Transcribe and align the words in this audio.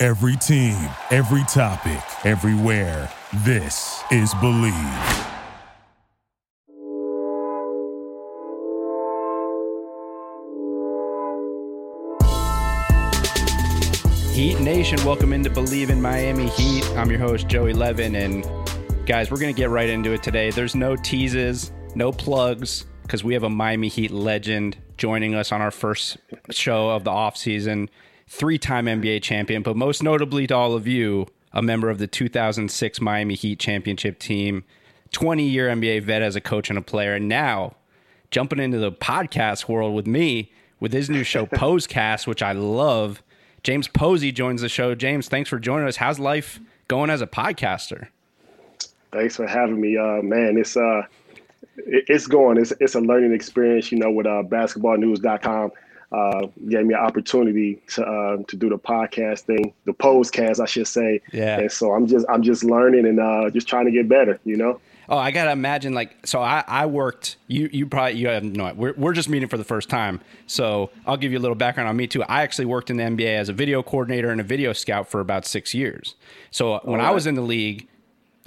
Every 0.00 0.36
team, 0.36 0.76
every 1.10 1.42
topic, 1.48 2.00
everywhere. 2.24 3.10
This 3.38 4.00
is 4.12 4.32
Bleav. 4.34 4.72
Heat 14.32 14.60
Nation, 14.60 15.04
welcome 15.04 15.32
into 15.32 15.50
Bleav 15.50 15.90
in 15.90 16.00
Miami 16.00 16.46
Heat. 16.50 16.88
I'm 16.90 17.10
your 17.10 17.18
host, 17.18 17.48
Joey 17.48 17.72
Levin, 17.72 18.14
and 18.14 18.46
guys, 19.04 19.32
we're 19.32 19.40
going 19.40 19.52
to 19.52 19.60
get 19.60 19.68
right 19.68 19.88
into 19.88 20.12
it 20.12 20.22
today. 20.22 20.52
There's 20.52 20.76
no 20.76 20.94
teases, 20.94 21.72
no 21.96 22.12
plugs, 22.12 22.86
because 23.02 23.24
we 23.24 23.34
have 23.34 23.42
a 23.42 23.50
Miami 23.50 23.88
Heat 23.88 24.12
legend 24.12 24.76
joining 24.96 25.34
us 25.34 25.50
on 25.50 25.60
our 25.60 25.72
first 25.72 26.18
show 26.50 26.90
of 26.90 27.02
the 27.02 27.10
offseason. 27.10 27.88
Three 28.28 28.58
time 28.58 28.84
NBA 28.84 29.22
champion, 29.22 29.62
but 29.62 29.74
most 29.74 30.02
notably 30.02 30.46
to 30.48 30.54
all 30.54 30.74
of 30.74 30.86
you, 30.86 31.28
a 31.52 31.62
member 31.62 31.88
of 31.88 31.96
the 31.96 32.06
2006 32.06 33.00
Miami 33.00 33.34
Heat 33.34 33.58
championship 33.58 34.18
team, 34.18 34.64
20 35.12 35.44
year 35.44 35.68
NBA 35.68 36.02
vet 36.02 36.20
as 36.20 36.36
a 36.36 36.40
coach 36.40 36.68
and 36.68 36.78
a 36.78 36.82
player, 36.82 37.14
and 37.14 37.26
now 37.26 37.74
jumping 38.30 38.58
into 38.58 38.78
the 38.78 38.92
podcast 38.92 39.66
world 39.66 39.94
with 39.94 40.06
me 40.06 40.52
with 40.78 40.92
his 40.92 41.08
new 41.08 41.24
show, 41.24 41.46
Posecast, 41.46 42.26
which 42.26 42.42
I 42.42 42.52
love. 42.52 43.22
James 43.62 43.88
Posey 43.88 44.30
joins 44.30 44.60
the 44.60 44.68
show. 44.68 44.94
James, 44.94 45.28
thanks 45.28 45.48
for 45.48 45.58
joining 45.58 45.88
us. 45.88 45.96
How's 45.96 46.18
life 46.18 46.60
going 46.86 47.08
as 47.08 47.22
a 47.22 47.26
podcaster? 47.26 48.08
Thanks 49.10 49.36
for 49.36 49.46
having 49.46 49.80
me, 49.80 49.96
uh, 49.96 50.20
man. 50.20 50.58
It's 50.58 50.76
uh, 50.76 51.02
it's 51.78 52.26
going. 52.26 52.58
It's 52.58 52.74
it's 52.78 52.94
a 52.94 53.00
learning 53.00 53.32
experience. 53.32 53.90
You 53.90 53.98
know, 53.98 54.10
with 54.10 54.26
uh, 54.26 54.42
basketballnews.com 54.42 55.72
uh, 56.10 56.46
gave 56.68 56.86
me 56.86 56.94
an 56.94 57.00
opportunity 57.00 57.82
to 57.88 58.04
uh, 58.04 58.36
to 58.48 58.56
do 58.56 58.68
the 58.68 58.78
podcast 58.78 59.40
thing, 59.40 59.74
the 59.84 59.92
Posecast, 59.92 60.60
I 60.60 60.66
should 60.66 60.86
say. 60.86 61.20
Yeah. 61.32 61.60
And 61.60 61.72
so 61.72 61.92
I'm 61.92 62.06
just 62.06 62.26
I'm 62.28 62.42
just 62.42 62.64
learning 62.64 63.06
and 63.06 63.20
uh, 63.20 63.50
just 63.50 63.68
trying 63.68 63.86
to 63.86 63.92
get 63.92 64.08
better. 64.08 64.40
You 64.44 64.56
know. 64.56 64.80
Oh, 65.10 65.16
I 65.16 65.30
gotta 65.30 65.52
imagine 65.52 65.94
like 65.94 66.26
so. 66.26 66.40
I, 66.40 66.64
I 66.66 66.86
worked. 66.86 67.36
You 67.46 67.68
you 67.72 67.86
probably 67.86 68.18
you 68.18 68.28
have 68.28 68.44
no. 68.44 68.72
We're 68.74 68.94
we're 68.94 69.12
just 69.12 69.28
meeting 69.28 69.48
for 69.48 69.56
the 69.56 69.64
first 69.64 69.88
time. 69.88 70.20
So 70.46 70.90
I'll 71.06 71.16
give 71.16 71.32
you 71.32 71.38
a 71.38 71.40
little 71.40 71.54
background 71.54 71.88
on 71.88 71.96
me 71.96 72.06
too. 72.06 72.22
I 72.24 72.42
actually 72.42 72.66
worked 72.66 72.90
in 72.90 72.98
the 72.98 73.04
NBA 73.04 73.38
as 73.38 73.48
a 73.48 73.54
video 73.54 73.82
coordinator 73.82 74.30
and 74.30 74.40
a 74.40 74.44
video 74.44 74.72
scout 74.72 75.08
for 75.08 75.20
about 75.20 75.46
six 75.46 75.72
years. 75.74 76.14
So 76.50 76.80
when 76.84 77.00
I 77.00 77.10
was 77.10 77.26
in 77.26 77.34
the 77.34 77.42
league, 77.42 77.88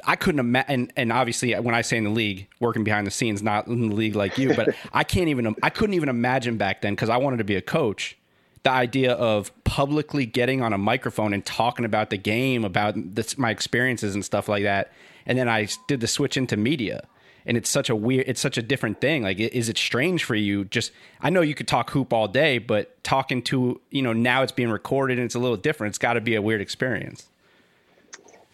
I 0.05 0.15
couldn't 0.15 0.39
imagine. 0.39 0.71
And, 0.73 0.93
and 0.95 1.13
obviously, 1.13 1.55
uh, 1.55 1.61
when 1.61 1.75
I 1.75 1.81
say 1.81 1.97
in 1.97 2.03
the 2.03 2.09
league, 2.09 2.47
working 2.59 2.83
behind 2.83 3.07
the 3.07 3.11
scenes, 3.11 3.41
not 3.41 3.67
in 3.67 3.89
the 3.89 3.95
league 3.95 4.15
like 4.15 4.37
you, 4.37 4.53
but 4.53 4.75
I 4.93 5.03
can't 5.03 5.29
even. 5.29 5.55
I 5.61 5.69
couldn't 5.69 5.95
even 5.95 6.09
imagine 6.09 6.57
back 6.57 6.81
then 6.81 6.93
because 6.93 7.09
I 7.09 7.17
wanted 7.17 7.37
to 7.37 7.43
be 7.43 7.55
a 7.55 7.61
coach. 7.61 8.17
The 8.63 8.71
idea 8.71 9.13
of 9.13 9.51
publicly 9.63 10.27
getting 10.27 10.61
on 10.61 10.71
a 10.71 10.77
microphone 10.77 11.33
and 11.33 11.43
talking 11.43 11.83
about 11.83 12.11
the 12.11 12.17
game, 12.17 12.63
about 12.63 12.93
this, 12.95 13.35
my 13.37 13.49
experiences 13.49 14.13
and 14.13 14.23
stuff 14.23 14.47
like 14.47 14.63
that 14.63 14.91
and 15.25 15.37
then 15.37 15.47
I 15.47 15.67
did 15.87 15.99
the 15.99 16.07
switch 16.07 16.37
into 16.37 16.57
media. 16.57 17.07
And 17.45 17.57
it's 17.57 17.69
such 17.69 17.89
a 17.89 17.95
weird, 17.95 18.25
it's 18.27 18.39
such 18.39 18.57
a 18.57 18.61
different 18.61 19.01
thing. 19.01 19.23
Like, 19.23 19.39
is 19.39 19.67
it 19.67 19.77
strange 19.77 20.23
for 20.23 20.35
you? 20.35 20.65
Just, 20.65 20.91
I 21.21 21.31
know 21.31 21.41
you 21.41 21.55
could 21.55 21.67
talk 21.67 21.89
hoop 21.89 22.13
all 22.13 22.27
day, 22.27 22.59
but 22.59 23.03
talking 23.03 23.41
to, 23.43 23.81
you 23.89 24.03
know, 24.03 24.13
now 24.13 24.43
it's 24.43 24.51
being 24.51 24.69
recorded 24.69 25.17
and 25.17 25.25
it's 25.25 25.33
a 25.33 25.39
little 25.39 25.57
different. 25.57 25.91
It's 25.91 25.97
got 25.97 26.13
to 26.13 26.21
be 26.21 26.35
a 26.35 26.41
weird 26.41 26.61
experience. 26.61 27.29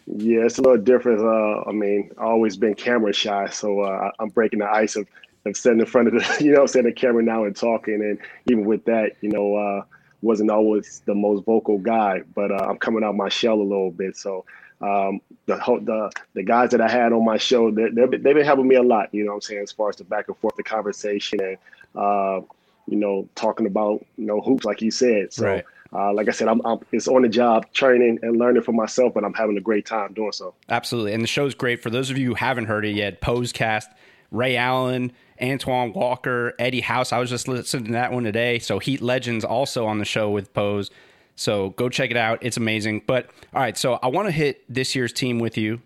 Yeah, 0.08 0.46
it's 0.46 0.58
a 0.58 0.62
little 0.62 0.78
different. 0.78 1.20
Uh, 1.20 1.70
I 1.70 1.74
mean, 1.74 2.12
always 2.18 2.56
been 2.56 2.76
camera 2.76 3.12
shy, 3.14 3.48
so 3.50 3.82
uh, 3.82 4.12
I'm 4.20 4.30
breaking 4.30 4.60
the 4.60 4.70
ice 4.70 4.96
of, 4.96 5.06
of 5.46 5.58
sitting 5.58 5.82
in 5.82 5.86
front 5.86 6.08
of 6.08 6.14
the, 6.14 6.38
you 6.44 6.54
know, 6.54 6.66
setting 6.66 6.90
the 6.90 6.94
camera 6.94 7.22
now 7.22 7.44
and 7.44 7.56
talking. 7.56 7.96
And 7.96 8.18
even 8.50 8.66
with 8.66 8.86
that, 8.86 9.18
you 9.22 9.30
know, 9.30 9.56
uh, 9.56 9.84
wasn't 10.22 10.50
always 10.50 11.02
the 11.06 11.14
most 11.14 11.46
vocal 11.46 11.78
guy, 11.78 12.22
but 12.36 12.52
uh, 12.52 12.68
I'm 12.70 12.78
coming 12.78 13.04
out 13.04 13.16
my 13.16 13.30
shell 13.30 13.56
a 13.56 13.64
little 13.64 13.92
bit. 13.92 14.16
So 14.16 14.46
um, 14.82 15.20
the 15.46 15.56
the 15.56 16.12
the 16.36 16.44
guys 16.44 16.72
that 16.72 16.82
I 16.82 16.88
had 16.88 17.12
on 17.12 17.26
my 17.26 17.38
show, 17.38 17.72
they, 17.72 17.90
they've 17.90 18.22
been 18.22 18.46
helping 18.46 18.68
me 18.68 18.76
a 18.76 18.84
lot. 18.84 19.14
You 19.14 19.26
know, 19.26 19.34
I'm 19.34 19.42
saying 19.42 19.62
as 19.62 19.72
far 19.72 19.90
as 19.90 19.98
the 19.98 20.06
back 20.06 20.28
and 20.30 20.38
forth, 20.38 20.56
the 20.56 20.64
conversation, 20.64 21.40
and 21.42 21.58
uh, 21.96 22.42
you 22.88 22.96
know, 22.96 23.28
talking 23.36 23.66
about 23.66 24.06
you 24.18 24.26
know 24.26 24.40
hoops, 24.40 24.66
like 24.66 24.82
you 24.82 24.92
said. 24.92 25.34
So, 25.34 25.46
right. 25.46 25.66
Uh, 25.94 26.14
like 26.14 26.28
I 26.28 26.32
said, 26.32 26.48
I'm, 26.48 26.62
I'm, 26.66 26.80
it's 26.92 27.08
on 27.08 27.22
the 27.22 27.30
job 27.30 27.72
training 27.74 28.20
and 28.22 28.38
learning 28.38 28.64
for 28.64 28.72
myself, 28.72 29.14
but 29.14 29.24
I'm 29.24 29.34
having 29.34 29.58
a 29.58 29.62
great 29.62 29.86
time 29.86 30.14
doing 30.14 30.32
so. 30.32 30.54
Absolutely, 30.70 31.14
and 31.14 31.24
the 31.24 31.28
show's 31.28 31.56
great 31.56 31.82
for 31.82 31.90
those 31.90 32.10
of 32.10 32.18
you 32.18 32.30
who 32.30 32.36
haven't 32.36 32.66
heard 32.66 32.86
it 32.86 32.96
yet. 32.96 33.22
Posecast, 33.22 33.88
Ray 34.32 34.58
Allen. 34.58 35.12
Antoine 35.42 35.94
Walker, 35.94 36.54
Eddie 36.58 36.82
House. 36.82 37.14
I 37.14 37.20
was 37.20 37.30
just 37.30 37.48
listening 37.48 37.86
to 37.86 37.92
that 37.92 38.12
one 38.12 38.24
today. 38.24 38.60
So 38.60 38.80
Heat 38.80 39.02
Legends 39.02 39.46
also 39.46 39.86
on 39.86 40.00
the 40.00 40.06
show 40.06 40.30
with 40.30 40.54
Pose. 40.54 40.90
So 41.36 41.70
go 41.72 41.90
check 41.90 42.10
it 42.10 42.18
out. 42.18 42.40
It's 42.42 42.58
amazing. 42.58 43.04
But 43.06 43.30
all 43.54 43.62
right, 43.62 43.78
so 43.78 44.00
I 44.02 44.08
want 44.08 44.28
to 44.28 44.32
hit 44.32 44.64
this 44.68 44.96
year's 44.96 45.14
team 45.14 45.40
with 45.40 45.58
you. 45.58 45.82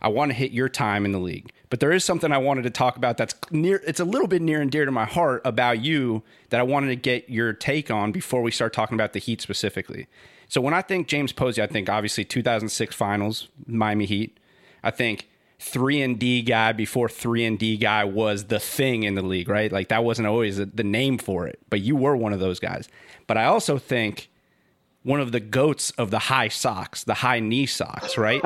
I 0.00 0.08
want 0.08 0.30
to 0.30 0.34
hit 0.34 0.52
your 0.52 0.68
time 0.68 1.04
in 1.04 1.12
the 1.12 1.18
league. 1.18 1.52
But 1.72 1.80
there 1.80 1.92
is 1.92 2.04
something 2.04 2.30
I 2.30 2.36
wanted 2.36 2.64
to 2.64 2.70
talk 2.70 2.98
about 2.98 3.16
that's 3.16 3.34
near 3.50 3.80
it's 3.86 3.98
a 3.98 4.04
little 4.04 4.28
bit 4.28 4.42
near 4.42 4.60
and 4.60 4.70
dear 4.70 4.84
to 4.84 4.92
my 4.92 5.06
heart 5.06 5.40
about 5.42 5.80
you 5.80 6.22
that 6.50 6.60
I 6.60 6.64
wanted 6.64 6.88
to 6.88 6.96
get 6.96 7.30
your 7.30 7.54
take 7.54 7.90
on 7.90 8.12
before 8.12 8.42
we 8.42 8.50
start 8.50 8.74
talking 8.74 8.94
about 8.94 9.14
the 9.14 9.18
Heat 9.18 9.40
specifically. 9.40 10.06
So 10.48 10.60
when 10.60 10.74
I 10.74 10.82
think 10.82 11.08
James 11.08 11.32
Posey, 11.32 11.62
I 11.62 11.66
think 11.66 11.88
obviously 11.88 12.26
2006 12.26 12.94
Finals, 12.94 13.48
Miami 13.66 14.04
Heat. 14.04 14.38
I 14.84 14.90
think 14.90 15.30
3 15.60 16.02
and 16.02 16.18
D 16.18 16.42
guy 16.42 16.72
before 16.72 17.08
3 17.08 17.46
and 17.46 17.58
D 17.58 17.78
guy 17.78 18.04
was 18.04 18.48
the 18.48 18.60
thing 18.60 19.04
in 19.04 19.14
the 19.14 19.22
league, 19.22 19.48
right? 19.48 19.72
Like 19.72 19.88
that 19.88 20.04
wasn't 20.04 20.28
always 20.28 20.58
the 20.58 20.84
name 20.84 21.16
for 21.16 21.46
it, 21.46 21.58
but 21.70 21.80
you 21.80 21.96
were 21.96 22.14
one 22.14 22.34
of 22.34 22.40
those 22.40 22.60
guys. 22.60 22.86
But 23.26 23.38
I 23.38 23.46
also 23.46 23.78
think 23.78 24.28
one 25.04 25.20
of 25.20 25.32
the 25.32 25.40
goats 25.40 25.90
of 25.92 26.10
the 26.10 26.18
high 26.18 26.48
socks, 26.48 27.04
the 27.04 27.14
high 27.14 27.40
knee 27.40 27.66
socks, 27.66 28.16
right? 28.16 28.42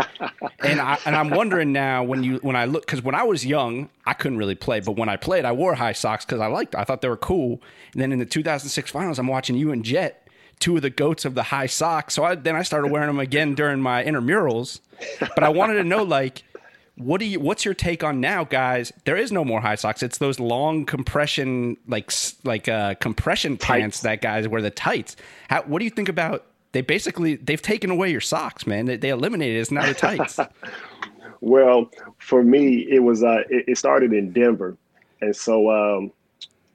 and 0.61 0.81
I 0.81 0.99
and 1.05 1.15
I'm 1.15 1.31
wondering 1.31 1.73
now 1.73 2.03
when 2.03 2.23
you 2.23 2.39
when 2.39 2.57
I 2.57 2.65
look 2.65 2.87
because 2.87 3.03
when 3.03 3.15
I 3.15 3.25
was 3.25 3.45
young, 3.45 3.91
I 4.07 4.15
couldn't 4.15 4.39
really 4.39 4.55
play, 4.55 4.81
but 4.81 4.93
when 4.93 5.09
I 5.09 5.17
played, 5.17 5.45
I 5.45 5.53
wore 5.53 5.75
high 5.75 5.93
socks 5.93 6.25
because 6.25 6.41
I 6.41 6.47
liked, 6.47 6.75
I 6.75 6.85
thought 6.85 7.03
they 7.03 7.09
were 7.09 7.17
cool. 7.17 7.61
And 7.93 8.03
then 8.03 8.13
in 8.13 8.19
the 8.19 8.27
2006 8.27 8.91
finals, 8.91 9.19
I'm 9.19 9.27
watching 9.27 9.57
you 9.57 9.71
and 9.71 9.85
Jet, 9.85 10.27
two 10.59 10.77
of 10.77 10.83
the 10.83 10.91
goats 10.91 11.25
of 11.25 11.35
the 11.35 11.45
high 11.45 11.67
socks. 11.67 12.15
So 12.15 12.25
I, 12.25 12.35
then 12.35 12.57
I 12.57 12.63
started 12.63 12.91
wearing 12.91 13.09
them 13.09 13.21
again 13.21 13.55
during 13.55 13.81
my 13.81 14.03
intramurals. 14.05 14.81
But 15.21 15.45
I 15.45 15.51
wanted 15.51 15.75
to 15.75 15.85
know 15.85 16.03
like 16.03 16.43
what 16.97 17.21
do 17.21 17.27
you 17.27 17.39
what's 17.39 17.65
your 17.65 17.75
take 17.75 18.03
on 18.03 18.21
now 18.21 18.45
guys? 18.45 18.93
There 19.05 19.17
is 19.17 19.31
no 19.31 19.45
more 19.45 19.61
high 19.61 19.75
socks. 19.75 20.03
It's 20.03 20.19
those 20.19 20.41
long 20.41 20.87
compression 20.87 21.77
like 21.87 22.11
like 22.43 22.69
uh 22.69 22.95
compression 22.95 23.59
pants 23.59 24.01
that 24.01 24.23
guys 24.23 24.49
wear 24.49 24.63
the 24.63 24.71
tights. 24.71 25.15
How, 25.49 25.63
what 25.63 25.79
do 25.79 25.85
you 25.85 25.91
think 25.91 26.09
about 26.09 26.47
they 26.73 26.81
basically 26.81 27.37
they've 27.37 27.61
taken 27.61 27.91
away 27.91 28.11
your 28.11 28.23
socks 28.23 28.67
man. 28.67 28.87
They, 28.87 28.97
they 28.97 29.11
eliminated 29.11 29.57
it. 29.57 29.61
It's 29.61 29.71
now 29.71 29.87
the 29.87 29.95
tights. 29.95 30.39
Well 31.43 31.91
for 32.19 32.43
me 32.43 32.87
it 32.91 33.01
was 33.01 33.23
uh 33.23 33.43
it, 33.51 33.67
it 33.69 33.79
started 33.79 34.15
in 34.15 34.33
denver. 34.33 34.77
And 35.21 35.37
so 35.37 35.71
um 35.71 36.13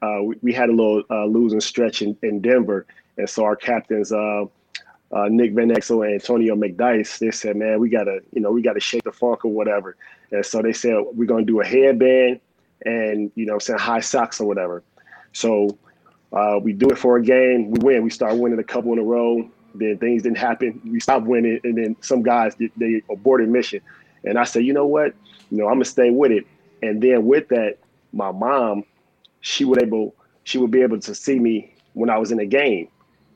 uh 0.03 0.21
we, 0.21 0.35
we 0.43 0.53
had 0.53 0.69
a 0.69 0.71
little 0.71 1.03
uh, 1.09 1.25
losing 1.25 1.59
stretch 1.59 2.03
in, 2.03 2.15
in 2.21 2.41
denver. 2.41 2.85
And 3.17 3.27
so 3.27 3.43
our 3.43 3.55
captains 3.55 4.11
uh 5.13 5.27
Nick 5.29 5.53
Van 5.53 5.69
Exel 5.69 6.05
and 6.05 6.13
Antonio 6.15 6.55
McDyess, 6.55 7.19
they 7.19 7.31
said, 7.31 7.55
man, 7.55 7.79
we 7.79 7.89
gotta, 7.89 8.19
you 8.33 8.41
know, 8.41 8.51
we 8.51 8.61
gotta 8.61 8.79
shake 8.79 9.03
the 9.03 9.11
funk 9.11 9.45
or 9.45 9.51
whatever. 9.51 9.97
And 10.31 10.45
so 10.45 10.61
they 10.61 10.73
said 10.73 10.95
we're 11.13 11.25
gonna 11.25 11.45
do 11.45 11.61
a 11.61 11.65
headband 11.65 12.39
and 12.85 13.31
you 13.35 13.45
know, 13.45 13.59
saying 13.59 13.79
high 13.79 13.99
socks 13.99 14.39
or 14.39 14.47
whatever. 14.47 14.83
So 15.33 15.77
uh, 16.33 16.59
we 16.61 16.73
do 16.73 16.89
it 16.89 16.97
for 16.97 17.17
a 17.17 17.21
game, 17.23 17.71
we 17.71 17.79
win. 17.81 18.03
We 18.03 18.09
start 18.09 18.37
winning 18.37 18.59
a 18.59 18.63
couple 18.63 18.93
in 18.93 18.99
a 18.99 19.03
row. 19.03 19.49
Then 19.75 19.97
things 19.97 20.23
didn't 20.23 20.37
happen. 20.37 20.81
We 20.85 20.99
stopped 20.99 21.25
winning, 21.25 21.59
and 21.63 21.77
then 21.77 21.95
some 22.01 22.23
guys 22.23 22.55
they 22.77 23.01
aborted 23.09 23.49
mission. 23.49 23.81
And 24.23 24.37
I 24.37 24.43
said, 24.43 24.65
you 24.65 24.73
know 24.73 24.85
what? 24.85 25.13
You 25.49 25.57
know, 25.57 25.67
I'm 25.67 25.75
gonna 25.75 25.85
stay 25.85 26.09
with 26.09 26.31
it. 26.31 26.45
And 26.81 27.01
then 27.01 27.25
with 27.25 27.47
that, 27.49 27.77
my 28.11 28.31
mom, 28.31 28.83
she 29.41 29.65
would 29.65 29.81
able, 29.81 30.15
she 30.43 30.57
would 30.57 30.71
be 30.71 30.81
able 30.81 30.99
to 30.99 31.15
see 31.15 31.39
me 31.39 31.73
when 31.93 32.09
I 32.09 32.17
was 32.17 32.31
in 32.31 32.39
a 32.39 32.45
game. 32.45 32.87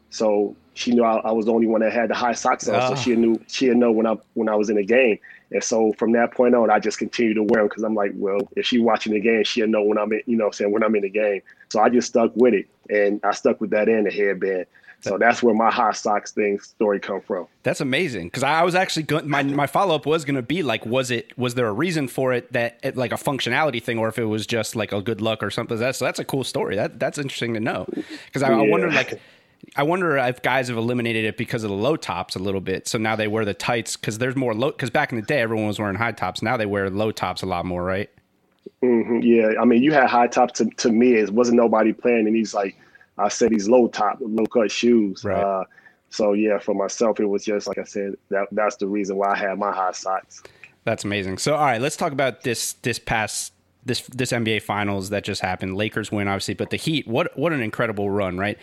So 0.09 0.55
she 0.75 0.91
knew 0.91 1.03
I, 1.03 1.17
I, 1.17 1.31
was 1.31 1.45
the 1.45 1.53
only 1.53 1.67
one 1.67 1.81
that 1.81 1.91
had 1.91 2.09
the 2.09 2.15
high 2.15 2.33
socks 2.33 2.67
on, 2.67 2.79
so 2.81 2.93
ah. 2.93 2.95
she 2.95 3.15
knew 3.15 3.41
she 3.47 3.69
know 3.69 3.91
when 3.91 4.05
I 4.05 4.17
when 4.33 4.49
I 4.49 4.55
was 4.55 4.69
in 4.69 4.75
the 4.75 4.85
game. 4.85 5.17
And 5.51 5.63
so 5.63 5.93
from 5.93 6.11
that 6.13 6.33
point 6.33 6.53
on, 6.53 6.69
I 6.69 6.79
just 6.79 6.97
continued 6.97 7.35
to 7.35 7.43
wear 7.43 7.61
them 7.61 7.69
because 7.69 7.83
I'm 7.83 7.95
like, 7.95 8.11
well, 8.15 8.39
if 8.55 8.65
she 8.65 8.79
watching 8.79 9.13
the 9.13 9.19
game, 9.19 9.43
she'll 9.43 9.67
know 9.67 9.83
when 9.83 9.97
I'm 9.97 10.11
in, 10.11 10.21
you 10.25 10.35
know, 10.35 10.51
saying 10.51 10.71
when 10.71 10.83
I'm 10.83 10.95
in 10.95 11.03
the 11.03 11.09
game. 11.09 11.41
So 11.69 11.79
I 11.79 11.89
just 11.89 12.09
stuck 12.09 12.35
with 12.35 12.53
it, 12.53 12.67
and 12.89 13.21
I 13.23 13.31
stuck 13.31 13.61
with 13.61 13.69
that 13.71 13.87
and 13.87 14.05
the 14.05 14.11
headband. 14.11 14.65
So 15.01 15.19
that's 15.19 15.43
where 15.43 15.53
my 15.53 15.69
hot 15.69 15.95
socks 15.95 16.31
thing 16.31 16.59
story 16.59 16.99
come 16.99 17.21
from. 17.21 17.47
That's 17.61 17.79
amazing 17.79 18.27
because 18.27 18.41
I 18.41 18.63
was 18.63 18.73
actually 18.73 19.03
going. 19.03 19.29
My 19.29 19.43
my 19.43 19.67
follow 19.67 19.93
up 19.93 20.07
was 20.07 20.25
going 20.25 20.35
to 20.35 20.41
be 20.41 20.63
like, 20.63 20.83
was 20.85 21.11
it 21.11 21.37
was 21.37 21.53
there 21.53 21.67
a 21.67 21.73
reason 21.73 22.07
for 22.07 22.33
it 22.33 22.51
that 22.53 22.79
it, 22.81 22.97
like 22.97 23.11
a 23.11 23.15
functionality 23.15 23.81
thing, 23.81 23.99
or 23.99 24.07
if 24.07 24.17
it 24.17 24.25
was 24.25 24.47
just 24.47 24.75
like 24.75 24.91
a 24.91 25.01
good 25.01 25.21
luck 25.21 25.43
or 25.43 25.51
something? 25.51 25.77
That's 25.77 25.99
that's 25.99 26.17
a 26.17 26.25
cool 26.25 26.43
story. 26.43 26.75
That 26.75 26.99
that's 26.99 27.19
interesting 27.19 27.53
to 27.53 27.59
know 27.59 27.85
because 28.25 28.41
I, 28.41 28.49
yeah. 28.49 28.57
I 28.57 28.67
wonder 28.67 28.91
like. 28.91 29.21
I 29.75 29.83
wonder 29.83 30.17
if 30.17 30.41
guys 30.41 30.67
have 30.67 30.77
eliminated 30.77 31.25
it 31.25 31.37
because 31.37 31.63
of 31.63 31.69
the 31.69 31.75
low 31.75 31.95
tops 31.95 32.35
a 32.35 32.39
little 32.39 32.61
bit. 32.61 32.87
So 32.87 32.97
now 32.97 33.15
they 33.15 33.27
wear 33.27 33.45
the 33.45 33.53
tights 33.53 33.95
because 33.95 34.17
there's 34.17 34.35
more 34.35 34.53
low. 34.53 34.71
Because 34.71 34.89
back 34.89 35.11
in 35.11 35.19
the 35.19 35.25
day, 35.25 35.41
everyone 35.41 35.67
was 35.67 35.79
wearing 35.79 35.95
high 35.95 36.11
tops. 36.11 36.41
Now 36.41 36.57
they 36.57 36.65
wear 36.65 36.89
low 36.89 37.11
tops 37.11 37.41
a 37.41 37.45
lot 37.45 37.65
more, 37.65 37.83
right? 37.83 38.09
Mm-hmm, 38.83 39.19
yeah, 39.21 39.59
I 39.59 39.65
mean, 39.65 39.83
you 39.83 39.93
had 39.93 40.07
high 40.07 40.27
tops 40.27 40.59
to, 40.59 40.65
to 40.65 40.91
me. 40.91 41.13
It 41.13 41.31
wasn't 41.31 41.57
nobody 41.57 41.93
playing, 41.93 42.27
and 42.27 42.35
he's 42.35 42.53
like 42.53 42.77
I 43.17 43.29
said 43.29 43.51
these 43.51 43.67
low 43.69 43.87
top, 43.87 44.17
low 44.21 44.45
cut 44.45 44.71
shoes. 44.71 45.23
Right. 45.23 45.41
Uh, 45.41 45.63
so 46.09 46.33
yeah, 46.33 46.59
for 46.59 46.73
myself, 46.73 47.19
it 47.19 47.25
was 47.25 47.43
just 47.45 47.67
like 47.67 47.77
I 47.77 47.83
said. 47.83 48.15
That 48.29 48.47
that's 48.51 48.75
the 48.77 48.87
reason 48.87 49.17
why 49.17 49.33
I 49.33 49.37
had 49.37 49.57
my 49.57 49.71
high 49.71 49.91
socks. 49.91 50.43
That's 50.83 51.03
amazing. 51.03 51.37
So 51.39 51.55
all 51.55 51.65
right, 51.65 51.81
let's 51.81 51.97
talk 51.97 52.11
about 52.11 52.41
this 52.41 52.73
this 52.73 52.99
past 52.99 53.53
this 53.85 54.01
this 54.01 54.31
NBA 54.31 54.61
Finals 54.61 55.09
that 55.09 55.23
just 55.23 55.41
happened. 55.41 55.75
Lakers 55.75 56.11
win, 56.11 56.27
obviously, 56.27 56.53
but 56.53 56.69
the 56.69 56.77
Heat. 56.77 57.07
What 57.07 57.37
what 57.37 57.53
an 57.53 57.61
incredible 57.61 58.09
run, 58.09 58.37
right? 58.37 58.57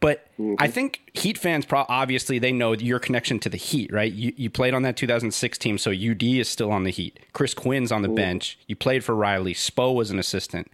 But 0.00 0.26
mm-hmm. 0.38 0.54
I 0.58 0.68
think 0.68 1.10
Heat 1.14 1.38
fans, 1.38 1.64
pro- 1.64 1.86
obviously, 1.88 2.38
they 2.38 2.52
know 2.52 2.72
your 2.72 2.98
connection 2.98 3.38
to 3.40 3.48
the 3.48 3.56
Heat, 3.56 3.92
right? 3.92 4.12
You, 4.12 4.32
you 4.36 4.50
played 4.50 4.74
on 4.74 4.82
that 4.82 4.96
2006 4.96 5.58
team, 5.58 5.78
so 5.78 5.90
UD 5.90 6.22
is 6.22 6.48
still 6.48 6.70
on 6.70 6.84
the 6.84 6.90
Heat. 6.90 7.18
Chris 7.32 7.54
Quinn's 7.54 7.90
on 7.90 8.02
the 8.02 8.08
mm-hmm. 8.08 8.16
bench. 8.16 8.58
You 8.66 8.76
played 8.76 9.04
for 9.04 9.14
Riley. 9.14 9.54
Spo 9.54 9.94
was 9.94 10.10
an 10.10 10.18
assistant. 10.18 10.70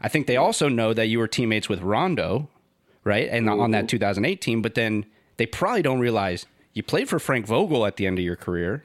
I 0.00 0.08
think 0.08 0.26
they 0.26 0.36
also 0.36 0.68
know 0.68 0.94
that 0.94 1.06
you 1.06 1.18
were 1.18 1.28
teammates 1.28 1.68
with 1.68 1.82
Rondo, 1.82 2.48
right? 3.04 3.28
And 3.30 3.46
mm-hmm. 3.46 3.60
on 3.60 3.70
that 3.72 3.88
2008 3.88 4.40
team, 4.40 4.62
but 4.62 4.74
then 4.74 5.06
they 5.36 5.46
probably 5.46 5.82
don't 5.82 6.00
realize 6.00 6.46
you 6.72 6.82
played 6.82 7.08
for 7.08 7.18
Frank 7.18 7.46
Vogel 7.46 7.86
at 7.86 7.96
the 7.96 8.06
end 8.06 8.18
of 8.18 8.24
your 8.24 8.36
career. 8.36 8.84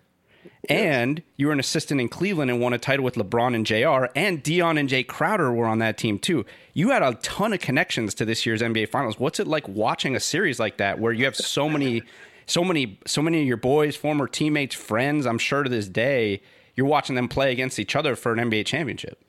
And 0.68 1.24
you 1.38 1.48
were 1.48 1.54
an 1.54 1.60
assistant 1.60 2.02
in 2.02 2.10
Cleveland 2.10 2.52
and 2.52 2.60
won 2.60 2.74
a 2.74 2.78
title 2.78 3.06
with 3.06 3.16
LeBron 3.16 3.56
and 3.56 3.66
JR, 3.66 4.12
and 4.14 4.44
Dion 4.44 4.78
and 4.78 4.90
Jae 4.90 5.08
Crowder 5.08 5.54
were 5.54 5.66
on 5.66 5.80
that 5.80 5.98
team 5.98 6.20
too. 6.20 6.46
You 6.74 6.90
had 6.90 7.02
a 7.02 7.14
ton 7.16 7.54
of 7.54 7.62
connections 7.62 8.14
to 8.16 8.26
this 8.26 8.46
year's 8.46 8.62
NBA 8.62 8.90
Finals. 8.90 9.18
What's 9.20 9.40
it 9.40 9.48
like 9.48 9.68
watching 9.70 10.16
a 10.16 10.20
series 10.20 10.60
like 10.60 10.78
that 10.78 11.00
where 11.00 11.14
you 11.14 11.24
have 11.26 11.36
so 11.36 11.70
many, 11.70 12.04
so 12.46 12.64
many, 12.64 13.00
so 13.06 13.22
many 13.22 13.42
of 13.42 13.48
your 13.48 13.58
boys, 13.58 13.96
former 13.96 14.28
teammates, 14.28 14.76
friends? 14.76 15.26
I'm 15.26 15.38
sure 15.38 15.64
to 15.64 15.70
this 15.70 15.88
day 15.88 16.42
you're 16.76 16.88
watching 16.88 17.16
them 17.16 17.28
play 17.28 17.52
against 17.52 17.80
each 17.80 17.96
other 17.96 18.16
for 18.16 18.34
an 18.34 18.50
NBA 18.50 18.66
championship. 18.66 19.22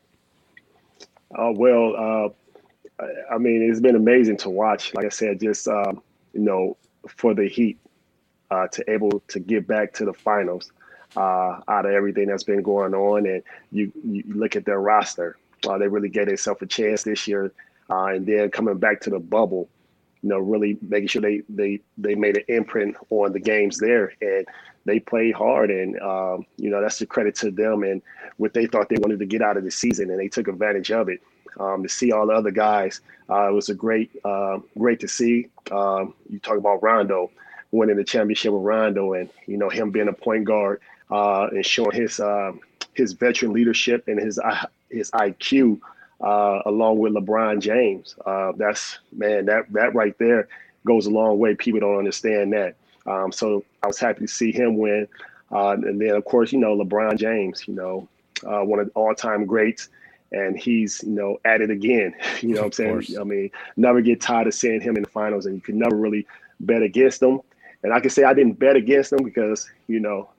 Uh, 1.37 1.53
well, 1.53 1.95
uh, 1.97 3.05
I 3.33 3.39
mean, 3.39 3.69
it's 3.69 3.81
been 3.81 3.97
amazing 3.97 4.37
to 4.39 4.51
watch. 4.51 4.95
Like 4.95 5.07
I 5.07 5.11
said, 5.11 5.41
just 5.41 5.69
um, 5.69 6.03
you 6.33 6.41
know, 6.41 6.77
for 7.09 7.35
the 7.35 7.49
Heat 7.49 7.79
uh, 8.51 8.67
to 8.69 8.91
able 8.91 9.21
to 9.29 9.39
get 9.39 9.67
back 9.67 9.93
to 9.95 10.05
the 10.05 10.13
finals 10.13 10.73
uh, 11.17 11.61
out 11.69 11.87
of 11.87 11.93
everything 11.93 12.27
that's 12.27 12.45
been 12.45 12.63
going 12.63 12.95
on, 12.95 13.27
and 13.27 13.43
you 13.73 13.93
you 14.05 14.23
look 14.29 14.57
at 14.57 14.65
their 14.65 14.81
roster, 14.81 15.37
uh, 15.69 15.79
they 15.79 15.89
really 15.89 16.09
gave 16.09 16.27
themselves 16.27 16.63
a 16.63 16.67
chance 16.67 17.03
this 17.03 17.27
year, 17.27 17.53
uh, 17.91 18.07
and 18.07 18.27
then 18.27 18.51
coming 18.51 18.79
back 18.79 19.01
to 19.03 19.11
the 19.11 19.19
bubble, 19.19 19.69
you 20.23 20.29
know, 20.29 20.39
really 20.39 20.79
making 20.83 21.09
sure 21.09 21.23
they 21.23 21.43
they 21.49 21.81
they 21.99 22.15
made 22.15 22.37
an 22.37 22.45
imprint 22.49 22.97
on 23.11 23.33
the 23.33 23.41
games 23.41 23.79
there, 23.79 24.13
and 24.21 24.47
they 24.85 25.01
played 25.01 25.35
hard, 25.35 25.71
and 25.71 26.01
um, 26.01 26.47
you 26.57 26.71
know 26.71 26.81
that's 26.81 27.01
a 27.01 27.07
credit 27.07 27.35
to 27.37 27.51
them 27.51 27.83
and 27.83 28.03
what 28.37 28.55
they 28.55 28.67
thought 28.67 28.89
they 28.89 28.97
wanted 28.99 29.19
to 29.19 29.27
get 29.27 29.43
out 29.43 29.57
of 29.57 29.65
the 29.65 29.71
season, 29.71 30.11
and 30.11 30.19
they 30.19 30.29
took 30.29 30.49
advantage 30.49 30.91
of 30.91 31.09
it 31.09 31.21
um, 31.59 31.83
to 31.83 31.89
see 31.89 32.13
all 32.13 32.27
the 32.27 32.33
other 32.33 32.51
guys. 32.51 33.01
Uh, 33.29 33.49
it 33.49 33.53
was 33.53 33.69
a 33.69 33.75
great, 33.75 34.11
uh, 34.25 34.59
great 34.79 35.01
to 35.01 35.09
see. 35.09 35.49
Um, 35.71 36.15
you 36.29 36.39
talk 36.39 36.57
about 36.57 36.83
Rondo 36.83 37.31
winning 37.73 37.97
the 37.97 38.05
championship 38.05 38.53
with 38.53 38.63
Rondo, 38.63 39.13
and 39.15 39.29
you 39.47 39.57
know 39.57 39.69
him 39.69 39.91
being 39.91 40.09
a 40.09 40.13
point 40.13 40.45
guard 40.45 40.81
uh, 41.11 41.49
and 41.51 41.65
showing 41.65 41.93
his 41.93 42.21
uh, 42.21 42.53
his 42.95 43.13
veteran 43.13 43.53
leadership 43.53 44.09
and 44.09 44.19
his 44.21 44.39
uh, 44.39 44.67
his 44.91 45.11
IQ 45.13 45.81
uh, 46.21 46.61
along 46.67 46.99
with 46.99 47.15
LeBron 47.15 47.61
James. 47.61 48.17
that's 48.57 48.99
man, 49.13 49.47
that 49.47 49.73
that 49.73 49.95
right 49.95 50.17
there 50.19 50.49
goes 50.87 51.07
a 51.07 51.11
long 51.11 51.39
way. 51.39 51.55
People 51.55 51.81
don't 51.81 51.99
understand 51.99 52.53
that. 52.53 52.77
Um, 53.07 53.33
so 53.33 53.65
I 53.83 53.87
was 53.87 53.99
happy 53.99 54.21
to 54.21 54.29
see 54.29 54.53
him 54.53 54.77
win. 54.77 55.09
and 55.51 56.01
then, 56.01 56.11
of 56.11 56.25
course, 56.25 56.53
you 56.53 56.59
know, 56.59 56.77
LeBron 56.77 57.17
James, 57.19 57.67
you 57.67 57.75
know, 57.75 58.09
one 58.43 58.79
of 58.79 58.87
the 58.87 58.93
all 58.93 59.15
time 59.15 59.47
greats 59.47 59.89
and 60.33 60.57
he's 60.59 61.03
you 61.03 61.11
know 61.11 61.41
at 61.45 61.61
it 61.61 61.71
again. 61.71 62.15
You 62.41 62.55
know 62.55 62.63
what 62.63 62.81
I'm 62.81 63.05
saying? 63.05 63.21
I 63.21 63.25
mean, 63.25 63.51
never 63.77 64.01
get 64.01 64.21
tired 64.21 64.47
of 64.47 64.55
seeing 64.55 64.81
him 64.81 64.97
in 64.97 65.03
the 65.03 65.09
finals, 65.09 65.45
and 65.45 65.55
you 65.55 65.61
can 65.61 65.79
never 65.79 65.95
really 65.95 66.27
bet 66.61 66.83
against 66.83 67.23
him. 67.23 67.41
And 67.83 67.93
I 67.93 68.01
can 68.01 68.09
say 68.11 68.25
I 68.25 68.33
didn't 68.33 68.59
bet 68.59 68.77
against 68.77 69.13
him 69.13 69.23
because 69.23 69.71
you 69.89 70.01
know, 70.01 70.31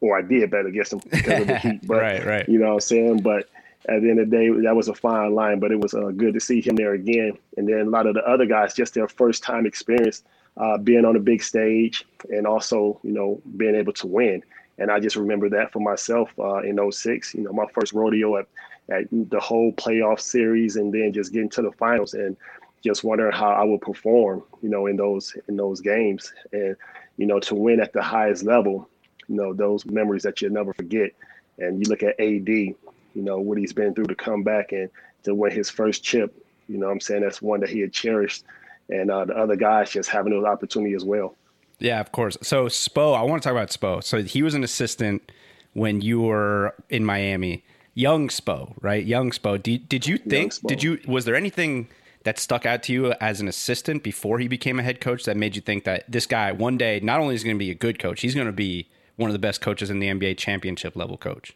or 0.00 0.18
I 0.18 0.22
did 0.22 0.50
bet 0.50 0.66
against 0.66 0.92
him 0.92 1.00
because 1.10 1.40
of 1.40 1.46
the 1.46 1.58
Heat. 1.58 1.86
But 1.86 1.98
right, 1.98 2.24
right. 2.24 2.48
you 2.48 2.58
know 2.58 2.68
what 2.68 2.74
I'm 2.74 2.80
saying? 2.80 3.22
But 3.22 3.48
at 3.88 4.02
the 4.02 4.10
end 4.10 4.20
of 4.20 4.30
the 4.30 4.36
day, 4.36 4.50
that 4.64 4.76
was 4.76 4.88
a 4.88 4.94
fine 4.94 5.34
line. 5.34 5.58
But 5.58 5.72
it 5.72 5.80
was 5.80 5.94
uh, 5.94 6.10
good 6.16 6.34
to 6.34 6.40
see 6.40 6.60
him 6.60 6.76
there 6.76 6.92
again. 6.92 7.38
And 7.56 7.68
then 7.68 7.80
a 7.80 7.90
lot 7.90 8.06
of 8.06 8.14
the 8.14 8.22
other 8.28 8.46
guys, 8.46 8.74
just 8.74 8.94
their 8.94 9.08
first 9.08 9.42
time 9.42 9.66
experience 9.66 10.22
uh, 10.56 10.78
being 10.78 11.04
on 11.04 11.16
a 11.16 11.20
big 11.20 11.42
stage, 11.42 12.04
and 12.30 12.46
also 12.46 13.00
you 13.02 13.12
know 13.12 13.40
being 13.56 13.74
able 13.74 13.92
to 13.94 14.06
win. 14.06 14.42
And 14.78 14.90
I 14.90 15.00
just 15.00 15.16
remember 15.16 15.48
that 15.50 15.72
for 15.72 15.80
myself 15.80 16.30
uh, 16.38 16.58
in 16.58 16.78
06, 16.90 17.34
you 17.34 17.42
know, 17.42 17.52
my 17.52 17.64
first 17.74 17.92
rodeo 17.92 18.36
at 18.36 18.46
at 18.88 19.04
the 19.10 19.40
whole 19.40 19.72
playoff 19.72 20.20
series 20.20 20.76
and 20.76 20.92
then 20.92 21.12
just 21.12 21.32
getting 21.32 21.48
to 21.50 21.62
the 21.62 21.72
finals 21.72 22.14
and 22.14 22.36
just 22.84 23.02
wondering 23.02 23.32
how 23.32 23.50
I 23.50 23.64
would 23.64 23.80
perform, 23.80 24.44
you 24.62 24.68
know, 24.68 24.86
in 24.86 24.96
those 24.96 25.36
in 25.48 25.56
those 25.56 25.80
games. 25.80 26.32
And, 26.52 26.76
you 27.16 27.26
know, 27.26 27.40
to 27.40 27.54
win 27.54 27.80
at 27.80 27.92
the 27.92 28.02
highest 28.02 28.44
level, 28.44 28.88
you 29.28 29.36
know, 29.36 29.52
those 29.52 29.84
memories 29.86 30.22
that 30.22 30.40
you'll 30.40 30.52
never 30.52 30.72
forget. 30.74 31.12
And 31.58 31.80
you 31.80 31.88
look 31.88 32.02
at 32.02 32.20
AD, 32.20 32.48
you 32.48 32.76
know, 33.14 33.38
what 33.38 33.58
he's 33.58 33.72
been 33.72 33.94
through 33.94 34.06
to 34.06 34.14
come 34.14 34.42
back 34.42 34.72
and 34.72 34.90
to 35.24 35.34
win 35.34 35.52
his 35.52 35.70
first 35.70 36.02
chip, 36.02 36.34
you 36.68 36.78
know 36.78 36.90
I'm 36.90 37.00
saying? 37.00 37.22
That's 37.22 37.40
one 37.40 37.60
that 37.60 37.70
he 37.70 37.80
had 37.80 37.92
cherished. 37.92 38.44
And 38.88 39.10
uh, 39.10 39.24
the 39.24 39.36
other 39.36 39.56
guys 39.56 39.90
just 39.90 40.08
having 40.08 40.32
those 40.32 40.44
opportunities 40.44 40.96
as 40.96 41.04
well. 41.04 41.34
Yeah, 41.78 42.00
of 42.00 42.12
course. 42.12 42.36
So 42.42 42.66
Spo, 42.66 43.16
I 43.16 43.22
want 43.22 43.42
to 43.42 43.48
talk 43.48 43.52
about 43.52 43.70
Spo. 43.70 44.02
So 44.02 44.22
he 44.22 44.42
was 44.42 44.54
an 44.54 44.64
assistant 44.64 45.32
when 45.72 46.00
you 46.00 46.20
were 46.20 46.74
in 46.88 47.04
Miami 47.04 47.64
young 47.94 48.28
Spo, 48.28 48.74
right? 48.80 49.04
Young 49.04 49.30
Spo. 49.30 49.60
Did, 49.60 49.88
did 49.88 50.06
you 50.06 50.18
think? 50.18 50.54
Did 50.66 50.82
you? 50.82 51.00
Was 51.06 51.24
there 51.24 51.34
anything 51.34 51.88
that 52.22 52.38
stuck 52.38 52.66
out 52.66 52.82
to 52.84 52.92
you 52.92 53.12
as 53.20 53.40
an 53.40 53.48
assistant 53.48 54.02
before 54.02 54.38
he 54.38 54.48
became 54.48 54.78
a 54.78 54.82
head 54.82 55.00
coach 55.00 55.24
that 55.24 55.36
made 55.36 55.54
you 55.54 55.62
think 55.62 55.84
that 55.84 56.04
this 56.10 56.26
guy 56.26 56.50
one 56.52 56.76
day 56.76 56.98
not 57.00 57.20
only 57.20 57.34
is 57.34 57.44
going 57.44 57.56
to 57.56 57.58
be 57.58 57.70
a 57.70 57.74
good 57.74 57.98
coach, 57.98 58.20
he's 58.20 58.34
going 58.34 58.46
to 58.46 58.52
be 58.52 58.88
one 59.16 59.30
of 59.30 59.32
the 59.32 59.38
best 59.38 59.60
coaches 59.60 59.90
in 59.90 59.98
the 59.98 60.08
NBA 60.08 60.38
championship 60.38 60.96
level 60.96 61.16
coach? 61.16 61.54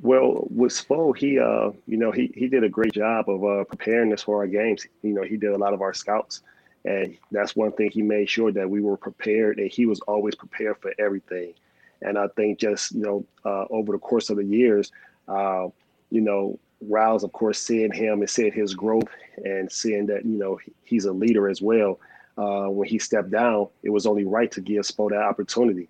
Well, 0.00 0.46
with 0.50 0.72
Spo, 0.72 1.16
he 1.16 1.38
uh, 1.38 1.70
you 1.86 1.96
know, 1.96 2.12
he 2.12 2.32
he 2.34 2.46
did 2.48 2.62
a 2.62 2.68
great 2.68 2.92
job 2.92 3.28
of 3.28 3.44
uh, 3.44 3.64
preparing 3.64 4.12
us 4.12 4.22
for 4.22 4.36
our 4.38 4.46
games. 4.46 4.86
You 5.02 5.12
know, 5.14 5.22
he 5.22 5.36
did 5.36 5.50
a 5.50 5.58
lot 5.58 5.74
of 5.74 5.82
our 5.82 5.92
scouts, 5.92 6.42
and 6.84 7.16
that's 7.32 7.56
one 7.56 7.72
thing 7.72 7.90
he 7.90 8.02
made 8.02 8.30
sure 8.30 8.52
that 8.52 8.70
we 8.70 8.80
were 8.80 8.96
prepared, 8.96 9.58
and 9.58 9.70
he 9.70 9.86
was 9.86 9.98
always 10.00 10.36
prepared 10.36 10.76
for 10.80 10.92
everything. 11.00 11.54
And 12.00 12.16
I 12.16 12.28
think 12.36 12.60
just 12.60 12.92
you 12.92 13.02
know 13.02 13.26
uh, 13.44 13.64
over 13.70 13.92
the 13.92 13.98
course 13.98 14.30
of 14.30 14.36
the 14.36 14.44
years, 14.44 14.92
uh, 15.26 15.66
you 16.10 16.20
know, 16.20 16.60
Riles, 16.80 17.24
of 17.24 17.32
course, 17.32 17.58
seeing 17.58 17.92
him 17.92 18.20
and 18.20 18.30
seeing 18.30 18.52
his 18.52 18.74
growth 18.74 19.08
and 19.44 19.70
seeing 19.70 20.06
that 20.06 20.24
you 20.24 20.38
know 20.38 20.60
he's 20.84 21.06
a 21.06 21.12
leader 21.12 21.48
as 21.48 21.60
well. 21.60 21.98
Uh, 22.36 22.68
when 22.68 22.88
he 22.88 23.00
stepped 23.00 23.32
down, 23.32 23.66
it 23.82 23.90
was 23.90 24.06
only 24.06 24.24
right 24.24 24.52
to 24.52 24.60
give 24.60 24.84
Spo 24.84 25.10
that 25.10 25.22
opportunity, 25.22 25.88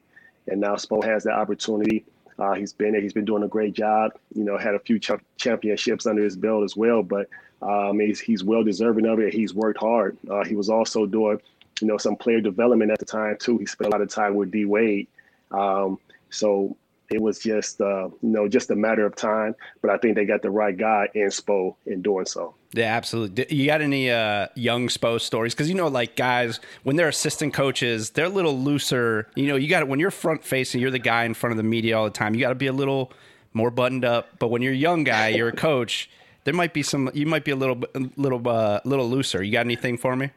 and 0.49 0.61
now 0.61 0.75
Spo 0.75 1.02
has 1.05 1.25
that 1.25 1.35
opportunity. 1.35 2.05
Uh, 2.38 2.55
he's 2.55 2.73
been 2.73 2.93
there. 2.93 3.00
He's 3.00 3.12
been 3.12 3.25
doing 3.25 3.43
a 3.43 3.49
great 3.49 3.75
job. 3.75 4.12
You 4.35 4.45
know, 4.45 4.57
had 4.57 4.75
a 4.75 4.78
few 4.78 4.99
ch- 4.99 5.11
championships 5.37 6.07
under 6.07 6.23
his 6.23 6.37
belt 6.37 6.64
as 6.64 6.76
well. 6.76 7.02
But 7.02 7.28
um, 7.62 7.99
he's, 7.99 8.21
he's 8.21 8.45
well 8.45 8.62
deserving 8.62 9.07
of 9.07 9.19
it. 9.19 9.35
He's 9.35 9.55
worked 9.55 9.81
hard. 9.81 10.17
Uh, 10.31 10.45
he 10.45 10.55
was 10.55 10.71
also 10.71 11.05
doing, 11.05 11.40
you 11.81 11.88
know, 11.88 11.99
some 11.99 12.14
player 12.14 12.40
development 12.40 12.93
at 12.93 13.00
the 13.00 13.05
time 13.05 13.37
too. 13.40 13.59
He 13.59 13.67
spent 13.67 13.88
a 13.88 13.90
lot 13.90 14.00
of 14.00 14.09
time 14.09 14.37
with 14.37 14.52
D 14.52 14.64
Wade 14.64 15.09
um, 15.50 15.99
so 16.31 16.76
it 17.11 17.21
was 17.21 17.38
just 17.38 17.81
uh, 17.81 18.09
you 18.23 18.29
know 18.29 18.49
just 18.49 18.71
a 18.71 18.77
matter 18.77 19.07
of 19.07 19.17
time. 19.17 19.55
But 19.81 19.91
I 19.91 19.99
think 19.99 20.15
they 20.15 20.25
got 20.25 20.43
the 20.43 20.50
right 20.50 20.77
guy 20.77 21.09
in 21.15 21.29
Spo 21.29 21.75
in 21.87 22.03
doing 22.03 22.27
so. 22.27 22.55
Yeah, 22.73 22.95
absolutely. 22.95 23.47
You 23.55 23.67
got 23.67 23.81
any 23.81 24.11
uh, 24.11 24.49
young 24.55 24.88
Spo 24.88 25.21
stories? 25.21 25.55
Because 25.55 25.69
you 25.69 25.75
know, 25.75 25.88
like 25.88 26.17
guys, 26.17 26.61
when 26.83 26.97
they're 26.97 27.09
assistant 27.09 27.55
coaches, 27.55 28.11
they're 28.11 28.27
a 28.27 28.31
little 28.31 28.59
looser. 28.59 29.29
You 29.35 29.47
know, 29.47 29.57
you 29.57 29.69
got 29.69 29.83
it 29.83 29.88
when 29.88 30.00
you're 30.00 30.11
front 30.11 30.45
facing, 30.45 30.81
you're 30.81 30.91
the 30.91 30.99
guy 30.99 31.25
in 31.25 31.35
front 31.35 31.53
of 31.53 31.57
the 31.57 31.62
media 31.62 31.99
all 31.99 32.05
the 32.05 32.11
time. 32.11 32.35
You 32.35 32.41
got 32.41 32.50
to 32.50 32.55
be 32.55 32.67
a 32.67 32.73
little 32.73 33.12
more 33.53 33.71
buttoned 33.71 34.05
up. 34.05 34.38
But 34.38 34.49
when 34.49 34.62
you're 34.62 34.75
a 34.75 34.77
young 34.77 35.05
guy, 35.05 35.29
you're 35.29 35.49
a 35.49 35.57
coach. 35.57 36.11
There 36.45 36.55
might 36.55 36.73
be 36.73 36.83
some. 36.83 37.11
You 37.15 37.27
might 37.27 37.45
be 37.45 37.50
a 37.50 37.57
little, 37.57 37.83
little, 38.17 38.47
uh, 38.49 38.81
little 38.85 39.09
looser. 39.09 39.43
You 39.43 39.53
got 39.53 39.67
anything 39.67 39.99
for 39.99 40.17
me? 40.17 40.31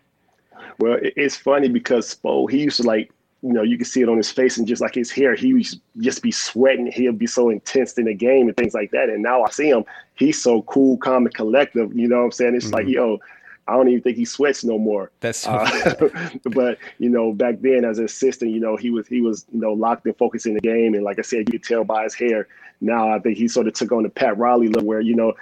Well, 0.80 0.98
it's 1.02 1.38
funny 1.38 1.70
because 1.70 2.16
Spo, 2.16 2.50
he 2.50 2.60
used 2.60 2.78
to 2.78 2.84
like 2.84 3.12
you 3.42 3.54
know, 3.54 3.64
you 3.64 3.78
can 3.78 3.86
see 3.86 4.02
it 4.02 4.10
on 4.10 4.18
his 4.18 4.32
face 4.32 4.58
and 4.58 4.68
just 4.68 4.82
like 4.82 4.94
his 4.94 5.10
hair, 5.10 5.34
he 5.34 5.54
would 5.54 5.66
just 5.98 6.22
be 6.22 6.32
sweating. 6.32 6.92
He'll 6.92 7.12
be 7.12 7.28
so 7.28 7.50
intense 7.50 7.94
in 7.98 8.06
the 8.06 8.14
game 8.14 8.48
and 8.48 8.56
things 8.56 8.74
like 8.74 8.92
that. 8.92 9.10
And 9.10 9.24
now 9.24 9.44
I 9.44 9.50
see 9.50 9.70
him, 9.70 9.84
he's 10.16 10.42
so 10.42 10.62
cool, 10.64 10.98
calm, 10.98 11.26
and 11.26 11.34
collective. 11.34 11.96
You 11.96 12.08
know 12.08 12.18
what 12.18 12.26
I'm 12.26 12.32
saying? 12.32 12.56
It's 12.56 12.66
mm-hmm. 12.66 12.76
like, 12.76 12.88
yo, 12.88 13.20
I 13.68 13.74
don't 13.74 13.88
even 13.88 14.02
think 14.02 14.18
he 14.18 14.26
sweats 14.26 14.64
no 14.64 14.78
more. 14.78 15.12
That's 15.22 15.40
so 15.40 15.52
uh, 15.52 16.10
but 16.52 16.78
you 17.00 17.10
know, 17.10 17.32
back 17.32 17.62
then 17.62 17.86
as 17.86 18.00
an 18.00 18.06
assistant, 18.06 18.52
you 18.52 18.60
know, 18.60 18.76
he 18.76 18.90
was 18.90 19.08
he 19.08 19.22
was 19.22 19.46
you 19.52 19.60
know 19.60 19.74
locked 19.74 20.06
and 20.06 20.18
focused 20.18 20.46
in 20.46 20.56
the 20.56 20.60
game, 20.60 20.94
and 20.94 21.04
like 21.04 21.20
I 21.20 21.22
said, 21.22 21.40
you 21.40 21.60
could 21.60 21.64
tell 21.64 21.84
by 21.84 22.04
his 22.04 22.14
hair. 22.14 22.48
Now 22.80 23.14
I 23.14 23.20
think 23.20 23.38
he 23.38 23.48
sort 23.48 23.68
of 23.68 23.74
took 23.74 23.92
on 23.92 24.04
the 24.04 24.10
Pat 24.10 24.38
Riley 24.38 24.68
look, 24.68 24.84
where 24.84 25.00
you 25.00 25.16
know 25.16 25.34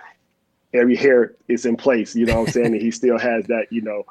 every 0.73 0.95
hair 0.95 1.33
is 1.47 1.65
in 1.65 1.75
place. 1.75 2.15
You 2.15 2.25
know 2.25 2.39
what 2.39 2.49
I'm 2.49 2.53
saying? 2.53 2.65
and 2.67 2.81
he 2.81 2.91
still 2.91 3.17
has 3.17 3.45
that 3.47 3.71
you 3.71 3.81
know 3.81 4.05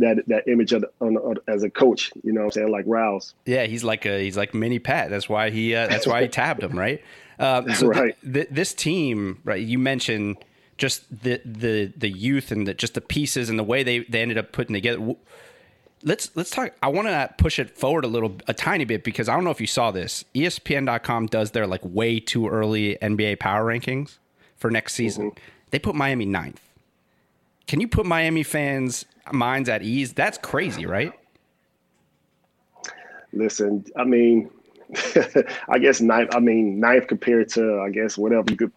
that 0.00 0.22
that 0.26 0.48
image 0.48 0.72
of, 0.72 0.84
on, 1.00 1.16
on, 1.16 1.36
as 1.48 1.62
a 1.62 1.70
coach. 1.70 2.12
You 2.22 2.32
know 2.32 2.40
what 2.40 2.46
I'm 2.46 2.50
saying? 2.52 2.70
Like 2.70 2.84
Riles. 2.86 3.34
Yeah, 3.44 3.64
he's 3.64 3.84
like 3.84 4.06
a 4.06 4.20
he's 4.22 4.36
like 4.36 4.54
mini 4.54 4.78
Pat. 4.78 5.10
That's 5.10 5.28
why 5.28 5.50
he 5.50 5.74
uh, 5.74 5.88
that's 5.88 6.06
why 6.06 6.22
he 6.22 6.28
tabbed 6.40 6.62
him 6.62 6.78
right. 6.78 7.02
Uh, 7.38 7.72
so 7.74 7.88
right. 7.88 8.16
Th- 8.22 8.34
th- 8.34 8.48
this 8.50 8.74
team, 8.74 9.40
right? 9.44 9.60
You 9.60 9.78
mentioned 9.78 10.36
just 10.76 11.08
the 11.10 11.40
the 11.44 11.92
the 11.96 12.08
youth 12.08 12.50
and 12.50 12.66
the, 12.66 12.74
just 12.74 12.94
the 12.94 13.00
pieces 13.00 13.48
and 13.48 13.58
the 13.58 13.64
way 13.64 13.82
they 13.82 14.00
they 14.00 14.22
ended 14.22 14.38
up 14.38 14.52
putting 14.52 14.74
together. 14.74 15.14
Let's 16.02 16.34
let's 16.34 16.50
talk. 16.50 16.72
I 16.82 16.88
want 16.88 17.08
to 17.08 17.32
push 17.38 17.58
it 17.58 17.78
forward 17.78 18.04
a 18.04 18.08
little, 18.08 18.36
a 18.48 18.54
tiny 18.54 18.84
bit 18.84 19.04
because 19.04 19.28
I 19.28 19.34
don't 19.34 19.44
know 19.44 19.50
if 19.50 19.60
you 19.60 19.68
saw 19.68 19.92
this. 19.92 20.24
ESPN.com 20.34 21.26
does 21.26 21.52
their 21.52 21.66
like 21.66 21.82
way 21.84 22.18
too 22.18 22.48
early 22.48 22.98
NBA 23.00 23.38
power 23.38 23.64
rankings 23.64 24.18
for 24.56 24.70
next 24.70 24.94
season. 24.94 25.30
Mm-hmm. 25.30 25.44
They 25.70 25.78
put 25.78 25.94
Miami 25.94 26.26
ninth. 26.26 26.60
Can 27.68 27.80
you 27.80 27.86
put 27.86 28.04
Miami 28.04 28.42
fans' 28.42 29.04
minds 29.30 29.68
at 29.68 29.82
ease? 29.82 30.12
That's 30.12 30.38
crazy, 30.38 30.86
right? 30.86 31.12
Listen, 33.32 33.84
I 33.96 34.04
mean, 34.04 34.50
I 35.68 35.78
guess 35.78 36.00
ninth. 36.00 36.34
I 36.34 36.40
mean, 36.40 36.80
ninth 36.80 37.06
compared 37.06 37.48
to 37.50 37.80
I 37.80 37.90
guess 37.90 38.18
whatever 38.18 38.44
you 38.50 38.56
could 38.56 38.72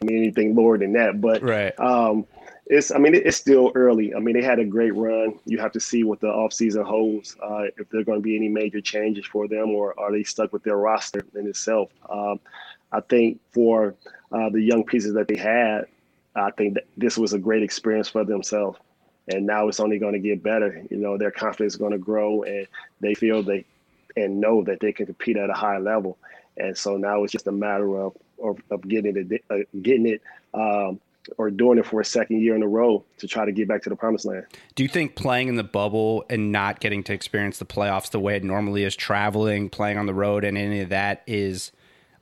I 0.00 0.04
mean, 0.04 0.18
anything 0.18 0.54
lower 0.54 0.78
than 0.78 0.92
that. 0.92 1.20
But 1.20 1.42
right. 1.42 1.78
um, 1.80 2.26
it's 2.66 2.90
I 2.90 2.98
mean 2.98 3.14
it's 3.14 3.36
still 3.36 3.72
early. 3.74 4.14
I 4.14 4.20
mean 4.20 4.34
they 4.34 4.44
had 4.44 4.58
a 4.58 4.64
great 4.64 4.94
run. 4.94 5.38
You 5.46 5.58
have 5.58 5.72
to 5.72 5.80
see 5.80 6.04
what 6.04 6.20
the 6.20 6.28
offseason 6.28 6.84
holds. 6.84 7.36
Uh, 7.42 7.64
if 7.76 7.88
there 7.90 8.00
are 8.00 8.04
going 8.04 8.18
to 8.18 8.22
be 8.22 8.36
any 8.36 8.48
major 8.48 8.80
changes 8.80 9.26
for 9.26 9.48
them, 9.48 9.70
or 9.70 9.98
are 9.98 10.12
they 10.12 10.22
stuck 10.22 10.52
with 10.52 10.62
their 10.62 10.76
roster 10.76 11.24
in 11.34 11.46
itself? 11.46 11.90
Um, 12.10 12.40
I 12.92 13.00
think 13.00 13.40
for 13.50 13.94
uh, 14.32 14.50
the 14.50 14.62
young 14.62 14.84
pieces 14.84 15.14
that 15.14 15.28
they 15.28 15.36
had, 15.36 15.86
I 16.34 16.50
think 16.52 16.74
that 16.74 16.84
this 16.96 17.18
was 17.18 17.32
a 17.32 17.38
great 17.38 17.62
experience 17.62 18.08
for 18.08 18.24
themselves. 18.24 18.78
And 19.28 19.46
now 19.46 19.68
it's 19.68 19.80
only 19.80 19.98
going 19.98 20.14
to 20.14 20.18
get 20.18 20.42
better. 20.42 20.82
You 20.90 20.96
know, 20.96 21.18
their 21.18 21.30
confidence 21.30 21.74
is 21.74 21.78
going 21.78 21.92
to 21.92 21.98
grow, 21.98 22.42
and 22.42 22.66
they 23.00 23.14
feel 23.14 23.42
they 23.42 23.64
and 24.16 24.40
know 24.40 24.62
that 24.64 24.80
they 24.80 24.92
can 24.92 25.06
compete 25.06 25.36
at 25.36 25.50
a 25.50 25.54
high 25.54 25.78
level. 25.78 26.18
And 26.56 26.76
so 26.76 26.96
now 26.96 27.22
it's 27.22 27.32
just 27.32 27.46
a 27.46 27.52
matter 27.52 28.00
of 28.00 28.16
of, 28.42 28.58
of 28.70 28.82
getting 28.82 29.16
it, 29.16 29.44
uh, 29.50 29.58
getting 29.82 30.06
it, 30.06 30.22
um, 30.54 31.00
or 31.36 31.50
doing 31.50 31.78
it 31.78 31.84
for 31.84 32.00
a 32.00 32.04
second 32.04 32.40
year 32.40 32.54
in 32.54 32.62
a 32.62 32.68
row 32.68 33.04
to 33.18 33.26
try 33.26 33.44
to 33.44 33.52
get 33.52 33.68
back 33.68 33.82
to 33.82 33.90
the 33.90 33.96
promised 33.96 34.24
land. 34.24 34.46
Do 34.76 34.82
you 34.82 34.88
think 34.88 35.16
playing 35.16 35.48
in 35.48 35.56
the 35.56 35.64
bubble 35.64 36.24
and 36.30 36.52
not 36.52 36.80
getting 36.80 37.02
to 37.04 37.12
experience 37.12 37.58
the 37.58 37.66
playoffs 37.66 38.10
the 38.10 38.20
way 38.20 38.36
it 38.36 38.44
normally 38.44 38.84
is, 38.84 38.96
traveling, 38.96 39.68
playing 39.68 39.98
on 39.98 40.06
the 40.06 40.14
road, 40.14 40.44
and 40.44 40.56
any 40.56 40.80
of 40.80 40.88
that 40.88 41.22
is 41.26 41.72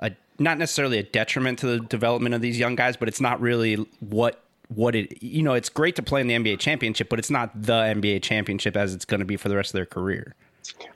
a 0.00 0.12
not 0.38 0.58
necessarily 0.58 0.98
a 0.98 1.02
detriment 1.02 1.58
to 1.60 1.66
the 1.66 1.80
development 1.80 2.34
of 2.34 2.40
these 2.40 2.58
young 2.58 2.74
guys, 2.74 2.96
but 2.96 3.08
it's 3.08 3.20
not 3.20 3.40
really 3.40 3.74
what 4.00 4.42
what 4.68 4.94
it 4.94 5.22
you 5.22 5.42
know 5.42 5.54
it's 5.54 5.68
great 5.68 5.96
to 5.96 6.02
play 6.02 6.20
in 6.20 6.26
the 6.26 6.34
NBA 6.34 6.58
championship, 6.58 7.08
but 7.08 7.18
it's 7.18 7.30
not 7.30 7.50
the 7.60 7.72
NBA 7.72 8.22
championship 8.22 8.76
as 8.76 8.94
it's 8.94 9.04
going 9.04 9.20
to 9.20 9.26
be 9.26 9.36
for 9.36 9.48
the 9.48 9.56
rest 9.56 9.70
of 9.70 9.74
their 9.74 9.86
career. 9.86 10.34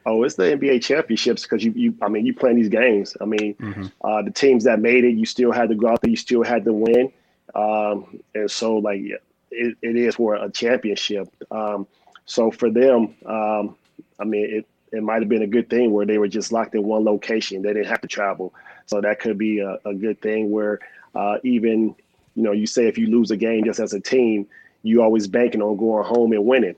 Oh, 0.06 0.24
it's 0.24 0.34
the 0.34 0.44
NBA 0.44 0.82
championships 0.82 1.42
because 1.42 1.64
you, 1.64 1.72
you, 1.76 1.94
I 2.02 2.08
mean, 2.08 2.26
you 2.26 2.34
play 2.34 2.54
these 2.54 2.68
games. 2.68 3.16
I 3.20 3.24
mean, 3.24 3.54
mm-hmm. 3.54 3.86
uh, 4.02 4.22
the 4.22 4.30
teams 4.32 4.64
that 4.64 4.80
made 4.80 5.04
it, 5.04 5.14
you 5.14 5.24
still 5.24 5.52
had 5.52 5.68
to 5.68 5.76
go 5.76 5.88
out 5.88 6.00
there, 6.02 6.10
you 6.10 6.16
still 6.16 6.42
had 6.42 6.64
to 6.64 6.72
win, 6.72 7.12
um, 7.54 8.20
and 8.34 8.50
so 8.50 8.76
like 8.76 9.00
it, 9.00 9.76
it 9.82 9.96
is 9.96 10.16
for 10.16 10.34
a 10.34 10.50
championship. 10.50 11.28
Um, 11.50 11.86
so 12.26 12.50
for 12.50 12.70
them, 12.70 13.14
um, 13.26 13.76
I 14.18 14.24
mean, 14.24 14.46
it 14.50 14.66
it 14.92 15.02
might 15.02 15.22
have 15.22 15.28
been 15.28 15.42
a 15.42 15.46
good 15.46 15.70
thing 15.70 15.92
where 15.92 16.04
they 16.04 16.18
were 16.18 16.28
just 16.28 16.52
locked 16.52 16.74
in 16.74 16.82
one 16.82 17.04
location; 17.04 17.62
they 17.62 17.72
didn't 17.72 17.88
have 17.88 18.00
to 18.00 18.08
travel. 18.08 18.52
So 18.86 19.00
that 19.00 19.20
could 19.20 19.38
be 19.38 19.60
a, 19.60 19.78
a 19.84 19.94
good 19.94 20.20
thing 20.20 20.50
where 20.50 20.80
uh, 21.14 21.38
even 21.44 21.94
you 22.34 22.42
know, 22.42 22.52
you 22.52 22.66
say 22.66 22.86
if 22.86 22.98
you 22.98 23.06
lose 23.08 23.30
a 23.30 23.36
game 23.36 23.64
just 23.64 23.80
as 23.80 23.92
a 23.92 24.00
team, 24.00 24.46
you 24.82 25.02
always 25.02 25.26
banking 25.26 25.62
on 25.62 25.76
going 25.76 26.04
home 26.04 26.32
and 26.32 26.44
winning. 26.44 26.76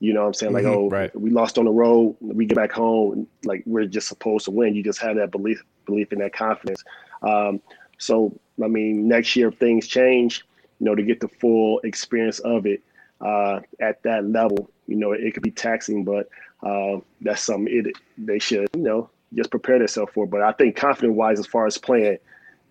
You 0.00 0.12
know 0.12 0.20
what 0.20 0.26
I'm 0.28 0.34
saying? 0.34 0.52
Like, 0.52 0.64
mm-hmm, 0.64 0.74
oh, 0.74 0.90
right. 0.90 1.18
we 1.18 1.30
lost 1.30 1.56
on 1.56 1.64
the 1.64 1.70
road, 1.70 2.16
we 2.20 2.46
get 2.46 2.56
back 2.56 2.72
home, 2.72 3.26
like 3.44 3.62
we're 3.64 3.86
just 3.86 4.08
supposed 4.08 4.44
to 4.46 4.50
win. 4.50 4.74
You 4.74 4.82
just 4.82 5.00
have 5.00 5.16
that 5.16 5.30
belief 5.30 5.62
belief 5.86 6.12
in 6.12 6.18
that 6.18 6.34
confidence. 6.34 6.84
Um, 7.22 7.60
so 7.98 8.38
I 8.62 8.68
mean, 8.68 9.08
next 9.08 9.34
year 9.34 9.48
if 9.48 9.58
things 9.58 9.86
change, 9.86 10.44
you 10.78 10.86
know, 10.86 10.94
to 10.94 11.02
get 11.02 11.20
the 11.20 11.28
full 11.28 11.80
experience 11.80 12.38
of 12.40 12.66
it 12.66 12.82
uh, 13.20 13.60
at 13.80 14.02
that 14.02 14.28
level, 14.28 14.70
you 14.86 14.96
know, 14.96 15.12
it, 15.12 15.22
it 15.22 15.34
could 15.34 15.42
be 15.42 15.50
taxing, 15.50 16.04
but 16.04 16.28
uh, 16.62 16.98
that's 17.20 17.42
something 17.42 17.72
it 17.72 17.96
they 18.18 18.38
should, 18.38 18.68
you 18.74 18.82
know, 18.82 19.10
just 19.34 19.50
prepare 19.50 19.78
themselves 19.78 20.12
for. 20.12 20.26
But 20.26 20.42
I 20.42 20.52
think 20.52 20.76
confident 20.76 21.14
wise, 21.14 21.38
as 21.38 21.46
far 21.46 21.66
as 21.66 21.78
playing, 21.78 22.18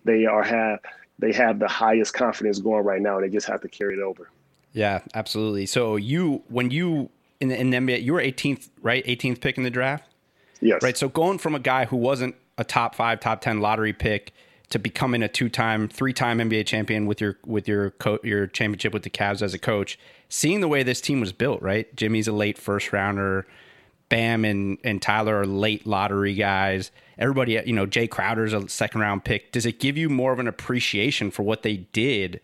they 0.04 0.26
are 0.26 0.42
have 0.42 0.80
they 1.18 1.32
have 1.32 1.58
the 1.58 1.68
highest 1.68 2.14
confidence 2.14 2.58
going 2.58 2.84
right 2.84 3.00
now, 3.00 3.20
they 3.20 3.28
just 3.28 3.46
have 3.46 3.60
to 3.62 3.68
carry 3.68 3.94
it 3.94 4.00
over. 4.00 4.30
Yeah, 4.72 5.00
absolutely. 5.14 5.66
So 5.66 5.96
you, 5.96 6.42
when 6.48 6.70
you 6.70 7.10
in 7.40 7.48
the, 7.48 7.60
in 7.60 7.70
the 7.70 7.76
NBA, 7.76 8.02
you 8.02 8.12
were 8.12 8.20
18th, 8.20 8.68
right? 8.82 9.04
18th 9.06 9.40
pick 9.40 9.56
in 9.56 9.64
the 9.64 9.70
draft. 9.70 10.10
Yes. 10.60 10.82
Right. 10.82 10.96
So 10.96 11.08
going 11.08 11.38
from 11.38 11.54
a 11.54 11.58
guy 11.58 11.84
who 11.84 11.96
wasn't 11.96 12.34
a 12.58 12.64
top 12.64 12.94
five, 12.94 13.20
top 13.20 13.40
10 13.40 13.60
lottery 13.60 13.92
pick 13.92 14.32
to 14.70 14.78
becoming 14.78 15.22
a 15.22 15.28
two-time, 15.28 15.88
three-time 15.88 16.38
NBA 16.38 16.66
champion 16.66 17.06
with 17.06 17.20
your 17.20 17.38
with 17.44 17.68
your 17.68 17.90
co- 17.90 18.20
your 18.22 18.46
championship 18.46 18.92
with 18.92 19.02
the 19.02 19.10
Cavs 19.10 19.42
as 19.42 19.52
a 19.54 19.58
coach, 19.58 19.98
seeing 20.28 20.60
the 20.60 20.68
way 20.68 20.82
this 20.82 21.00
team 21.00 21.20
was 21.20 21.32
built, 21.32 21.60
right? 21.60 21.94
Jimmy's 21.94 22.26
a 22.26 22.32
late 22.32 22.58
first 22.58 22.92
rounder. 22.92 23.46
Bam 24.08 24.44
and, 24.44 24.78
and 24.84 25.00
Tyler 25.00 25.40
are 25.40 25.46
late 25.46 25.86
lottery 25.86 26.34
guys. 26.34 26.90
Everybody, 27.18 27.60
you 27.64 27.72
know, 27.72 27.86
Jae 27.86 28.08
Crowder's 28.08 28.52
a 28.52 28.68
second 28.68 29.00
round 29.00 29.24
pick. 29.24 29.52
Does 29.52 29.66
it 29.66 29.80
give 29.80 29.96
you 29.96 30.08
more 30.08 30.32
of 30.32 30.38
an 30.38 30.48
appreciation 30.48 31.30
for 31.30 31.42
what 31.42 31.62
they 31.62 31.78
did, 31.78 32.40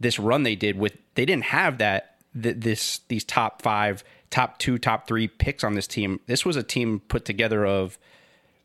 this 0.00 0.18
run 0.18 0.42
they 0.42 0.56
did 0.56 0.78
with? 0.78 0.96
They 1.14 1.24
didn't 1.24 1.44
have 1.44 1.78
that 1.78 2.16
th- 2.40 2.56
this 2.58 3.00
these 3.08 3.24
top 3.24 3.62
five, 3.62 4.02
top 4.30 4.58
two, 4.58 4.78
top 4.78 5.06
three 5.06 5.28
picks 5.28 5.62
on 5.62 5.74
this 5.74 5.86
team. 5.86 6.20
This 6.26 6.44
was 6.44 6.56
a 6.56 6.62
team 6.62 7.00
put 7.08 7.24
together 7.24 7.64
of, 7.64 7.98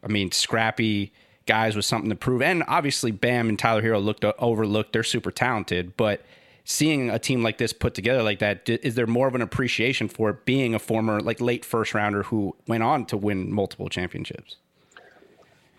I 0.04 0.08
mean, 0.08 0.32
scrappy 0.32 1.14
guys 1.46 1.76
with 1.76 1.86
something 1.86 2.10
to 2.10 2.16
prove, 2.16 2.42
and 2.42 2.64
obviously 2.68 3.12
Bam 3.12 3.50
and 3.50 3.58
Tyler 3.58 3.82
Herro 3.82 4.04
looked 4.04 4.24
overlooked. 4.24 4.94
They're 4.94 5.04
super 5.04 5.32
talented, 5.32 5.96
but 5.98 6.24
seeing 6.70 7.10
a 7.10 7.18
team 7.18 7.42
like 7.42 7.58
this 7.58 7.74
put 7.74 7.96
together 7.96 8.22
like 8.22 8.38
that, 8.40 8.70
is 8.70 8.94
there 8.94 9.08
more 9.08 9.28
of 9.28 9.34
an 9.34 9.42
appreciation 9.42 10.08
for 10.08 10.34
being 10.34 10.76
a 10.76 10.80
former 10.80 11.20
like 11.20 11.42
late 11.42 11.66
first 11.66 11.96
rounder 11.96 12.22
who 12.24 12.56
went 12.68 12.84
on 12.84 13.06
to 13.08 13.18
win 13.18 13.52
multiple 13.52 13.90
championships? 13.90 14.56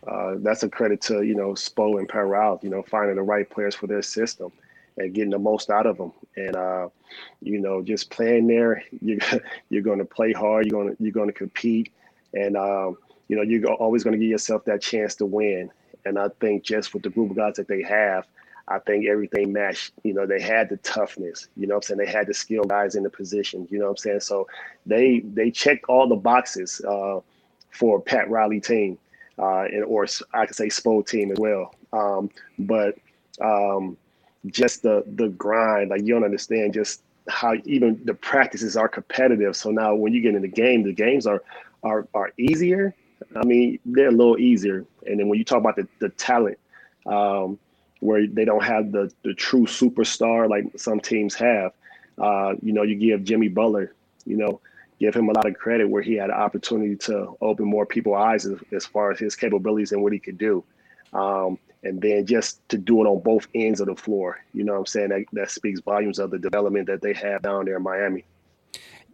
Uh, 0.07 0.35
that's 0.39 0.65
a 0.65 0.69
credit 0.69 1.01
to 1.01 1.23
you 1.23 1.35
know 1.35 1.53
Spo 1.53 1.99
and 2.01 2.09
Perral, 2.09 2.63
you 2.65 2.71
know, 2.71 2.83
finding 2.83 3.17
the 3.17 3.23
right 3.23 3.49
players 3.49 3.75
for 3.75 3.87
their 3.87 4.03
system 4.03 4.51
and 4.99 5.15
getting 5.15 5.31
the 5.31 5.39
most 5.39 5.71
out 5.71 5.87
of 5.87 5.97
them. 5.97 6.13
And 6.37 6.57
uh, 6.57 6.89
you 7.41 7.61
know, 7.61 7.83
just 7.83 8.11
playing 8.11 8.49
there, 8.49 8.83
you're 9.01 9.21
you're 9.69 9.83
going 9.83 10.01
to 10.01 10.05
play 10.05 10.33
hard. 10.33 10.67
You're 10.67 10.83
going 10.83 10.97
to 10.97 11.03
you're 11.03 11.13
going 11.13 11.29
to 11.29 11.33
compete, 11.33 11.93
and 12.35 12.57
um, 12.57 12.99
you 13.29 13.37
know, 13.37 13.43
you're 13.43 13.65
always 13.75 14.03
going 14.03 14.15
to 14.15 14.19
give 14.19 14.31
yourself 14.31 14.65
that 14.65 14.83
chance 14.83 15.15
to 15.17 15.27
win. 15.27 15.71
And 16.05 16.19
I 16.19 16.31
think 16.41 16.65
just 16.65 16.95
with 16.95 17.05
the 17.05 17.11
group 17.11 17.31
of 17.31 17.37
guys 17.37 17.57
that 17.57 17.69
they 17.69 17.83
have, 17.83 18.27
I 18.71 18.79
think 18.79 19.07
everything 19.07 19.53
matched. 19.53 19.93
You 20.05 20.15
know, 20.15 20.27
they 20.27 20.41
had 20.41 20.69
the 20.69 20.77
toughness. 20.79 21.49
You 21.57 21.67
know 21.67 21.77
I'm 21.77 21.83
saying? 21.83 21.99
They 21.99 22.07
had 22.07 22.29
the 22.29 22.35
skill 22.35 22.63
guys 22.65 22.95
in 22.95 23.03
the 23.03 23.11
position. 23.11 23.67
You 23.71 23.81
know 23.81 23.89
I'm 23.91 23.97
saying? 23.97 24.21
So 24.21 24.47
they 24.87 25.21
they 25.21 25.51
checked 25.51 25.87
all 25.89 26.09
the 26.09 26.15
boxes 26.17 26.81
uh, 26.89 27.21
for 27.73 28.01
Pat 28.01 28.31
Riley 28.31 28.61
team, 28.61 28.97
uh, 29.39 29.63
and 29.65 29.85
or 29.85 30.07
I 30.33 30.47
could 30.47 30.55
say 30.57 30.69
Spo 30.69 31.07
team 31.07 31.33
as 31.33 31.39
well. 31.39 31.75
Um, 31.93 32.31
but 32.61 32.97
um, 33.41 33.97
just 34.47 34.83
the 34.83 35.03
the 35.17 35.29
grind, 35.31 35.91
like 35.91 36.03
you 36.03 36.15
don't 36.15 36.25
understand 36.25 36.73
just 36.73 37.03
how 37.29 37.55
even 37.65 38.01
the 38.05 38.15
practices 38.15 38.77
are 38.77 38.89
competitive. 38.89 39.57
So 39.57 39.71
now 39.71 39.95
when 39.97 40.15
you 40.15 40.23
get 40.23 40.37
in 40.37 40.43
the 40.43 40.49
game, 40.49 40.85
the 40.85 40.93
games 40.93 41.27
are 41.27 41.43
are 41.83 42.07
are 42.15 42.33
easier. 42.39 42.95
I 43.35 43.45
mean, 43.45 43.81
they're 43.85 44.09
a 44.09 44.13
little 44.13 44.39
easier. 44.39 44.87
And 45.07 45.19
then 45.19 45.29
when 45.29 45.41
you 45.41 45.45
talk 45.45 45.59
about 45.59 45.75
the 45.75 45.89
the 45.99 46.11
talent. 46.11 46.59
Um, 47.07 47.59
where 48.01 48.27
they 48.27 48.45
don't 48.45 48.65
have 48.65 48.93
the 48.93 49.13
the 49.23 49.35
true 49.35 49.67
superstar 49.67 50.49
like 50.49 50.79
some 50.79 51.01
teams 51.01 51.35
have. 51.35 51.73
Uh, 52.19 52.55
you 52.61 52.73
know, 52.73 52.83
you 52.83 52.97
give 52.97 53.25
Jimmy 53.25 53.49
Butler, 53.49 53.95
you 54.27 54.37
know, 54.37 54.61
give 54.99 55.15
him 55.15 55.29
a 55.29 55.33
lot 55.33 55.47
of 55.47 55.55
credit 55.55 55.89
where 55.89 56.03
he 56.03 56.15
had 56.15 56.29
an 56.31 56.37
opportunity 56.37 56.97
to 56.97 57.37
open 57.41 57.65
more 57.65 57.87
people's 57.87 58.19
eyes 58.19 58.47
as, 58.47 58.59
as 58.73 58.85
far 58.85 59.11
as 59.11 59.19
his 59.19 59.35
capabilities 59.37 59.93
and 59.93 60.03
what 60.03 60.13
he 60.13 60.19
could 60.19 60.37
do. 60.37 60.63
Um, 61.13 61.59
and 61.83 62.01
then 62.01 62.27
just 62.27 62.67
to 62.69 62.77
do 62.77 63.01
it 63.01 63.09
on 63.09 63.23
both 63.23 63.49
ends 63.55 63.81
of 63.81 63.87
the 63.87 63.97
floor, 63.97 64.39
you 64.53 64.65
know 64.65 64.75
what 64.75 64.81
I'm 64.81 64.87
saying? 64.87 65.09
That, 65.09 65.25
that 65.33 65.51
speaks 65.51 65.81
volumes 65.81 66.19
of 66.19 66.31
the 66.31 66.39
development 66.39 66.87
that 66.89 67.01
they 67.01 67.15
have 67.15 67.43
down 67.43 67.65
there 67.65 67.77
in 67.77 67.83
Miami. 67.83 68.25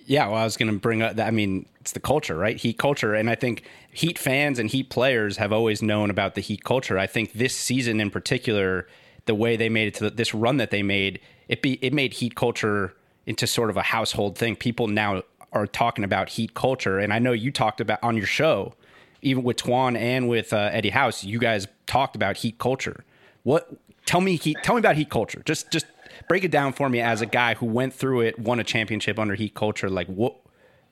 Yeah, 0.07 0.29
well, 0.29 0.37
I 0.37 0.45
was 0.45 0.57
going 0.57 0.73
to 0.73 0.79
bring 0.79 1.03
up 1.03 1.17
that. 1.17 1.27
I 1.27 1.31
mean, 1.31 1.67
it's 1.81 1.93
the 1.93 2.01
culture, 2.01 2.37
right? 2.37 2.57
Heat 2.57 2.79
culture. 2.79 3.15
And 3.15 3.29
I 3.29 3.35
think 3.35 3.65
Heat 3.91 4.19
fans 4.19 4.59
and 4.59 4.71
Heat 4.71 4.89
players 4.89 5.37
have 5.37 5.53
always 5.53 5.83
known 5.83 6.11
about 6.11 6.35
the 6.37 6.41
Heat 6.41 6.65
culture. 6.65 6.99
I 6.99 7.07
think 7.07 7.33
this 7.33 7.57
season 7.57 8.01
in 8.01 8.11
particular, 8.11 8.87
the 9.27 9.35
way 9.35 9.57
they 9.57 9.69
made 9.69 9.89
it 9.89 9.95
to 9.95 10.11
this 10.11 10.33
run 10.33 10.59
that 10.59 10.71
they 10.71 10.83
made, 10.83 11.21
it 11.49 11.61
be 11.61 11.75
it 11.83 11.93
made 11.93 12.15
Heat 12.15 12.37
culture 12.37 12.95
into 13.27 13.47
sort 13.47 13.71
of 13.71 13.77
a 13.77 13.83
household 13.83 14.39
thing. 14.39 14.57
People 14.57 14.87
now 14.87 15.23
are 15.53 15.67
talking 15.67 16.05
about 16.05 16.29
heat 16.31 16.55
culture, 16.55 16.99
and 16.99 17.13
I 17.13 17.19
know 17.19 17.33
you 17.33 17.51
talked 17.51 17.81
about 17.81 17.99
on 18.03 18.17
your 18.17 18.27
show, 18.27 18.75
even 19.23 19.43
with 19.43 19.57
Twan 19.57 19.97
and 19.97 20.29
with 20.29 20.53
uh, 20.53 20.71
Eddie 20.73 20.91
House, 20.91 21.25
you 21.25 21.39
guys 21.39 21.67
talked 21.87 22.15
about 22.15 22.39
heat 22.39 22.59
culture. 22.59 23.05
What? 23.43 23.69
Tell 24.07 24.21
me 24.21 24.37
heat. 24.37 24.59
Tell 24.63 24.77
me 24.77 24.79
about 24.79 24.97
heat 24.97 25.11
culture. 25.11 25.43
Just 25.45 25.71
just 25.73 25.87
break 26.29 26.45
it 26.45 26.51
down 26.51 26.73
for 26.73 26.89
me 26.89 27.01
as 27.01 27.21
a 27.21 27.27
guy 27.27 27.55
who 27.55 27.67
went 27.67 27.95
through 27.95 28.23
it, 28.23 28.39
won 28.39 28.61
a 28.61 28.65
championship 28.65 29.19
under 29.19 29.35
heat 29.35 29.55
culture. 29.55 29.91
Like 29.91 30.09
what? 30.09 30.37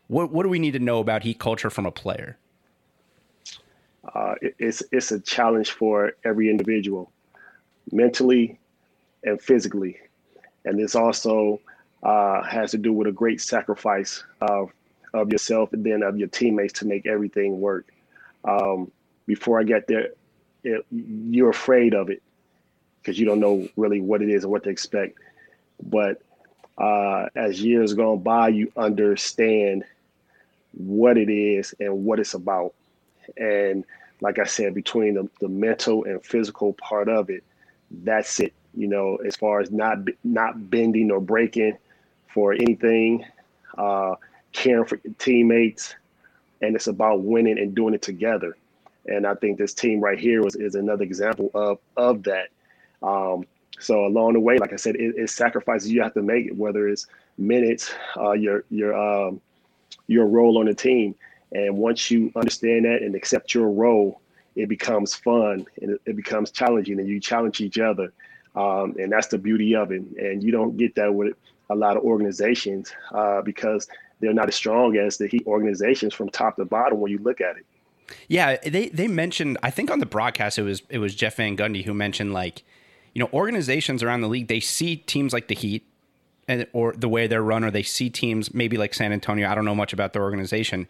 What, 0.07 0.31
what 0.31 0.43
do 0.43 0.51
we 0.51 0.59
need 0.59 0.73
to 0.73 0.79
know 0.79 1.01
about 1.01 1.23
heat 1.23 1.39
culture 1.39 1.71
from 1.71 1.87
a 1.87 1.91
player? 1.91 2.37
Uh, 4.15 4.35
it, 4.43 4.55
it's 4.59 4.83
it's 4.93 5.11
a 5.13 5.21
challenge 5.21 5.71
for 5.71 6.13
every 6.25 6.51
individual, 6.51 7.11
mentally 7.91 8.59
and 9.23 9.41
physically, 9.41 9.99
and 10.67 10.79
this 10.79 10.95
also 10.95 11.59
uh, 12.03 12.43
has 12.43 12.71
to 12.73 12.79
do 12.79 12.93
with 12.93 13.09
a 13.09 13.13
great 13.13 13.41
sacrifice 13.41 14.23
of 14.43 14.71
of 15.15 15.33
yourself 15.33 15.73
and 15.73 15.85
then 15.85 16.03
of 16.03 16.19
your 16.19 16.29
teammates 16.29 16.73
to 16.81 16.87
make 16.87 17.07
everything 17.07 17.61
work. 17.61 17.87
Um, 18.45 18.91
before 19.27 19.59
I 19.59 19.63
get 19.63 19.87
there, 19.87 20.11
it, 20.65 20.85
you're 20.91 21.51
afraid 21.51 21.95
of 21.95 22.11
it 22.11 22.23
because 23.05 23.21
you 23.21 23.27
don't 23.27 23.41
know 23.41 23.69
really 23.77 24.01
what 24.01 24.23
it 24.23 24.31
is 24.31 24.45
and 24.45 24.51
what 24.51 24.65
to 24.65 24.71
expect. 24.71 25.19
But 25.83 26.23
uh, 26.79 27.29
as 27.37 27.63
years 27.63 27.93
go 27.93 28.17
by, 28.17 28.49
you 28.49 28.73
understand 28.77 29.85
what 30.73 31.19
it 31.19 31.29
is 31.31 31.75
and 31.79 32.05
what 32.05 32.19
it's 32.19 32.35
about. 32.35 32.75
And 33.37 33.85
like 34.23 34.39
I 34.39 34.45
said, 34.45 34.75
between 34.75 35.15
the, 35.15 35.29
the 35.41 35.49
mental 35.49 36.05
and 36.05 36.25
physical 36.25 36.73
part 36.73 37.09
of 37.09 37.29
it, 37.29 37.45
that's 37.91 38.41
it. 38.41 38.55
You 38.75 38.89
know, 38.89 39.17
as 39.17 39.37
far 39.37 39.61
as 39.61 39.71
not 39.71 39.99
not 40.25 40.71
bending 40.71 41.11
or 41.11 41.21
breaking 41.21 41.77
for 42.29 42.53
anything, 42.55 43.25
uh, 43.79 44.17
caring 44.53 44.87
for 44.87 44.99
teammates, 45.19 45.95
and 46.61 46.75
it's 46.75 46.89
about 46.89 47.23
winning 47.23 47.59
and 47.59 47.75
doing 47.75 47.95
it 47.95 48.03
together. 48.03 48.57
And 49.07 49.27
I 49.27 49.35
think 49.35 49.59
this 49.59 49.75
team 49.75 50.01
right 50.01 50.19
here 50.19 50.43
was 50.43 50.57
is 50.57 50.75
another 50.75 51.05
example 51.05 51.51
of 51.55 51.79
of 51.97 52.25
that. 52.25 52.49
Um, 53.05 53.47
so 53.79 54.07
along 54.07 54.33
the 54.33 54.41
way, 54.41 54.57
like 54.59 54.73
I 54.73 54.77
said, 54.77 54.97
it, 54.97 55.15
it's 55.17 55.35
sacrifices 55.35 55.93
you 55.93 56.03
have 56.03 56.15
to 56.15 56.23
make, 56.23 56.51
whether 56.55 56.89
it's 56.89 57.07
minutes, 57.37 57.93
uh, 58.17 58.33
your 58.33 58.65
your 58.71 58.97
um, 58.97 59.41
your 60.07 60.27
role 60.27 60.59
on 60.59 60.67
the 60.67 60.75
team. 60.75 61.15
And 61.53 61.77
once 61.77 62.11
you 62.11 62.33
understand 62.35 62.85
that 62.87 63.03
and 63.03 63.15
accept 63.15 63.55
your 63.55 63.69
role, 63.69 64.21
it 64.57 64.69
becomes 64.69 65.15
fun 65.15 65.67
and 65.81 65.93
it, 65.93 66.01
it 66.07 66.17
becomes 66.17 66.51
challenging, 66.51 66.99
and 66.99 67.09
you 67.09 67.21
challenge 67.21 67.61
each 67.61 67.79
other. 67.79 68.13
Um, 68.57 68.95
and 68.99 69.11
that's 69.11 69.27
the 69.27 69.39
beauty 69.39 69.75
of 69.75 69.91
it. 69.91 70.03
And 70.17 70.43
you 70.43 70.53
don't 70.53 70.77
get 70.77 70.95
that 70.95 71.13
with 71.13 71.37
a 71.71 71.75
lot 71.75 71.97
of 71.97 72.05
organizations 72.05 72.93
uh, 73.13 73.43
because 73.43 73.89
they're 74.21 74.33
not 74.33 74.49
as 74.49 74.55
strong 74.55 74.97
as 74.97 75.19
the 75.19 75.27
Heat 75.27 75.45
organizations 75.47 76.15
from 76.15 76.29
top 76.29 76.57
to 76.57 76.65
bottom 76.65 77.01
when 77.01 77.11
you 77.11 77.19
look 77.19 77.41
at 77.41 77.57
it. 77.57 77.67
Yeah, 78.29 78.57
they 78.65 78.89
they 78.89 79.09
mentioned. 79.09 79.59
I 79.63 79.71
think 79.71 79.91
on 79.91 79.99
the 79.99 80.07
broadcast 80.07 80.59
it 80.59 80.63
was 80.63 80.83
it 80.89 80.99
was 80.99 81.15
Jeff 81.15 81.37
Van 81.37 81.57
Gundy 81.57 81.85
who 81.85 81.95
mentioned 81.95 82.33
like, 82.33 82.63
you 83.15 83.21
know, 83.21 83.31
organizations 83.33 84.03
around 84.03 84.21
the 84.21 84.29
league 84.29 84.49
they 84.49 84.61
see 84.61 84.97
teams 84.97 85.33
like 85.33 85.49
the 85.49 85.55
Heat 85.55 85.87
and 86.47 86.67
or 86.73 86.93
the 86.93 87.09
way 87.09 87.27
they're 87.27 87.43
run, 87.43 87.65
or 87.65 87.71
they 87.71 87.83
see 87.83 88.11
teams 88.11 88.53
maybe 88.53 88.77
like 88.77 88.93
San 88.93 89.13
Antonio. 89.13 89.49
I 89.49 89.55
don't 89.55 89.65
know 89.65 89.75
much 89.75 89.93
about 89.93 90.13
their 90.13 90.23
organization, 90.23 90.87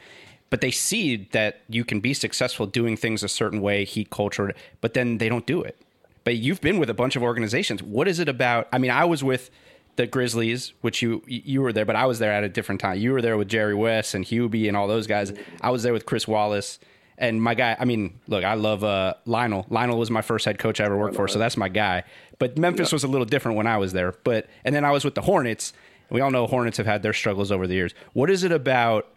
but 0.50 0.60
they 0.60 0.70
see 0.70 1.28
that 1.32 1.60
you 1.68 1.84
can 1.84 2.00
be 2.00 2.14
successful 2.14 2.66
doing 2.66 2.96
things 2.96 3.22
a 3.22 3.28
certain 3.28 3.60
way, 3.60 3.84
heat 3.84 4.10
culture, 4.10 4.52
but 4.80 4.94
then 4.94 5.18
they 5.18 5.28
don't 5.28 5.46
do 5.46 5.62
it. 5.62 5.80
But 6.24 6.36
you've 6.36 6.60
been 6.60 6.78
with 6.78 6.90
a 6.90 6.94
bunch 6.94 7.16
of 7.16 7.22
organizations. 7.22 7.82
What 7.82 8.08
is 8.08 8.18
it 8.18 8.28
about? 8.28 8.68
I 8.72 8.78
mean, 8.78 8.90
I 8.90 9.04
was 9.04 9.22
with 9.22 9.50
the 9.96 10.06
Grizzlies, 10.06 10.72
which 10.80 11.02
you 11.02 11.22
you 11.26 11.60
were 11.60 11.72
there, 11.72 11.84
but 11.84 11.96
I 11.96 12.06
was 12.06 12.18
there 12.18 12.32
at 12.32 12.42
a 12.42 12.48
different 12.48 12.80
time. 12.80 12.98
You 12.98 13.12
were 13.12 13.22
there 13.22 13.36
with 13.36 13.48
Jerry 13.48 13.74
West 13.74 14.14
and 14.14 14.24
Hubie 14.24 14.66
and 14.66 14.76
all 14.76 14.88
those 14.88 15.06
guys. 15.06 15.32
I 15.60 15.70
was 15.70 15.82
there 15.82 15.92
with 15.92 16.06
Chris 16.06 16.26
Wallace 16.26 16.80
and 17.18 17.40
my 17.42 17.54
guy. 17.54 17.76
I 17.78 17.84
mean, 17.84 18.18
look, 18.26 18.44
I 18.44 18.54
love 18.54 18.84
uh, 18.84 19.14
Lionel. 19.24 19.66
Lionel 19.70 19.98
was 19.98 20.10
my 20.10 20.22
first 20.22 20.44
head 20.44 20.58
coach 20.58 20.80
I 20.80 20.84
ever 20.84 20.96
worked 20.96 21.16
for, 21.16 21.28
so 21.28 21.38
that's 21.38 21.56
my 21.56 21.68
guy. 21.68 22.04
But 22.38 22.58
Memphis 22.58 22.92
was 22.92 23.04
a 23.04 23.08
little 23.08 23.24
different 23.24 23.56
when 23.56 23.66
I 23.66 23.78
was 23.78 23.92
there. 23.92 24.14
But 24.24 24.48
and 24.64 24.74
then 24.74 24.84
I 24.84 24.90
was 24.90 25.04
with 25.04 25.14
the 25.14 25.22
Hornets. 25.22 25.72
We 26.10 26.20
all 26.20 26.30
know 26.30 26.46
Hornets 26.46 26.76
have 26.76 26.86
had 26.86 27.02
their 27.02 27.12
struggles 27.12 27.50
over 27.50 27.66
the 27.66 27.74
years. 27.74 27.94
What 28.12 28.30
is 28.30 28.44
it 28.44 28.52
about 28.52 29.08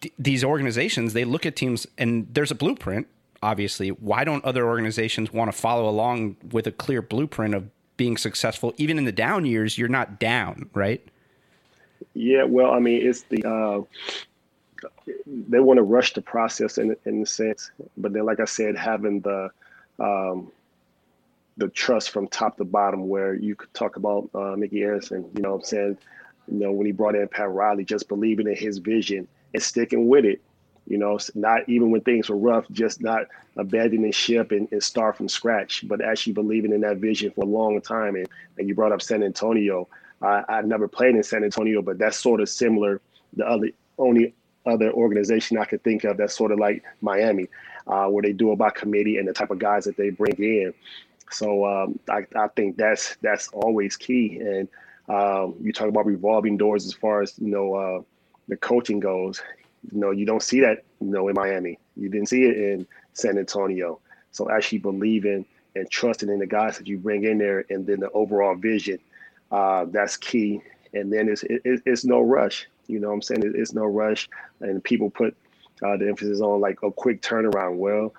th- 0.00 0.14
these 0.18 0.44
organizations? 0.44 1.12
They 1.12 1.24
look 1.24 1.46
at 1.46 1.56
teams 1.56 1.86
and 1.96 2.28
there's 2.32 2.50
a 2.50 2.54
blueprint. 2.54 3.06
Obviously, 3.42 3.90
why 3.90 4.24
don't 4.24 4.44
other 4.44 4.66
organizations 4.66 5.32
want 5.32 5.50
to 5.50 5.56
follow 5.56 5.88
along 5.88 6.36
with 6.50 6.66
a 6.66 6.72
clear 6.72 7.00
blueprint 7.00 7.54
of 7.54 7.70
being 7.96 8.16
successful? 8.16 8.74
Even 8.76 8.98
in 8.98 9.04
the 9.04 9.12
down 9.12 9.46
years, 9.46 9.78
you're 9.78 9.88
not 9.88 10.18
down, 10.18 10.68
right? 10.74 11.06
Yeah, 12.14 12.44
well, 12.44 12.72
I 12.72 12.80
mean, 12.80 13.06
it's 13.06 13.22
the 13.22 13.44
uh, 13.48 13.82
they 15.26 15.60
want 15.60 15.78
to 15.78 15.82
rush 15.82 16.12
the 16.12 16.22
process 16.22 16.78
in 16.78 16.96
in 17.04 17.22
a 17.22 17.26
sense, 17.26 17.70
but 17.96 18.12
then, 18.12 18.24
like 18.24 18.40
I 18.40 18.44
said, 18.44 18.76
having 18.76 19.20
the 19.20 19.50
um, 19.98 20.50
the 21.56 21.68
trust 21.68 22.10
from 22.10 22.28
top 22.28 22.56
to 22.56 22.64
bottom, 22.64 23.08
where 23.08 23.34
you 23.34 23.54
could 23.56 23.72
talk 23.74 23.96
about 23.96 24.30
uh, 24.34 24.54
Micky 24.56 24.76
Arison, 24.80 25.24
you 25.34 25.42
know, 25.42 25.52
what 25.52 25.58
I'm 25.58 25.64
saying, 25.64 25.98
you 26.50 26.58
know, 26.58 26.72
when 26.72 26.86
he 26.86 26.92
brought 26.92 27.16
in 27.16 27.26
Pat 27.28 27.50
Riley, 27.50 27.84
just 27.84 28.08
believing 28.08 28.46
in 28.46 28.56
his 28.56 28.78
vision 28.78 29.26
and 29.52 29.62
sticking 29.62 30.08
with 30.08 30.24
it. 30.24 30.40
You 30.86 30.96
know, 30.96 31.18
not 31.34 31.68
even 31.68 31.90
when 31.90 32.00
things 32.00 32.30
were 32.30 32.36
rough, 32.36 32.64
just 32.70 33.02
not 33.02 33.26
abandoning 33.58 34.10
ship 34.12 34.52
and, 34.52 34.68
and 34.72 34.82
start 34.82 35.18
from 35.18 35.28
scratch, 35.28 35.86
but 35.86 36.00
actually 36.00 36.32
believing 36.32 36.72
in 36.72 36.80
that 36.80 36.96
vision 36.96 37.30
for 37.30 37.42
a 37.42 37.46
long 37.46 37.78
time. 37.82 38.16
And, 38.16 38.26
and 38.56 38.66
you 38.66 38.74
brought 38.74 38.92
up 38.92 39.02
San 39.02 39.22
Antonio. 39.22 39.86
I, 40.22 40.44
I've 40.48 40.66
never 40.66 40.88
played 40.88 41.14
in 41.14 41.22
San 41.22 41.44
Antonio, 41.44 41.82
but 41.82 41.98
that's 41.98 42.16
sort 42.16 42.40
of 42.40 42.48
similar. 42.48 43.02
The 43.34 43.46
other 43.46 43.70
only 43.98 44.32
other 44.66 44.90
organization 44.92 45.58
I 45.58 45.64
could 45.64 45.82
think 45.82 46.04
of 46.04 46.16
that's 46.16 46.36
sort 46.36 46.52
of 46.52 46.58
like 46.58 46.84
Miami, 47.00 47.48
uh, 47.86 48.06
where 48.06 48.22
they 48.22 48.32
do 48.32 48.52
it 48.52 48.58
by 48.58 48.70
committee 48.70 49.18
and 49.18 49.26
the 49.26 49.32
type 49.32 49.50
of 49.50 49.58
guys 49.58 49.84
that 49.84 49.96
they 49.96 50.10
bring 50.10 50.36
in. 50.38 50.74
So 51.30 51.66
um, 51.66 51.98
I, 52.08 52.26
I, 52.36 52.48
think 52.48 52.76
that's 52.76 53.16
that's 53.22 53.48
always 53.48 53.96
key. 53.96 54.38
And 54.40 54.68
um, 55.08 55.54
you 55.60 55.72
talk 55.72 55.88
about 55.88 56.06
revolving 56.06 56.56
doors 56.56 56.86
as 56.86 56.92
far 56.92 57.22
as 57.22 57.38
you 57.38 57.48
know 57.48 57.74
uh, 57.74 58.02
the 58.48 58.56
coaching 58.56 59.00
goes. 59.00 59.42
You 59.92 60.00
know, 60.00 60.10
you 60.10 60.26
don't 60.26 60.42
see 60.42 60.60
that 60.60 60.84
you 61.00 61.08
know 61.08 61.28
in 61.28 61.34
Miami. 61.34 61.78
You 61.96 62.08
didn't 62.08 62.28
see 62.28 62.44
it 62.44 62.56
in 62.56 62.86
San 63.12 63.38
Antonio. 63.38 64.00
So 64.32 64.50
actually 64.50 64.78
believing 64.78 65.44
and 65.74 65.90
trusting 65.90 66.28
in 66.28 66.38
the 66.38 66.46
guys 66.46 66.78
that 66.78 66.86
you 66.86 66.98
bring 66.98 67.24
in 67.24 67.38
there, 67.38 67.64
and 67.70 67.86
then 67.86 68.00
the 68.00 68.10
overall 68.10 68.54
vision, 68.54 68.98
uh, 69.50 69.86
that's 69.86 70.16
key. 70.16 70.62
And 70.94 71.12
then 71.12 71.28
it's 71.28 71.42
it, 71.44 71.62
it's 71.64 72.04
no 72.04 72.20
rush. 72.20 72.66
You 72.88 72.98
know 72.98 73.08
what 73.08 73.14
I'm 73.14 73.22
saying? 73.22 73.52
It's 73.54 73.72
no 73.72 73.84
rush. 73.84 74.28
And 74.60 74.82
people 74.82 75.10
put 75.10 75.36
uh, 75.82 75.96
the 75.96 76.08
emphasis 76.08 76.40
on 76.40 76.60
like 76.60 76.82
a 76.82 76.90
quick 76.90 77.22
turnaround. 77.22 77.76
Well, 77.76 78.14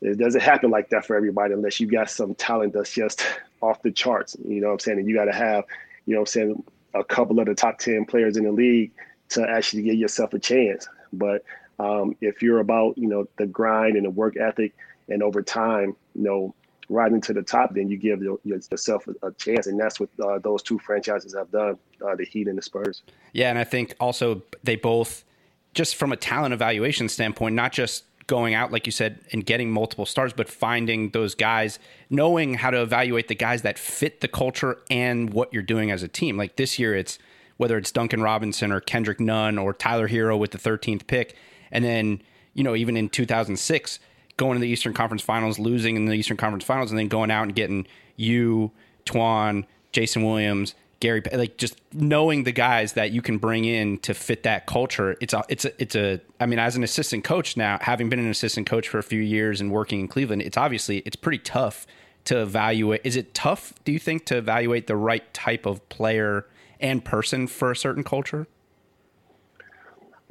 it 0.00 0.18
doesn't 0.18 0.40
happen 0.40 0.70
like 0.70 0.90
that 0.90 1.06
for 1.06 1.16
everybody 1.16 1.54
unless 1.54 1.80
you 1.80 1.86
got 1.86 2.10
some 2.10 2.34
talent 2.34 2.72
that's 2.72 2.92
just 2.92 3.26
off 3.60 3.82
the 3.82 3.90
charts. 3.90 4.36
You 4.46 4.60
know 4.60 4.68
what 4.68 4.74
I'm 4.74 4.78
saying? 4.80 4.98
And 5.00 5.08
you 5.08 5.14
got 5.16 5.24
to 5.24 5.32
have, 5.32 5.64
you 6.06 6.14
know 6.14 6.20
what 6.20 6.28
I'm 6.28 6.32
saying, 6.32 6.64
a 6.94 7.04
couple 7.04 7.40
of 7.40 7.46
the 7.46 7.54
top 7.54 7.78
10 7.78 8.04
players 8.04 8.36
in 8.36 8.44
the 8.44 8.52
league 8.52 8.92
to 9.30 9.48
actually 9.48 9.82
give 9.82 9.94
yourself 9.94 10.34
a 10.34 10.38
chance. 10.38 10.88
But 11.12 11.44
um, 11.78 12.16
if 12.20 12.42
you're 12.42 12.60
about, 12.60 12.98
you 12.98 13.08
know, 13.08 13.26
the 13.38 13.46
grind 13.46 13.96
and 13.96 14.04
the 14.04 14.10
work 14.10 14.36
ethic 14.36 14.74
and 15.08 15.22
over 15.22 15.42
time, 15.42 15.96
you 16.14 16.22
know, 16.22 16.54
rising 16.90 17.20
to 17.22 17.32
the 17.32 17.42
top, 17.42 17.74
then 17.74 17.88
you 17.88 17.96
give 17.96 18.22
your, 18.22 18.38
yourself 18.44 19.06
a, 19.06 19.28
a, 19.28 19.32
chance, 19.32 19.66
and 19.66 19.78
that's 19.78 20.00
what 20.00 20.10
uh, 20.22 20.38
those 20.40 20.62
two 20.62 20.78
franchises 20.78 21.34
have 21.34 21.50
done, 21.50 21.78
uh, 22.06 22.14
the 22.16 22.24
Heat 22.24 22.48
and 22.48 22.58
the 22.58 22.62
Spurs. 22.62 23.02
Yeah, 23.32 23.48
and 23.48 23.58
I 23.58 23.64
think 23.64 23.94
also 24.00 24.42
they 24.62 24.76
both, 24.76 25.24
just 25.72 25.96
from 25.96 26.12
a 26.12 26.16
talent 26.16 26.52
evaluation 26.52 27.08
standpoint, 27.08 27.54
not 27.54 27.72
just 27.72 28.04
going 28.26 28.54
out 28.54 28.70
like 28.70 28.86
you 28.86 28.92
said 28.92 29.18
and 29.32 29.44
getting 29.44 29.70
multiple 29.70 30.06
stars, 30.06 30.32
but 30.32 30.48
finding 30.48 31.10
those 31.10 31.34
guys, 31.34 31.78
knowing 32.10 32.54
how 32.54 32.70
to 32.70 32.80
evaluate 32.80 33.28
the 33.28 33.34
guys 33.34 33.62
that 33.62 33.78
fit 33.78 34.20
the 34.20 34.28
culture 34.28 34.78
and 34.90 35.32
what 35.32 35.52
you're 35.52 35.62
doing 35.62 35.90
as 35.90 36.02
a 36.02 36.08
team. 36.08 36.36
Like 36.36 36.56
this 36.56 36.78
year, 36.78 36.94
it's 36.94 37.18
whether 37.56 37.76
it's 37.76 37.90
Duncan 37.90 38.22
Robinson 38.22 38.72
or 38.72 38.80
Kendrick 38.80 39.20
Nunn 39.20 39.58
or 39.58 39.72
Tyler 39.72 40.08
Herro 40.08 40.38
with 40.38 40.52
the 40.52 40.58
13th 40.58 41.06
pick, 41.06 41.36
and 41.70 41.84
then 41.84 42.22
you 42.54 42.62
know 42.62 42.74
even 42.74 42.96
in 42.96 43.08
2006 43.08 43.98
going 44.40 44.54
to 44.54 44.60
the 44.60 44.68
Eastern 44.68 44.94
Conference 44.94 45.20
Finals, 45.20 45.58
losing 45.58 45.96
in 45.96 46.06
the 46.06 46.14
Eastern 46.14 46.38
Conference 46.38 46.64
Finals, 46.64 46.90
and 46.90 46.98
then 46.98 47.08
going 47.08 47.30
out 47.30 47.42
and 47.42 47.54
getting 47.54 47.86
you, 48.16 48.72
Twan, 49.04 49.66
Jason 49.92 50.24
Williams, 50.24 50.74
Gary, 50.98 51.22
like 51.34 51.58
just 51.58 51.78
knowing 51.92 52.44
the 52.44 52.52
guys 52.52 52.94
that 52.94 53.10
you 53.10 53.20
can 53.20 53.36
bring 53.36 53.66
in 53.66 53.98
to 53.98 54.14
fit 54.14 54.44
that 54.44 54.64
culture. 54.64 55.14
It's 55.20 55.34
a, 55.34 55.44
it's 55.50 55.66
a, 55.66 55.82
it's 55.82 55.94
a. 55.94 56.22
I 56.40 56.46
mean, 56.46 56.58
as 56.58 56.74
an 56.74 56.82
assistant 56.82 57.22
coach 57.22 57.58
now, 57.58 57.78
having 57.82 58.08
been 58.08 58.18
an 58.18 58.30
assistant 58.30 58.66
coach 58.66 58.88
for 58.88 58.96
a 58.96 59.02
few 59.02 59.20
years 59.20 59.60
and 59.60 59.70
working 59.70 60.00
in 60.00 60.08
Cleveland, 60.08 60.40
it's 60.40 60.56
obviously 60.56 60.98
it's 61.00 61.16
pretty 61.16 61.38
tough 61.38 61.86
to 62.24 62.40
evaluate. 62.40 63.02
Is 63.04 63.16
it 63.16 63.34
tough? 63.34 63.74
Do 63.84 63.92
you 63.92 63.98
think 63.98 64.24
to 64.26 64.38
evaluate 64.38 64.86
the 64.86 64.96
right 64.96 65.32
type 65.34 65.66
of 65.66 65.86
player 65.90 66.46
and 66.80 67.04
person 67.04 67.46
for 67.46 67.70
a 67.70 67.76
certain 67.76 68.04
culture? 68.04 68.46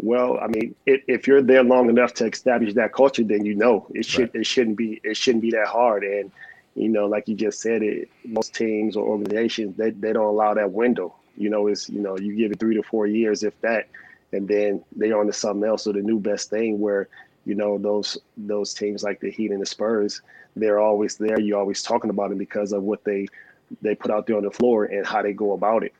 Well, 0.02 0.40
I 0.42 0.48
mean, 0.48 0.76
if, 0.86 1.02
if 1.08 1.28
you're 1.28 1.42
there 1.42 1.64
long 1.64 1.90
enough 1.90 2.14
to 2.16 2.26
establish 2.26 2.74
that 2.76 2.94
culture, 2.94 3.24
then 3.24 3.46
you 3.46 3.54
know 3.54 3.86
it 3.94 4.06
should 4.06 4.34
right. 4.34 4.42
it 4.42 4.46
shouldn't 4.46 4.78
be 4.78 5.02
it 5.04 5.18
shouldn't 5.18 5.42
be 5.42 5.52
that 5.52 5.68
hard. 5.68 6.04
And 6.06 6.32
you 6.76 6.88
know, 6.88 7.06
like 7.06 7.28
you 7.28 7.36
just 7.36 7.62
said, 7.62 7.84
it 7.84 8.10
most 8.24 8.56
teams 8.56 8.96
or 8.96 9.06
organizations 9.06 9.76
they, 9.76 9.92
they 9.92 10.14
don't 10.14 10.26
allow 10.26 10.54
that 10.54 10.72
window. 10.72 11.14
You 11.36 11.50
know, 11.50 11.68
is 11.68 11.90
you 11.90 12.00
know 12.00 12.18
you 12.18 12.34
give 12.36 12.52
it 12.52 12.60
three 12.60 12.76
to 12.76 12.84
four 12.84 13.08
years, 13.08 13.44
if 13.44 13.60
that, 13.60 13.90
and 14.32 14.48
then 14.48 14.82
they're 14.96 15.20
on 15.20 15.28
to 15.28 15.34
something 15.34 15.68
else. 15.68 15.86
or 15.86 15.92
the 15.92 16.02
new 16.02 16.20
best 16.20 16.50
thing 16.50 16.80
where 16.80 17.10
you 17.46 17.56
know 17.56 17.78
those 17.78 18.18
those 18.38 18.74
teams 18.74 19.04
like 19.04 19.20
the 19.20 19.30
Heat 19.30 19.52
and 19.52 19.62
the 19.62 19.66
Spurs, 19.66 20.22
they're 20.56 20.80
always 20.80 21.18
there. 21.18 21.42
You're 21.42 21.60
always 21.60 21.84
talking 21.84 22.10
about 22.10 22.30
them 22.30 22.38
because 22.38 22.72
of 22.72 22.84
what 22.84 23.04
they 23.04 23.28
they 23.82 23.96
put 23.96 24.12
out 24.12 24.28
there 24.28 24.38
on 24.38 24.44
the 24.44 24.52
floor 24.52 24.86
and 24.86 25.06
how 25.06 25.22
they 25.22 25.34
go 25.34 25.52
about 25.52 25.84
it. 25.84 25.94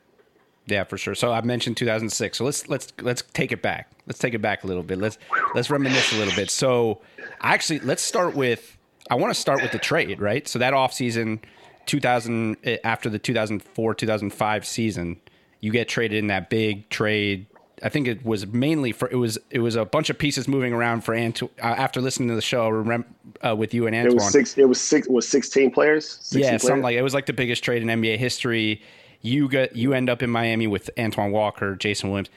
Yeah, 0.70 0.84
for 0.84 0.96
sure. 0.96 1.14
So 1.14 1.32
I 1.32 1.40
mentioned 1.42 1.76
2006. 1.76 2.38
So 2.38 2.44
let's 2.44 2.68
let's 2.68 2.92
let's 3.00 3.22
take 3.32 3.52
it 3.52 3.62
back. 3.62 3.90
Let's 4.06 4.18
take 4.18 4.34
it 4.34 4.40
back 4.40 4.64
a 4.64 4.66
little 4.66 4.82
bit. 4.82 4.98
Let's 4.98 5.18
let's 5.54 5.70
reminisce 5.70 6.12
a 6.12 6.16
little 6.16 6.34
bit. 6.34 6.50
So 6.50 7.00
actually, 7.40 7.80
let's 7.80 8.02
start 8.02 8.34
with. 8.34 8.76
I 9.10 9.16
want 9.16 9.34
to 9.34 9.40
start 9.40 9.60
with 9.60 9.72
the 9.72 9.78
trade, 9.78 10.20
right? 10.20 10.46
So 10.46 10.60
that 10.60 10.72
offseason, 10.72 11.40
2000 11.86 12.56
eh, 12.62 12.76
after 12.84 13.08
the 13.10 13.18
2004 13.18 13.94
2005 13.94 14.66
season, 14.66 15.20
you 15.60 15.72
get 15.72 15.88
traded 15.88 16.18
in 16.18 16.28
that 16.28 16.50
big 16.50 16.88
trade. 16.90 17.46
I 17.82 17.88
think 17.88 18.06
it 18.06 18.24
was 18.24 18.46
mainly 18.46 18.92
for 18.92 19.08
it 19.10 19.16
was 19.16 19.38
it 19.50 19.60
was 19.60 19.74
a 19.74 19.84
bunch 19.84 20.10
of 20.10 20.18
pieces 20.18 20.46
moving 20.46 20.72
around 20.72 21.02
for 21.02 21.16
Antoine. 21.16 21.50
Uh, 21.62 21.66
after 21.66 22.00
listening 22.00 22.28
to 22.28 22.34
the 22.34 22.42
show 22.42 23.04
uh, 23.44 23.56
with 23.56 23.74
you 23.74 23.86
and 23.86 23.96
Antoine, 23.96 24.12
it 24.12 24.14
was 24.14 24.30
six. 24.30 24.58
It 24.58 24.68
was 24.68 24.80
six. 24.80 25.06
It 25.06 25.12
was 25.12 25.26
sixteen 25.26 25.70
players. 25.70 26.08
16 26.08 26.40
yeah, 26.40 26.48
players? 26.48 26.62
something 26.62 26.82
like 26.82 26.96
it 26.96 27.02
was 27.02 27.14
like 27.14 27.26
the 27.26 27.32
biggest 27.32 27.64
trade 27.64 27.82
in 27.82 27.88
NBA 27.88 28.18
history. 28.18 28.82
You 29.22 29.48
get 29.48 29.76
you 29.76 29.92
end 29.92 30.08
up 30.08 30.22
in 30.22 30.30
Miami 30.30 30.66
with 30.66 30.90
Antoine 30.98 31.30
Walker, 31.30 31.76
Jason 31.76 32.10
Williams. 32.10 32.30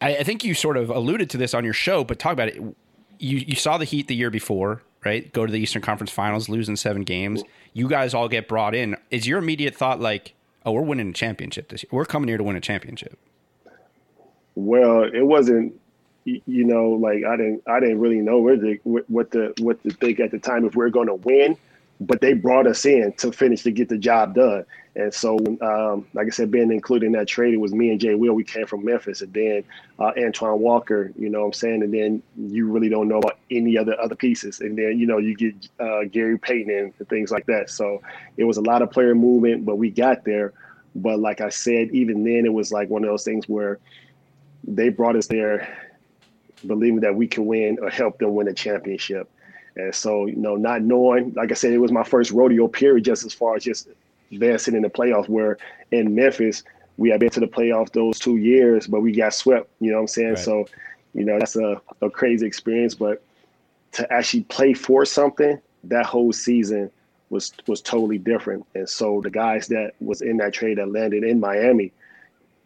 I, 0.00 0.16
I 0.16 0.22
think 0.22 0.44
you 0.44 0.54
sort 0.54 0.76
of 0.76 0.90
alluded 0.90 1.30
to 1.30 1.38
this 1.38 1.54
on 1.54 1.64
your 1.64 1.72
show, 1.72 2.04
but 2.04 2.18
talk 2.18 2.32
about 2.32 2.48
it. 2.48 2.56
You 3.18 3.38
you 3.38 3.56
saw 3.56 3.78
the 3.78 3.84
Heat 3.84 4.08
the 4.08 4.14
year 4.14 4.30
before, 4.30 4.82
right? 5.04 5.32
Go 5.32 5.46
to 5.46 5.52
the 5.52 5.58
Eastern 5.58 5.82
Conference 5.82 6.10
Finals, 6.10 6.48
losing 6.48 6.76
seven 6.76 7.04
games. 7.04 7.42
You 7.72 7.88
guys 7.88 8.12
all 8.12 8.28
get 8.28 8.48
brought 8.48 8.74
in. 8.74 8.96
Is 9.10 9.26
your 9.26 9.38
immediate 9.38 9.74
thought 9.74 10.00
like, 10.00 10.34
oh, 10.66 10.72
we're 10.72 10.82
winning 10.82 11.10
a 11.10 11.12
championship 11.14 11.68
this 11.68 11.82
year? 11.82 11.90
We're 11.90 12.04
coming 12.04 12.28
here 12.28 12.38
to 12.38 12.44
win 12.44 12.56
a 12.56 12.60
championship. 12.60 13.18
Well, 14.54 15.04
it 15.04 15.26
wasn't 15.26 15.80
you 16.26 16.64
know, 16.64 16.88
like 16.88 17.22
I 17.24 17.36
didn't, 17.36 17.62
I 17.66 17.80
didn't 17.80 18.00
really 18.00 18.20
know 18.20 18.38
what 18.38 18.58
the, 18.62 18.80
what 18.84 19.30
the, 19.30 19.52
what 19.60 19.82
to 19.82 19.90
think 19.90 20.20
at 20.20 20.30
the 20.30 20.38
time 20.38 20.64
if 20.64 20.74
we 20.74 20.82
are 20.82 20.88
going 20.88 21.08
to 21.08 21.16
win 21.16 21.58
but 22.00 22.20
they 22.20 22.32
brought 22.32 22.66
us 22.66 22.84
in 22.84 23.12
to 23.14 23.32
finish 23.32 23.62
to 23.62 23.70
get 23.70 23.88
the 23.88 23.98
job 23.98 24.34
done. 24.34 24.64
And 24.96 25.12
so, 25.12 25.36
um, 25.60 26.06
like 26.14 26.28
I 26.28 26.30
said, 26.30 26.52
being 26.52 26.70
included 26.70 27.06
in 27.06 27.12
that 27.12 27.26
trade, 27.26 27.52
it 27.52 27.56
was 27.56 27.74
me 27.74 27.90
and 27.90 28.00
Jay 28.00 28.14
Will. 28.14 28.32
We 28.32 28.44
came 28.44 28.66
from 28.66 28.84
Memphis, 28.84 29.22
and 29.22 29.32
then 29.32 29.64
uh, 29.98 30.12
Antoine 30.16 30.60
Walker. 30.60 31.12
You 31.18 31.30
know 31.30 31.40
what 31.40 31.46
I'm 31.46 31.52
saying? 31.52 31.82
And 31.82 31.92
then 31.92 32.22
you 32.36 32.70
really 32.70 32.88
don't 32.88 33.08
know 33.08 33.18
about 33.18 33.38
any 33.50 33.76
other 33.76 34.00
other 34.00 34.14
pieces. 34.14 34.60
And 34.60 34.78
then 34.78 34.98
you 34.98 35.06
know 35.06 35.18
you 35.18 35.34
get 35.34 35.68
uh, 35.80 36.04
Gary 36.04 36.38
Payton 36.38 36.92
and 36.98 37.08
things 37.08 37.32
like 37.32 37.46
that. 37.46 37.70
So 37.70 38.02
it 38.36 38.44
was 38.44 38.56
a 38.56 38.62
lot 38.62 38.82
of 38.82 38.90
player 38.92 39.16
movement, 39.16 39.64
but 39.66 39.76
we 39.76 39.90
got 39.90 40.24
there. 40.24 40.52
But 40.94 41.18
like 41.18 41.40
I 41.40 41.48
said, 41.48 41.90
even 41.90 42.22
then, 42.22 42.46
it 42.46 42.52
was 42.52 42.70
like 42.70 42.88
one 42.88 43.02
of 43.02 43.10
those 43.10 43.24
things 43.24 43.48
where 43.48 43.80
they 44.62 44.90
brought 44.90 45.16
us 45.16 45.26
there, 45.26 45.90
believing 46.66 47.00
that 47.00 47.16
we 47.16 47.26
can 47.26 47.46
win 47.46 47.78
or 47.80 47.90
help 47.90 48.18
them 48.18 48.34
win 48.36 48.46
a 48.46 48.54
championship. 48.54 49.28
And 49.76 49.92
so, 49.92 50.26
you 50.26 50.36
know, 50.36 50.54
not 50.54 50.82
knowing, 50.82 51.32
like 51.32 51.50
I 51.50 51.54
said, 51.54 51.72
it 51.72 51.78
was 51.78 51.90
my 51.90 52.04
first 52.04 52.30
rodeo 52.30 52.68
period 52.68 53.04
just 53.04 53.24
as 53.24 53.34
far 53.34 53.56
as 53.56 53.64
just 53.64 53.88
advancing 54.32 54.74
in 54.74 54.82
the 54.82 54.90
playoffs, 54.90 55.28
where 55.28 55.58
in 55.90 56.14
Memphis, 56.14 56.62
we 56.96 57.10
have 57.10 57.20
been 57.20 57.30
to 57.30 57.40
the 57.40 57.46
playoffs 57.46 57.92
those 57.92 58.18
two 58.18 58.36
years, 58.36 58.86
but 58.86 59.00
we 59.00 59.12
got 59.12 59.34
swept, 59.34 59.68
you 59.80 59.90
know 59.90 59.96
what 59.96 60.02
I'm 60.02 60.08
saying? 60.08 60.28
Right. 60.30 60.38
So, 60.38 60.66
you 61.12 61.24
know, 61.24 61.38
that's 61.38 61.56
a, 61.56 61.80
a 62.02 62.10
crazy 62.10 62.46
experience. 62.46 62.94
But 62.94 63.22
to 63.92 64.12
actually 64.12 64.42
play 64.44 64.74
for 64.74 65.04
something 65.04 65.60
that 65.84 66.06
whole 66.06 66.32
season 66.32 66.90
was 67.30 67.52
was 67.66 67.80
totally 67.80 68.18
different. 68.18 68.66
And 68.74 68.88
so 68.88 69.20
the 69.22 69.30
guys 69.30 69.68
that 69.68 69.92
was 70.00 70.22
in 70.22 70.36
that 70.38 70.52
trade 70.52 70.78
that 70.78 70.90
landed 70.90 71.24
in 71.24 71.40
Miami, 71.40 71.92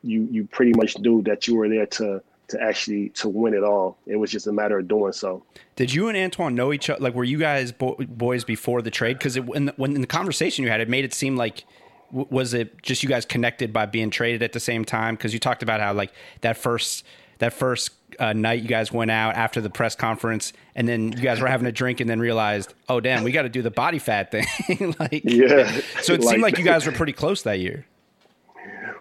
you 0.03 0.29
you 0.31 0.47
pretty 0.47 0.73
much 0.75 0.99
knew 0.99 1.23
that 1.23 1.47
you 1.47 1.57
were 1.57 1.68
there 1.68 1.87
to 1.87 2.23
to 2.49 2.63
actually 2.63 3.11
to 3.11 3.29
win 3.29 3.55
it 3.55 3.63
all. 3.63 3.99
It 4.07 4.17
was 4.17 4.31
just 4.31 4.47
a 4.47 4.53
matter 4.53 4.79
of 4.79 4.89
doing 4.89 5.13
so. 5.13 5.43
Did 5.77 5.93
you 5.93 6.09
and 6.09 6.17
Antoine 6.17 6.55
know 6.55 6.73
each 6.73 6.91
other? 6.91 7.01
Like, 7.01 7.15
were 7.15 7.25
you 7.25 7.39
guys 7.39 7.73
bo- 7.73 7.97
boys 8.09 8.45
before 8.45 8.83
the 8.83 8.91
trade? 8.91 9.19
Because 9.19 9.39
when 9.39 9.69
when 9.77 9.95
in 9.95 10.01
the 10.01 10.07
conversation 10.07 10.65
you 10.65 10.71
had, 10.71 10.81
it 10.81 10.89
made 10.89 11.05
it 11.05 11.15
seem 11.15 11.37
like 11.37 11.65
was 12.11 12.55
it 12.55 12.83
just 12.83 13.03
you 13.03 13.09
guys 13.09 13.27
connected 13.27 13.73
by 13.73 13.85
being 13.85 14.11
traded 14.11 14.43
at 14.43 14.53
the 14.53 14.61
same 14.61 14.85
time? 14.85 15.15
Because 15.15 15.33
you 15.33 15.39
talked 15.39 15.63
about 15.63 15.81
how 15.81 15.93
like 15.93 16.13
that 16.41 16.57
first 16.57 17.05
that 17.39 17.53
first 17.53 17.91
uh, 18.19 18.33
night 18.33 18.63
you 18.63 18.69
guys 18.69 18.91
went 18.91 19.11
out 19.11 19.35
after 19.35 19.61
the 19.61 19.71
press 19.71 19.95
conference, 19.95 20.53
and 20.75 20.89
then 20.89 21.13
you 21.13 21.23
guys 21.23 21.41
were 21.41 21.47
having 21.47 21.67
a 21.67 21.73
drink, 21.73 22.01
and 22.01 22.09
then 22.09 22.19
realized, 22.19 22.75
oh 22.89 23.01
damn, 23.01 23.25
we 23.25 23.33
got 23.33 23.43
to 23.43 23.49
do 23.49 23.63
the 23.63 23.71
body 23.71 23.99
fat 23.99 24.31
thing. 24.31 24.95
like, 24.99 25.23
yeah. 25.25 25.71
So 26.01 26.15
it 26.15 26.21
like, 26.21 26.31
seemed 26.31 26.43
like 26.43 26.59
you 26.59 26.65
guys 26.65 26.87
were 26.87 26.93
pretty 26.93 27.13
close 27.13 27.43
that 27.43 27.61
year. 27.61 27.87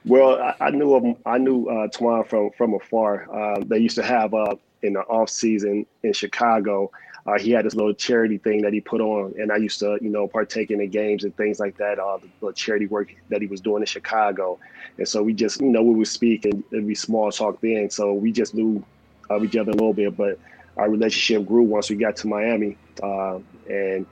Well, 0.07 0.41
I, 0.41 0.55
I 0.61 0.69
knew 0.69 0.95
him. 0.95 1.15
I 1.25 1.37
knew 1.37 1.67
uh, 1.67 1.87
Twan 1.89 2.25
from 2.27 2.51
from 2.51 2.73
afar. 2.73 3.27
Uh, 3.31 3.63
they 3.65 3.79
used 3.79 3.95
to 3.95 4.03
have 4.03 4.33
uh, 4.33 4.55
in 4.81 4.93
the 4.93 5.01
off 5.01 5.29
season 5.29 5.85
in 6.03 6.13
Chicago. 6.13 6.91
Uh, 7.25 7.37
he 7.37 7.51
had 7.51 7.65
this 7.65 7.75
little 7.75 7.93
charity 7.93 8.37
thing 8.37 8.61
that 8.61 8.71
he 8.71 8.79
put 8.79 9.01
on, 9.01 9.33
and 9.37 9.51
I 9.51 9.57
used 9.57 9.79
to, 9.79 9.97
you 10.01 10.09
know, 10.09 10.29
partake 10.29 10.71
in 10.71 10.79
the 10.79 10.87
games 10.87 11.25
and 11.25 11.35
things 11.35 11.59
like 11.59 11.75
that. 11.75 11.99
Uh, 11.99 12.19
the, 12.19 12.29
the 12.39 12.53
charity 12.53 12.87
work 12.87 13.13
that 13.27 13.41
he 13.41 13.47
was 13.47 13.59
doing 13.59 13.81
in 13.81 13.85
Chicago, 13.85 14.57
and 14.97 15.05
so 15.05 15.21
we 15.21 15.33
just, 15.33 15.59
you 15.59 15.67
know, 15.67 15.83
we 15.83 15.93
would 15.93 16.07
speak 16.07 16.45
and 16.45 16.63
it'd 16.71 16.87
be 16.87 16.95
small 16.95 17.29
talk 17.29 17.59
then. 17.59 17.89
So 17.89 18.13
we 18.13 18.31
just 18.31 18.55
knew 18.55 18.81
of 19.29 19.43
each 19.43 19.57
other 19.57 19.71
a 19.71 19.75
little 19.75 19.93
bit, 19.93 20.15
but 20.15 20.39
our 20.77 20.89
relationship 20.89 21.45
grew 21.45 21.63
once 21.63 21.89
we 21.89 21.97
got 21.97 22.15
to 22.17 22.27
Miami, 22.27 22.77
uh, 23.03 23.39
and 23.69 24.05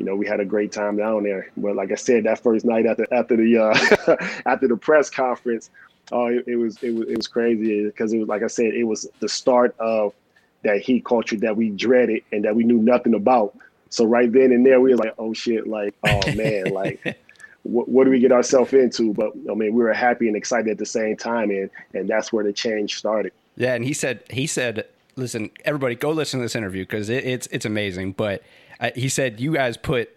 you 0.00 0.06
know, 0.06 0.16
we 0.16 0.26
had 0.26 0.40
a 0.40 0.46
great 0.46 0.72
time 0.72 0.96
down 0.96 1.24
there. 1.24 1.50
But 1.58 1.76
like 1.76 1.92
I 1.92 1.94
said, 1.94 2.24
that 2.24 2.42
first 2.42 2.64
night 2.64 2.86
after 2.86 3.06
after 3.12 3.36
the 3.36 3.58
uh, 3.58 4.16
after 4.46 4.66
the 4.66 4.76
press 4.78 5.10
conference, 5.10 5.68
oh, 6.10 6.28
it, 6.28 6.44
it, 6.48 6.56
was 6.56 6.82
it 6.82 6.94
was 6.94 7.06
it 7.06 7.16
was 7.18 7.28
crazy 7.28 7.84
because 7.84 8.14
it 8.14 8.18
was 8.18 8.26
like 8.26 8.42
I 8.42 8.46
said, 8.46 8.72
it 8.72 8.84
was 8.84 9.06
the 9.20 9.28
start 9.28 9.76
of 9.78 10.14
that 10.62 10.80
heat 10.80 11.04
culture 11.04 11.36
that 11.36 11.54
we 11.54 11.68
dreaded 11.68 12.22
and 12.32 12.46
that 12.46 12.56
we 12.56 12.64
knew 12.64 12.78
nothing 12.78 13.12
about. 13.12 13.54
So 13.90 14.06
right 14.06 14.32
then 14.32 14.52
and 14.52 14.64
there, 14.64 14.80
we 14.80 14.92
were 14.92 14.96
like, 14.96 15.14
oh 15.18 15.34
shit, 15.34 15.66
like 15.66 15.94
oh 16.02 16.20
man, 16.34 16.72
like. 16.72 17.18
What, 17.62 17.90
what, 17.90 18.04
do 18.04 18.10
we 18.10 18.20
get 18.20 18.32
ourselves 18.32 18.72
into? 18.72 19.12
But 19.12 19.32
I 19.50 19.52
mean, 19.52 19.74
we 19.74 19.82
were 19.82 19.92
happy 19.92 20.28
and 20.28 20.34
excited 20.34 20.70
at 20.70 20.78
the 20.78 20.86
same 20.86 21.14
time, 21.14 21.50
and 21.50 21.68
and 21.92 22.08
that's 22.08 22.32
where 22.32 22.42
the 22.42 22.54
change 22.54 22.96
started. 22.96 23.34
Yeah, 23.56 23.74
and 23.74 23.84
he 23.84 23.92
said 23.92 24.24
he 24.30 24.46
said, 24.46 24.86
listen, 25.16 25.50
everybody, 25.66 25.94
go 25.94 26.10
listen 26.10 26.40
to 26.40 26.44
this 26.44 26.56
interview 26.56 26.84
because 26.84 27.10
it, 27.10 27.22
it's 27.22 27.46
it's 27.48 27.66
amazing. 27.66 28.12
But 28.12 28.42
uh, 28.80 28.90
he 28.94 29.08
said 29.08 29.40
you 29.40 29.52
guys 29.52 29.76
put 29.76 30.10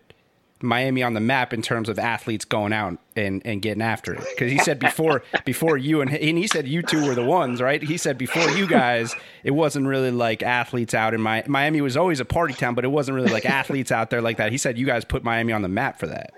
Miami 0.64 1.04
on 1.04 1.14
the 1.14 1.20
map 1.20 1.54
in 1.54 1.62
terms 1.62 1.90
of 1.90 2.00
athletes 2.00 2.46
going 2.46 2.72
out 2.72 2.98
and, 3.18 3.42
and 3.46 3.62
getting 3.62 3.82
after 3.82 4.14
it. 4.14 4.24
Because 4.30 4.50
he 4.50 4.58
said 4.60 4.80
before 4.80 5.22
before 5.46 5.78
you 5.78 6.02
and, 6.02 6.12
and 6.14 6.38
he 6.38 6.48
said 6.48 6.68
you 6.68 6.82
two 6.82 7.06
were 7.06 7.14
the 7.14 7.26
ones, 7.26 7.62
right? 7.62 7.84
He 7.84 7.98
said 7.98 8.18
before 8.18 8.50
you 8.52 8.66
guys, 8.66 9.14
it 9.44 9.52
wasn't 9.52 9.86
really 9.88 10.12
like 10.12 10.42
athletes 10.42 10.94
out 10.94 11.14
in 11.14 11.22
my 11.22 11.44
Miami 11.48 11.82
was 11.82 11.98
always 11.98 12.22
a 12.22 12.26
party 12.26 12.54
town, 12.54 12.76
but 12.76 12.86
it 12.86 12.90
wasn't 12.90 13.16
really 13.16 13.32
like 13.32 13.46
athletes 13.46 13.92
out 13.92 14.10
there 14.10 14.22
like 14.22 14.38
that. 14.38 14.52
He 14.52 14.58
said 14.58 14.78
you 14.78 14.86
guys 14.86 15.04
put 15.04 15.24
Miami 15.24 15.52
on 15.52 15.62
the 15.62 15.68
map 15.68 16.00
for 16.00 16.08
that. 16.08 16.32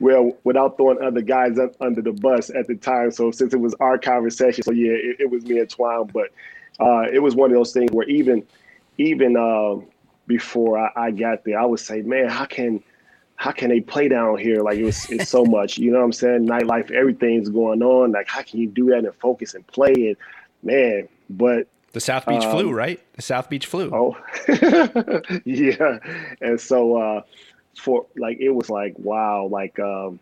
Well, 0.00 0.36
without 0.42 0.78
throwing 0.78 1.00
other 1.00 1.20
guys 1.20 1.58
up 1.58 1.74
under 1.80 2.02
the 2.02 2.12
bus 2.12 2.50
at 2.50 2.66
the 2.66 2.74
time. 2.74 3.12
So 3.12 3.30
since 3.30 3.54
it 3.54 3.60
was 3.60 3.74
our 3.74 3.98
conversation, 3.98 4.64
so 4.64 4.72
yeah, 4.72 4.92
it, 4.92 5.16
it 5.20 5.30
was 5.30 5.44
me 5.44 5.58
and 5.58 5.68
Twan, 5.68 6.10
but 6.12 6.30
uh, 6.80 7.02
it 7.12 7.20
was 7.20 7.36
one 7.36 7.50
of 7.50 7.56
those 7.56 7.72
things 7.72 7.92
where 7.92 8.08
even 8.08 8.46
even. 8.96 9.36
Uh, 9.36 9.84
before 10.26 10.78
I, 10.78 11.06
I 11.06 11.10
got 11.10 11.44
there, 11.44 11.58
I 11.58 11.64
would 11.64 11.80
say, 11.80 12.02
man, 12.02 12.28
how 12.28 12.44
can 12.44 12.82
how 13.36 13.50
can 13.50 13.70
they 13.70 13.80
play 13.80 14.08
down 14.08 14.38
here? 14.38 14.62
Like 14.62 14.78
it 14.78 14.84
was, 14.84 15.10
it's 15.10 15.28
so 15.28 15.44
much, 15.58 15.78
you 15.78 15.90
know 15.90 15.98
what 15.98 16.04
I'm 16.04 16.12
saying? 16.12 16.46
Nightlife, 16.46 16.90
everything's 16.90 17.48
going 17.48 17.82
on. 17.82 18.12
Like 18.12 18.28
how 18.28 18.42
can 18.42 18.60
you 18.60 18.68
do 18.68 18.86
that 18.90 19.04
and 19.04 19.14
focus 19.16 19.54
and 19.54 19.66
play? 19.66 19.92
And 19.92 20.16
man, 20.62 21.08
but 21.28 21.66
the 21.92 22.00
South 22.00 22.26
Beach 22.26 22.42
um, 22.42 22.52
flu, 22.52 22.72
right? 22.72 23.00
The 23.14 23.22
South 23.22 23.50
Beach 23.50 23.66
flu. 23.66 23.90
Oh, 23.92 24.16
yeah. 25.44 25.98
And 26.40 26.60
so 26.60 26.96
uh, 26.96 27.22
for 27.76 28.06
like 28.16 28.38
it 28.40 28.50
was 28.50 28.70
like 28.70 28.94
wow, 28.98 29.46
like 29.50 29.78
um, 29.78 30.20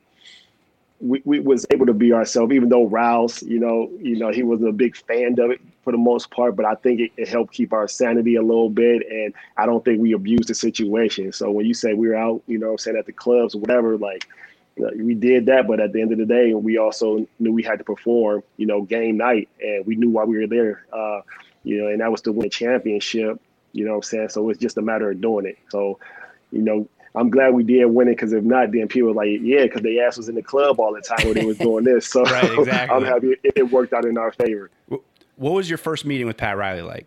we, 1.01 1.23
we 1.25 1.41
was 1.41 1.67
able 1.71 1.87
to 1.87 1.95
be 1.95 2.13
ourselves, 2.13 2.53
even 2.53 2.69
though 2.69 2.87
Riles, 2.87 3.43
you 3.43 3.59
know, 3.59 3.91
you 4.01 4.17
know, 4.17 4.31
he 4.31 4.43
wasn't 4.43 4.69
a 4.69 4.73
big 4.73 4.97
fan 4.97 5.39
of 5.39 5.51
it 5.51 5.61
for 5.83 5.93
the 5.93 5.99
most 5.99 6.31
part, 6.31 6.57
but 6.57 6.65
I 6.65 6.75
think 6.75 7.01
it, 7.01 7.13
it, 7.17 7.29
helped 7.29 7.55
keep 7.55 7.73
our 7.73 7.89
sanity 7.89 8.37
a 8.37 8.43
little 8.43 8.69
bit. 8.69 9.03
And 9.11 9.33
I 9.57 9.67
don't 9.67 9.85
think 9.85 10.01
we 10.01 10.13
abused 10.13 10.49
the 10.49 10.55
situation. 10.55 11.33
So 11.33 11.51
when 11.51 11.67
you 11.67 11.75
say 11.75 11.95
we 11.95 12.09
were 12.09 12.17
out, 12.17 12.43
you 12.47 12.59
know 12.59 12.73
I'm 12.73 12.79
saying, 12.79 12.97
at 12.97 13.07
the 13.07 13.13
clubs 13.13 13.55
or 13.55 13.61
whatever, 13.61 13.97
like 13.97 14.29
we 14.77 15.15
did 15.15 15.47
that. 15.47 15.67
But 15.67 15.81
at 15.81 15.93
the 15.93 16.03
end 16.03 16.13
of 16.13 16.19
the 16.19 16.27
day, 16.27 16.53
we 16.55 16.77
also 16.77 17.27
knew 17.39 17.53
we 17.53 17.63
had 17.63 17.79
to 17.79 17.85
perform, 17.85 18.43
you 18.57 18.67
know, 18.67 18.83
game 18.83 19.17
night. 19.17 19.49
And 19.61 19.87
we 19.87 19.97
knew 19.97 20.11
why 20.11 20.25
we 20.25 20.39
were 20.39 20.47
there, 20.47 20.85
uh, 20.93 21.23
you 21.65 21.83
know, 21.83 21.89
and 21.89 22.01
that 22.01 22.11
was 22.11 22.21
to 22.23 22.33
win 22.33 22.47
a 22.47 22.51
championship, 22.51 23.41
you 23.73 23.85
know 23.85 23.97
I'm 23.97 24.03
saying? 24.03 24.31
So 24.31 24.49
it's 24.51 24.61
just 24.61 24.77
a 24.77 24.83
matter 24.83 25.11
of 25.11 25.21
doing 25.21 25.47
it. 25.47 25.59
So, 25.69 25.99
you 26.51 26.63
know, 26.63 26.89
I'm 27.15 27.31
glad 27.31 27.55
we 27.55 27.65
did 27.65 27.87
win 27.87 28.09
it 28.09 28.13
because 28.13 28.33
if 28.33 28.45
not, 28.45 28.71
then 28.73 28.87
people 28.87 29.09
were 29.09 29.15
like, 29.15 29.41
yeah, 29.43 29.65
because 29.65 29.83
they 29.83 29.99
ass 29.99 30.17
was 30.17 30.29
in 30.29 30.37
the 30.37 30.43
club 30.43 30.79
all 30.79 30.95
the 30.95 31.01
time 31.01 31.27
when 31.27 31.35
they 31.35 31.45
was 31.45 31.59
doing 31.59 31.85
this. 31.85 32.07
So 32.07 32.23
right, 32.25 32.45
exactly. 32.59 32.97
I'm 32.97 33.05
happy 33.05 33.37
it, 33.43 33.53
it, 33.57 33.71
worked 33.71 33.93
out 33.93 34.05
in 34.05 34.17
our 34.17 34.33
favor. 34.33 34.71
What 35.41 35.55
was 35.55 35.71
your 35.71 35.79
first 35.79 36.05
meeting 36.05 36.27
with 36.27 36.37
Pat 36.37 36.59
Riley 36.59 36.83
like? 36.83 37.07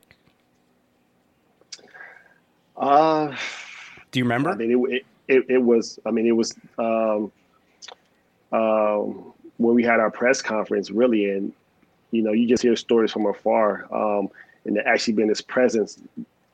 Uh, 2.76 3.36
do 4.10 4.18
you 4.18 4.26
remember? 4.26 4.50
I 4.50 4.56
mean, 4.56 4.88
it, 4.90 5.06
it, 5.28 5.46
it 5.50 5.58
was. 5.60 6.00
I 6.04 6.10
mean, 6.10 6.26
it 6.26 6.32
was. 6.32 6.56
Um, 6.80 7.32
um, 8.52 9.34
when 9.58 9.76
we 9.76 9.84
had 9.84 10.00
our 10.00 10.10
press 10.10 10.42
conference, 10.42 10.90
really, 10.90 11.30
and 11.30 11.54
you 12.10 12.24
know, 12.24 12.32
you 12.32 12.48
just 12.48 12.64
hear 12.64 12.76
stories 12.76 13.12
from 13.12 13.28
afar, 13.28 13.86
um, 13.94 14.30
and 14.66 14.78
to 14.78 14.88
actually 14.88 15.14
be 15.14 15.22
in 15.22 15.30
his 15.30 15.42
presence, 15.42 16.00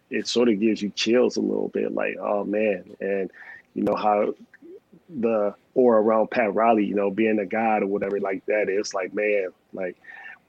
it 0.10 0.28
sort 0.28 0.50
of 0.50 0.60
gives 0.60 0.82
you 0.82 0.90
chills 0.98 1.38
a 1.38 1.42
little 1.42 1.70
bit, 1.70 1.94
like, 1.94 2.18
oh 2.20 2.44
man, 2.44 2.84
and 3.00 3.32
you 3.74 3.84
know 3.84 3.96
how 3.96 4.34
the 5.22 5.56
or 5.76 6.00
around 6.00 6.30
Pat 6.30 6.54
Riley, 6.54 6.84
you 6.84 6.94
know, 6.96 7.10
being 7.10 7.40
a 7.40 7.46
god 7.46 7.84
or 7.84 7.88
whatever 7.88 8.20
like 8.20 8.46
that, 8.48 8.68
it's 8.68 8.94
like, 8.94 9.14
man, 9.14 9.48
like 9.72 9.96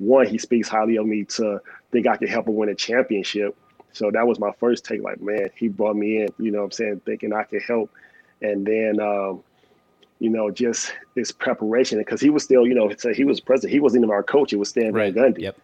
one, 0.00 0.26
he 0.26 0.38
speaks 0.38 0.68
highly 0.68 0.96
of 0.96 1.06
me 1.06 1.24
to 1.24 1.60
think 1.92 2.06
I 2.06 2.16
could 2.16 2.28
help 2.28 2.48
him 2.48 2.56
win 2.56 2.68
a 2.68 2.74
championship. 2.74 3.56
So 3.92 4.10
that 4.10 4.26
was 4.26 4.38
my 4.38 4.52
first 4.52 4.84
take, 4.84 5.02
like, 5.02 5.20
man, 5.20 5.50
he 5.54 5.68
brought 5.68 5.96
me 5.96 6.22
in, 6.22 6.28
you 6.38 6.50
know 6.50 6.58
what 6.58 6.64
I'm 6.64 6.70
saying, 6.72 7.00
thinking 7.04 7.32
I 7.32 7.42
could 7.44 7.62
help. 7.62 7.90
And 8.40 8.66
then 8.66 9.00
um, 9.00 9.42
you 10.20 10.28
know, 10.28 10.50
just 10.50 10.92
his 11.16 11.32
preparation 11.32 11.98
because 11.98 12.20
he 12.20 12.30
was 12.30 12.44
still, 12.44 12.66
you 12.66 12.74
know, 12.74 12.92
he 13.14 13.24
was 13.24 13.40
president. 13.40 13.72
He 13.72 13.80
wasn't 13.80 14.04
even 14.04 14.12
our 14.12 14.22
coach. 14.22 14.52
It 14.52 14.56
was 14.56 14.68
Stan 14.68 14.92
right. 14.92 15.12
Van 15.12 15.32
Gundy. 15.32 15.40
Yep. 15.40 15.58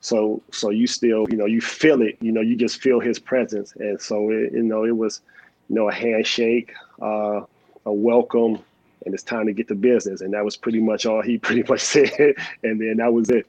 So, 0.00 0.40
so 0.52 0.70
you 0.70 0.86
still, 0.86 1.26
you 1.28 1.36
know, 1.36 1.46
you 1.46 1.60
feel 1.60 2.00
it. 2.02 2.16
You 2.20 2.30
know, 2.30 2.40
you 2.40 2.54
just 2.54 2.80
feel 2.80 3.00
his 3.00 3.18
presence, 3.18 3.74
and 3.76 4.00
so 4.00 4.30
it, 4.30 4.52
you 4.52 4.62
know, 4.62 4.84
it 4.84 4.96
was, 4.96 5.20
you 5.68 5.74
know, 5.74 5.88
a 5.88 5.92
handshake, 5.92 6.72
uh, 7.02 7.40
a 7.84 7.92
welcome, 7.92 8.58
and 9.04 9.14
it's 9.14 9.24
time 9.24 9.46
to 9.46 9.52
get 9.52 9.66
to 9.68 9.74
business. 9.74 10.20
And 10.20 10.32
that 10.34 10.44
was 10.44 10.56
pretty 10.56 10.80
much 10.80 11.06
all 11.06 11.22
he 11.22 11.38
pretty 11.46 11.64
much 11.68 11.80
said, 11.80 12.36
and 12.62 12.80
then 12.80 12.98
that 12.98 13.12
was 13.12 13.28
it. 13.30 13.46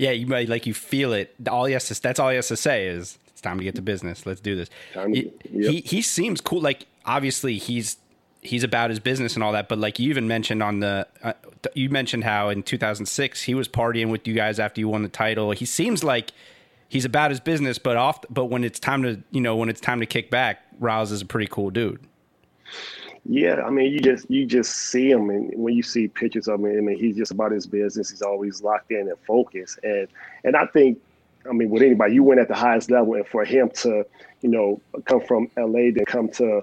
Yeah, 0.00 0.12
you 0.12 0.26
like 0.26 0.66
you 0.66 0.72
feel 0.72 1.12
it. 1.12 1.34
All 1.48 1.66
he 1.66 1.74
has 1.74 1.88
to 1.88 2.00
that's 2.00 2.18
all 2.18 2.30
he 2.30 2.36
has 2.36 2.48
to 2.48 2.56
say 2.56 2.86
is 2.86 3.18
it's 3.28 3.42
time 3.42 3.58
to 3.58 3.64
get 3.64 3.74
to 3.74 3.82
business. 3.82 4.24
Let's 4.24 4.40
do 4.40 4.56
this. 4.56 4.70
Time, 4.94 5.12
he, 5.12 5.30
yep. 5.50 5.70
he 5.70 5.80
he 5.82 6.00
seems 6.00 6.40
cool. 6.40 6.62
Like 6.62 6.86
obviously 7.04 7.58
he's 7.58 7.98
he's 8.40 8.64
about 8.64 8.88
his 8.88 8.98
business 8.98 9.34
and 9.34 9.44
all 9.44 9.52
that. 9.52 9.68
But 9.68 9.78
like 9.78 9.98
you 9.98 10.08
even 10.08 10.26
mentioned 10.26 10.62
on 10.62 10.80
the, 10.80 11.06
uh, 11.22 11.34
you 11.74 11.90
mentioned 11.90 12.24
how 12.24 12.48
in 12.48 12.62
2006 12.62 13.42
he 13.42 13.54
was 13.54 13.68
partying 13.68 14.10
with 14.10 14.26
you 14.26 14.32
guys 14.32 14.58
after 14.58 14.80
you 14.80 14.88
won 14.88 15.02
the 15.02 15.10
title. 15.10 15.50
He 15.50 15.66
seems 15.66 16.02
like 16.02 16.32
he's 16.88 17.04
about 17.04 17.30
his 17.30 17.40
business, 17.40 17.78
but 17.78 17.98
off. 17.98 18.20
But 18.30 18.46
when 18.46 18.64
it's 18.64 18.80
time 18.80 19.02
to, 19.02 19.22
you 19.30 19.42
know, 19.42 19.56
when 19.56 19.68
it's 19.68 19.82
time 19.82 20.00
to 20.00 20.06
kick 20.06 20.30
back, 20.30 20.62
Riles 20.78 21.12
is 21.12 21.20
a 21.20 21.26
pretty 21.26 21.48
cool 21.50 21.70
dude. 21.70 22.00
Yeah, 23.24 23.62
I 23.64 23.70
mean, 23.70 23.92
you 23.92 24.00
just 24.00 24.30
you 24.30 24.46
just 24.46 24.72
see 24.74 25.10
him, 25.10 25.30
and 25.30 25.52
when 25.54 25.74
you 25.74 25.82
see 25.82 26.08
pictures 26.08 26.48
of 26.48 26.60
him, 26.60 26.66
I 26.66 26.80
mean, 26.80 26.98
he's 26.98 27.16
just 27.16 27.30
about 27.32 27.52
his 27.52 27.66
business. 27.66 28.10
He's 28.10 28.22
always 28.22 28.62
locked 28.62 28.90
in 28.90 29.08
and 29.08 29.18
focused, 29.26 29.78
and 29.82 30.08
and 30.44 30.56
I 30.56 30.66
think, 30.66 30.98
I 31.48 31.52
mean, 31.52 31.70
with 31.70 31.82
anybody, 31.82 32.14
you 32.14 32.22
win 32.22 32.38
at 32.38 32.48
the 32.48 32.54
highest 32.54 32.90
level, 32.90 33.14
and 33.14 33.26
for 33.26 33.44
him 33.44 33.70
to, 33.82 34.04
you 34.40 34.48
know, 34.48 34.80
come 35.04 35.20
from 35.20 35.48
LA, 35.56 35.90
then 35.94 36.04
come 36.06 36.28
to 36.30 36.62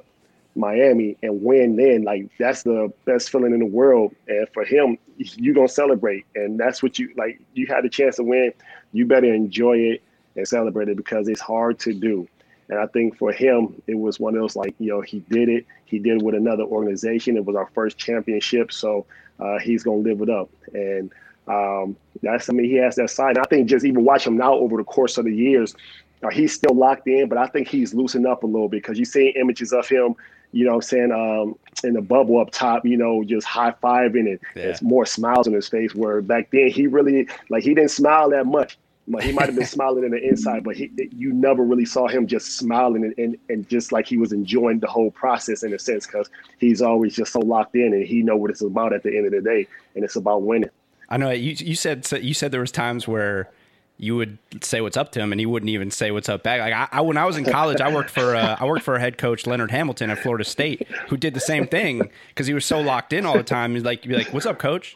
Miami 0.56 1.16
and 1.22 1.44
win 1.44 1.76
then, 1.76 2.04
like 2.04 2.30
that's 2.40 2.64
the 2.64 2.92
best 3.06 3.30
feeling 3.30 3.54
in 3.54 3.60
the 3.60 3.66
world. 3.66 4.16
And 4.28 4.48
for 4.54 4.66
him, 4.66 4.98
you 5.18 5.54
gonna 5.54 5.68
celebrate, 5.68 6.26
and 6.36 6.60
that's 6.60 6.82
what 6.82 6.98
you 6.98 7.14
like. 7.18 7.40
You 7.54 7.68
had 7.68 7.84
the 7.86 7.90
chance 7.90 8.16
to 8.18 8.24
win, 8.24 8.52
you 8.94 9.06
better 9.06 9.32
enjoy 9.34 9.78
it 9.78 10.04
and 10.36 10.48
celebrate 10.48 10.90
it 10.90 10.98
because 10.98 11.28
it's 11.28 11.42
hard 11.42 11.80
to 11.82 11.94
do. 11.94 12.28
And 12.70 12.80
I 12.80 12.88
think 12.88 13.18
for 13.18 13.32
him, 13.32 13.82
it 13.88 13.96
was 13.96 14.20
one 14.20 14.36
of 14.36 14.42
those 14.42 14.56
like 14.56 14.76
you 14.80 14.90
know 14.90 15.02
he 15.02 15.20
did 15.30 15.50
it. 15.50 15.66
He 15.86 16.00
did 16.00 16.18
it 16.18 16.24
with 16.24 16.36
another 16.36 16.64
organization. 16.64 17.38
It 17.38 17.46
was 17.46 17.56
our 17.56 17.70
first 17.74 17.98
championship, 17.98 18.72
so 18.72 19.06
uh, 19.40 19.60
he's 19.60 19.84
gonna 19.84 19.98
live 19.98 20.22
it 20.22 20.30
up. 20.30 20.50
And 20.74 21.12
um, 21.48 21.96
that's 22.22 22.50
I 22.50 22.54
mean 22.54 22.70
he 22.70 22.76
has 22.76 22.96
that 22.96 23.10
side. 23.10 23.38
And 23.38 23.46
I 23.46 23.50
think 23.50 23.70
just 23.70 23.86
even 23.86 24.04
watch 24.04 24.28
him 24.28 24.38
now 24.38 24.54
over 24.54 24.78
the 24.78 24.84
course 24.84 25.18
of 25.18 25.26
the 25.26 25.34
years, 25.34 25.76
uh, 26.24 26.30
he's 26.30 26.54
still 26.54 26.76
locked 26.76 27.08
in, 27.08 27.30
but 27.30 27.38
I 27.38 27.48
think 27.48 27.68
he's 27.68 27.94
loosened 27.94 28.28
up 28.28 28.44
a 28.44 28.48
little 28.48 28.68
bit 28.68 28.84
because 28.84 29.00
you 29.00 29.06
see 29.06 29.30
images 29.30 29.72
of 29.72 29.88
him 29.88 30.16
you 30.52 30.66
know 30.66 30.76
I'm 30.76 30.82
saying, 30.82 31.12
um, 31.12 31.56
in 31.84 31.94
the 31.94 32.02
bubble 32.02 32.40
up 32.40 32.52
top, 32.52 32.86
you 32.86 32.98
know, 32.98 33.24
just 33.24 33.46
high 33.46 33.72
fiving 33.84 34.30
and 34.30 34.40
yeah. 34.56 34.64
there's 34.64 34.82
more 34.82 35.06
smiles 35.06 35.48
on 35.48 35.54
his 35.54 35.68
face. 35.68 35.94
Where 35.94 36.22
back 36.22 36.50
then 36.52 36.70
he 36.70 36.88
really 36.88 37.28
like 37.50 37.64
he 37.64 37.74
didn't 37.74 37.92
smile 37.92 38.30
that 38.32 38.46
much. 38.46 38.78
He 39.22 39.32
might 39.32 39.46
have 39.46 39.56
been 39.56 39.66
smiling 39.66 40.04
in 40.04 40.12
the 40.12 40.22
inside, 40.22 40.64
but 40.66 40.76
he, 40.76 40.92
you 41.16 41.32
never 41.32 41.64
really 41.64 41.86
saw 41.86 42.08
him 42.08 42.28
just 42.28 42.58
smiling 42.58 43.06
and, 43.06 43.14
and, 43.18 43.38
and 43.48 43.70
just 43.70 43.94
like 43.94 44.06
he 44.06 44.18
was 44.18 44.34
enjoying 44.34 44.80
the 44.80 44.88
whole 44.88 45.12
process 45.12 45.64
in 45.64 45.74
a 45.74 45.80
sense, 45.80 46.06
because 46.06 46.30
he's 46.60 46.82
always 46.82 47.16
just 47.16 47.32
so 47.32 47.40
locked 47.40 47.76
in 47.76 47.94
and 47.94 48.06
he 48.06 48.22
know 48.22 48.36
what 48.36 48.52
it's 48.52 48.62
about 48.62 48.92
at 48.92 49.04
the 49.04 49.16
end 49.16 49.26
of 49.26 49.32
the 49.32 49.42
day, 49.42 49.66
and 49.96 50.04
it's 50.04 50.18
about 50.18 50.42
winning. 50.42 50.70
I 51.10 51.16
know 51.16 51.32
you. 51.32 51.54
You 51.54 51.76
said 51.76 52.06
you 52.22 52.34
said 52.34 52.52
there 52.52 52.60
was 52.60 52.72
times 52.72 53.08
where 53.08 53.50
you 53.98 54.16
would 54.16 54.38
say 54.62 54.82
what's 54.82 54.98
up 54.98 55.12
to 55.12 55.20
him 55.20 55.32
and 55.32 55.40
he 55.40 55.46
wouldn't 55.46 55.70
even 55.70 55.90
say 55.90 56.12
what's 56.12 56.30
up 56.30 56.44
back. 56.44 56.60
Like 56.60 56.74
I, 56.74 56.98
I 57.00 57.02
when 57.02 57.18
I 57.18 57.26
was 57.26 57.38
in 57.38 57.46
college, 57.46 57.82
I 57.82 57.94
worked 57.94 58.10
for 58.10 58.36
uh, 58.36 58.58
I 58.60 58.66
worked 58.66 58.84
for 58.84 58.96
a 58.96 59.00
head 59.00 59.18
coach 59.18 59.48
Leonard 59.48 59.72
Hamilton 59.72 60.10
at 60.10 60.20
Florida 60.20 60.44
State 60.44 60.88
who 61.08 61.18
did 61.18 61.34
the 61.34 61.40
same 61.40 61.66
thing 61.66 62.10
because 62.30 62.46
he 62.46 62.54
was 62.54 62.66
so 62.66 62.80
locked 62.80 63.14
in 63.14 63.26
all 63.26 63.38
the 63.38 63.44
time. 63.44 63.74
He's 63.74 63.84
like, 63.84 64.04
be 64.04 64.16
like, 64.16 64.34
"What's 64.34 64.46
up, 64.46 64.60
coach?" 64.60 64.94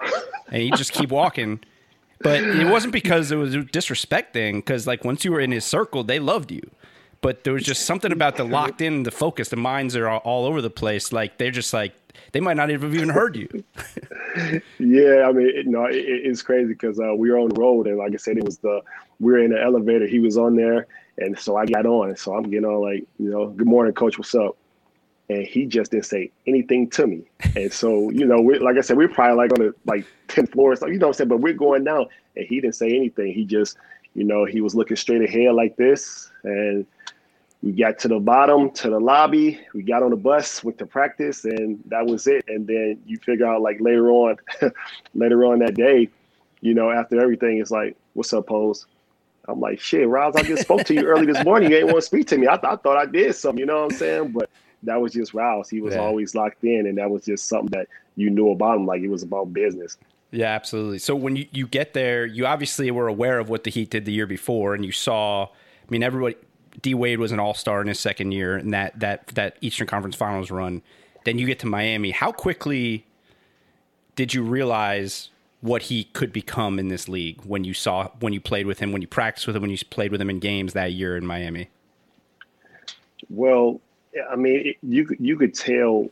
and 0.47 0.61
he'd 0.61 0.75
just 0.75 0.91
keep 0.91 1.11
walking. 1.11 1.61
But 2.23 2.43
it 2.43 2.67
wasn't 2.67 2.93
because 2.93 3.31
it 3.31 3.35
was 3.35 3.55
disrespecting. 3.55 4.57
Because 4.57 4.87
like 4.87 5.03
once 5.03 5.25
you 5.25 5.31
were 5.31 5.39
in 5.39 5.51
his 5.51 5.65
circle, 5.65 6.03
they 6.03 6.19
loved 6.19 6.51
you. 6.51 6.69
But 7.21 7.43
there 7.43 7.53
was 7.53 7.63
just 7.63 7.85
something 7.85 8.11
about 8.11 8.35
the 8.35 8.43
locked 8.43 8.81
in, 8.81 9.03
the 9.03 9.11
focus. 9.11 9.49
The 9.49 9.55
minds 9.55 9.95
are 9.95 10.09
all, 10.09 10.45
over 10.45 10.61
the 10.61 10.71
place. 10.71 11.11
Like 11.11 11.37
they're 11.37 11.51
just 11.51 11.73
like 11.73 11.93
they 12.31 12.39
might 12.39 12.57
not 12.57 12.71
even 12.71 12.89
have 12.89 12.95
even 12.95 13.09
heard 13.09 13.35
you. 13.35 13.47
yeah, 14.79 15.27
I 15.27 15.31
mean, 15.31 15.51
it, 15.53 15.67
no, 15.67 15.85
it, 15.85 15.97
it's 15.97 16.41
crazy 16.41 16.69
because 16.69 16.99
uh, 16.99 17.13
we 17.15 17.29
were 17.29 17.37
on 17.37 17.49
the 17.49 17.59
road, 17.59 17.87
and 17.87 17.97
like 17.97 18.13
I 18.13 18.17
said, 18.17 18.37
it 18.37 18.43
was 18.43 18.57
the 18.57 18.81
we 19.19 19.31
were 19.31 19.39
in 19.39 19.51
the 19.51 19.61
elevator. 19.61 20.07
He 20.07 20.19
was 20.19 20.37
on 20.37 20.55
there, 20.55 20.87
and 21.19 21.37
so 21.37 21.57
I 21.57 21.65
got 21.65 21.85
on. 21.85 22.15
So 22.15 22.35
I'm 22.35 22.43
getting 22.43 22.65
on 22.65 22.81
like, 22.81 23.05
you 23.19 23.29
know, 23.29 23.49
good 23.49 23.67
morning, 23.67 23.93
coach. 23.93 24.17
What's 24.17 24.33
up? 24.33 24.57
And 25.31 25.47
he 25.47 25.65
just 25.65 25.91
didn't 25.91 26.05
say 26.05 26.29
anything 26.45 26.89
to 26.91 27.07
me. 27.07 27.23
And 27.55 27.71
so, 27.71 28.09
you 28.09 28.25
know, 28.25 28.39
like 28.41 28.77
I 28.77 28.81
said, 28.81 28.97
we're 28.97 29.07
probably 29.07 29.37
like 29.37 29.53
on 29.53 29.65
the 29.65 29.73
like 29.85 30.05
10th 30.27 30.51
floor, 30.51 30.75
so 30.75 30.87
you 30.87 30.99
know 30.99 31.07
what 31.07 31.13
I'm 31.15 31.17
saying? 31.19 31.29
But 31.29 31.37
we're 31.37 31.53
going 31.53 31.85
down, 31.85 32.07
and 32.35 32.45
he 32.45 32.59
didn't 32.59 32.75
say 32.75 32.87
anything. 32.93 33.33
He 33.33 33.45
just, 33.45 33.77
you 34.13 34.25
know, 34.25 34.43
he 34.43 34.59
was 34.59 34.75
looking 34.75 34.97
straight 34.97 35.21
ahead 35.21 35.53
like 35.53 35.77
this, 35.77 36.29
and 36.43 36.85
we 37.63 37.71
got 37.71 37.99
to 37.99 38.07
the 38.07 38.19
bottom 38.19 38.71
to 38.71 38.89
the 38.89 38.99
lobby 38.99 39.59
we 39.73 39.83
got 39.83 40.03
on 40.03 40.09
the 40.09 40.15
bus 40.15 40.63
went 40.63 40.77
to 40.77 40.85
practice 40.85 41.45
and 41.45 41.79
that 41.87 42.05
was 42.05 42.27
it 42.27 42.43
and 42.47 42.65
then 42.67 42.99
you 43.05 43.17
figure 43.19 43.45
out 43.45 43.61
like 43.61 43.79
later 43.79 44.09
on 44.09 44.35
later 45.13 45.45
on 45.45 45.59
that 45.59 45.75
day 45.75 46.09
you 46.61 46.73
know 46.73 46.89
after 46.89 47.21
everything 47.21 47.59
it's 47.59 47.71
like 47.71 47.95
what's 48.13 48.33
up 48.33 48.47
pose 48.47 48.87
i'm 49.47 49.59
like 49.59 49.79
shit 49.79 50.07
Riles, 50.07 50.35
i 50.35 50.43
just 50.43 50.63
spoke 50.63 50.85
to 50.85 50.93
you 50.95 51.05
early 51.05 51.25
this 51.25 51.43
morning 51.43 51.69
you 51.69 51.77
ain't 51.77 51.87
want 51.87 51.97
to 51.99 52.01
speak 52.01 52.27
to 52.27 52.37
me 52.37 52.47
I, 52.47 52.57
th- 52.57 52.73
I 52.73 52.75
thought 52.77 52.97
i 52.97 53.05
did 53.05 53.35
something 53.35 53.59
you 53.59 53.65
know 53.65 53.83
what 53.83 53.91
i'm 53.93 53.97
saying 53.97 54.31
but 54.31 54.49
that 54.83 54.99
was 54.99 55.13
just 55.13 55.33
Riles. 55.33 55.69
he 55.69 55.81
was 55.81 55.93
yeah. 55.93 56.01
always 56.01 56.35
locked 56.35 56.63
in 56.63 56.87
and 56.87 56.97
that 56.97 57.09
was 57.09 57.25
just 57.25 57.47
something 57.47 57.69
that 57.77 57.87
you 58.15 58.29
knew 58.29 58.49
about 58.51 58.77
him 58.77 58.85
like 58.85 59.01
it 59.01 59.09
was 59.09 59.23
about 59.23 59.53
business 59.53 59.97
yeah, 60.33 60.47
absolutely. 60.47 60.99
So 60.99 61.13
when 61.13 61.35
you, 61.35 61.45
you 61.51 61.67
get 61.67 61.93
there, 61.93 62.25
you 62.25 62.45
obviously 62.45 62.89
were 62.89 63.09
aware 63.09 63.37
of 63.37 63.49
what 63.49 63.65
the 63.65 63.69
Heat 63.69 63.89
did 63.89 64.05
the 64.05 64.13
year 64.13 64.25
before, 64.25 64.73
and 64.73 64.85
you 64.85 64.93
saw. 64.93 65.43
I 65.43 65.47
mean, 65.89 66.03
everybody 66.03 66.37
D 66.81 66.93
Wade 66.93 67.19
was 67.19 67.31
an 67.31 67.39
All 67.39 67.53
Star 67.53 67.81
in 67.81 67.87
his 67.87 67.99
second 67.99 68.31
year 68.31 68.55
and 68.55 68.73
that 68.73 68.99
that 68.99 69.27
that 69.27 69.57
Eastern 69.61 69.87
Conference 69.87 70.15
Finals 70.15 70.51
run. 70.51 70.81
Then 71.25 71.37
you 71.37 71.45
get 71.45 71.59
to 71.59 71.67
Miami. 71.67 72.11
How 72.11 72.31
quickly 72.31 73.05
did 74.15 74.33
you 74.33 74.43
realize 74.43 75.29
what 75.59 75.83
he 75.83 76.05
could 76.05 76.33
become 76.33 76.79
in 76.79 76.87
this 76.87 77.07
league 77.07 77.41
when 77.43 77.63
you 77.63 77.73
saw 77.73 78.09
when 78.19 78.33
you 78.33 78.41
played 78.41 78.65
with 78.65 78.79
him, 78.79 78.91
when 78.91 79.01
you 79.01 79.07
practiced 79.07 79.47
with 79.47 79.55
him, 79.55 79.61
when 79.61 79.71
you 79.71 79.77
played 79.89 80.11
with 80.11 80.21
him 80.21 80.29
in 80.29 80.39
games 80.39 80.73
that 80.73 80.93
year 80.93 81.17
in 81.17 81.25
Miami? 81.25 81.69
Well, 83.29 83.81
I 84.31 84.35
mean, 84.35 84.75
you 84.81 85.07
you 85.19 85.37
could 85.37 85.53
tell 85.53 86.09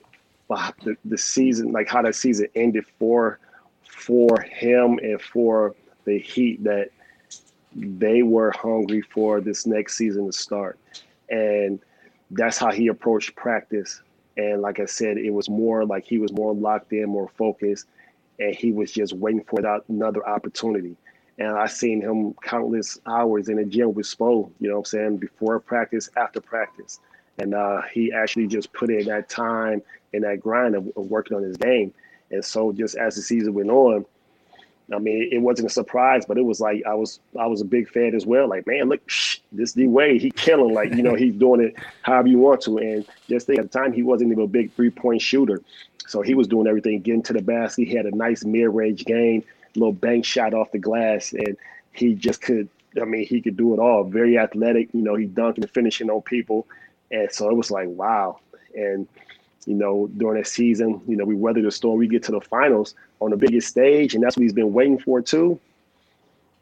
the, 0.49 0.95
the 1.05 1.17
season, 1.17 1.71
like 1.71 1.87
how 1.87 2.01
that 2.01 2.15
season 2.15 2.47
ended 2.55 2.85
for 2.97 3.39
for 3.83 4.41
him 4.41 4.99
and 4.99 5.21
for 5.21 5.75
the 6.05 6.17
Heat 6.19 6.63
that 6.63 6.89
they 7.75 8.23
were 8.23 8.51
hungry 8.51 9.01
for 9.01 9.41
this 9.41 9.65
next 9.65 9.95
season 9.95 10.25
to 10.25 10.31
start. 10.31 10.79
And 11.29 11.79
that's 12.31 12.57
how 12.57 12.71
he 12.71 12.87
approached 12.87 13.35
practice. 13.35 14.01
And 14.37 14.61
like 14.61 14.79
I 14.79 14.85
said, 14.85 15.17
it 15.17 15.31
was 15.31 15.49
more 15.49 15.85
like 15.85 16.05
he 16.05 16.17
was 16.17 16.31
more 16.31 16.53
locked 16.53 16.93
in, 16.93 17.09
more 17.09 17.29
focused, 17.37 17.87
and 18.39 18.55
he 18.55 18.71
was 18.71 18.91
just 18.91 19.13
waiting 19.13 19.43
for 19.43 19.61
that 19.61 19.81
another 19.89 20.25
opportunity. 20.27 20.95
And 21.37 21.49
I 21.49 21.67
seen 21.67 22.01
him 22.01 22.33
countless 22.43 22.99
hours 23.05 23.49
in 23.49 23.57
the 23.57 23.65
gym 23.65 23.93
with 23.93 24.05
Spo, 24.05 24.49
you 24.59 24.67
know 24.67 24.75
what 24.75 24.79
I'm 24.79 24.85
saying, 24.85 25.17
before 25.17 25.59
practice, 25.59 26.09
after 26.17 26.41
practice. 26.41 26.99
And 27.39 27.53
uh, 27.53 27.81
he 27.93 28.11
actually 28.11 28.47
just 28.47 28.71
put 28.73 28.89
in 28.89 29.05
that 29.05 29.29
time 29.29 29.81
and 30.13 30.23
that 30.23 30.39
grind 30.39 30.75
of, 30.75 30.87
of 30.95 31.09
working 31.09 31.37
on 31.37 31.43
his 31.43 31.57
game. 31.57 31.93
And 32.31 32.43
so 32.43 32.71
just 32.71 32.95
as 32.97 33.15
the 33.15 33.21
season 33.21 33.53
went 33.53 33.69
on, 33.69 34.05
I 34.93 34.97
mean, 34.97 35.29
it 35.31 35.39
wasn't 35.39 35.67
a 35.67 35.71
surprise, 35.71 36.25
but 36.25 36.37
it 36.37 36.43
was 36.43 36.59
like 36.59 36.83
I 36.85 36.95
was 36.95 37.19
I 37.39 37.45
was 37.45 37.61
a 37.61 37.65
big 37.65 37.89
fan 37.89 38.15
as 38.15 38.25
well. 38.25 38.47
Like, 38.47 38.65
man, 38.65 38.89
look, 38.89 39.07
shh, 39.07 39.37
this 39.51 39.73
D 39.73 39.87
Wade, 39.87 40.21
he 40.21 40.31
killing. 40.31 40.73
Like, 40.73 40.93
you 40.93 41.03
know, 41.03 41.15
he's 41.15 41.35
doing 41.35 41.61
it 41.61 41.75
however 42.01 42.27
you 42.27 42.39
want 42.39 42.61
to. 42.61 42.77
And 42.79 43.05
just 43.27 43.47
think 43.47 43.59
at 43.59 43.71
the 43.71 43.79
time 43.79 43.93
he 43.93 44.03
wasn't 44.03 44.31
even 44.31 44.43
a 44.43 44.47
big 44.47 44.73
three 44.73 44.89
point 44.89 45.21
shooter, 45.21 45.61
so 46.07 46.21
he 46.21 46.33
was 46.33 46.47
doing 46.47 46.67
everything, 46.67 47.01
getting 47.01 47.21
to 47.23 47.33
the 47.33 47.41
basket. 47.41 47.87
He 47.87 47.95
had 47.95 48.07
a 48.07 48.15
nice 48.15 48.43
mid 48.43 48.67
range 48.69 49.05
game, 49.05 49.43
little 49.75 49.93
bank 49.93 50.25
shot 50.25 50.53
off 50.53 50.71
the 50.71 50.79
glass, 50.79 51.33
and 51.33 51.55
he 51.93 52.15
just 52.15 52.41
could. 52.41 52.67
I 52.99 53.05
mean, 53.05 53.27
he 53.27 53.41
could 53.41 53.55
do 53.55 53.75
it 53.75 53.79
all. 53.79 54.03
Very 54.03 54.39
athletic. 54.39 54.89
You 54.93 55.03
know, 55.03 55.13
he 55.13 55.25
dunking 55.25 55.63
and 55.63 55.71
finishing 55.71 56.09
on 56.09 56.23
people, 56.23 56.65
and 57.11 57.31
so 57.31 57.49
it 57.49 57.55
was 57.55 57.71
like 57.71 57.87
wow. 57.87 58.39
And 58.75 59.07
you 59.65 59.75
know, 59.75 60.09
during 60.17 60.41
that 60.41 60.47
season, 60.47 61.01
you 61.07 61.15
know, 61.15 61.25
we 61.25 61.35
weathered 61.35 61.65
the 61.65 61.71
storm. 61.71 61.99
We 61.99 62.07
get 62.07 62.23
to 62.23 62.31
the 62.31 62.41
finals 62.41 62.95
on 63.19 63.31
the 63.31 63.37
biggest 63.37 63.67
stage, 63.67 64.15
and 64.15 64.23
that's 64.23 64.37
what 64.37 64.43
he's 64.43 64.53
been 64.53 64.73
waiting 64.73 64.99
for 64.99 65.21
too. 65.21 65.59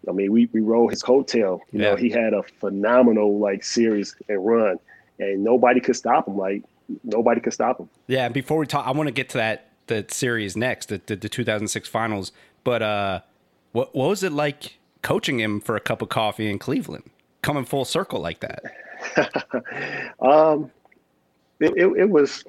I 0.07 0.11
mean, 0.11 0.31
we 0.31 0.49
we 0.53 0.61
rode 0.61 0.89
his 0.89 1.03
coattail. 1.03 1.59
You 1.71 1.81
yeah. 1.81 1.89
know, 1.91 1.95
he 1.95 2.09
had 2.09 2.33
a 2.33 2.43
phenomenal 2.43 3.39
like 3.39 3.63
series 3.63 4.15
and 4.29 4.45
run, 4.45 4.79
and 5.19 5.43
nobody 5.43 5.79
could 5.79 5.95
stop 5.95 6.27
him. 6.27 6.37
Like 6.37 6.63
nobody 7.03 7.41
could 7.41 7.53
stop 7.53 7.79
him. 7.79 7.89
Yeah. 8.07 8.29
Before 8.29 8.57
we 8.57 8.65
talk, 8.65 8.87
I 8.87 8.91
want 8.91 9.07
to 9.07 9.13
get 9.13 9.29
to 9.29 9.37
that 9.37 9.69
the 9.87 10.05
series 10.09 10.55
next, 10.55 10.89
the, 10.89 11.01
the, 11.05 11.15
the 11.15 11.29
2006 11.29 11.87
finals. 11.87 12.31
But 12.63 12.81
uh, 12.81 13.21
what 13.71 13.95
what 13.95 14.09
was 14.09 14.23
it 14.23 14.31
like 14.31 14.77
coaching 15.01 15.39
him 15.39 15.61
for 15.61 15.75
a 15.75 15.79
cup 15.79 16.01
of 16.01 16.09
coffee 16.09 16.49
in 16.49 16.59
Cleveland, 16.59 17.09
coming 17.41 17.65
full 17.65 17.85
circle 17.85 18.19
like 18.19 18.39
that? 18.41 18.63
um, 20.21 20.71
it, 21.59 21.73
it, 21.75 21.87
it 21.97 22.09
was. 22.09 22.43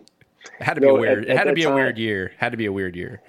It 0.60 0.64
had 0.64 0.74
to 0.74 0.80
be 0.80 0.86
know, 0.86 0.96
a 0.96 1.00
weird. 1.00 1.24
At, 1.24 1.30
it 1.30 1.36
had 1.36 1.44
to 1.44 1.52
be 1.52 1.62
time, 1.62 1.72
a 1.72 1.74
weird 1.74 1.98
year. 1.98 2.32
Had 2.38 2.52
to 2.52 2.58
be 2.58 2.66
a 2.66 2.72
weird 2.72 2.96
year. 2.96 3.22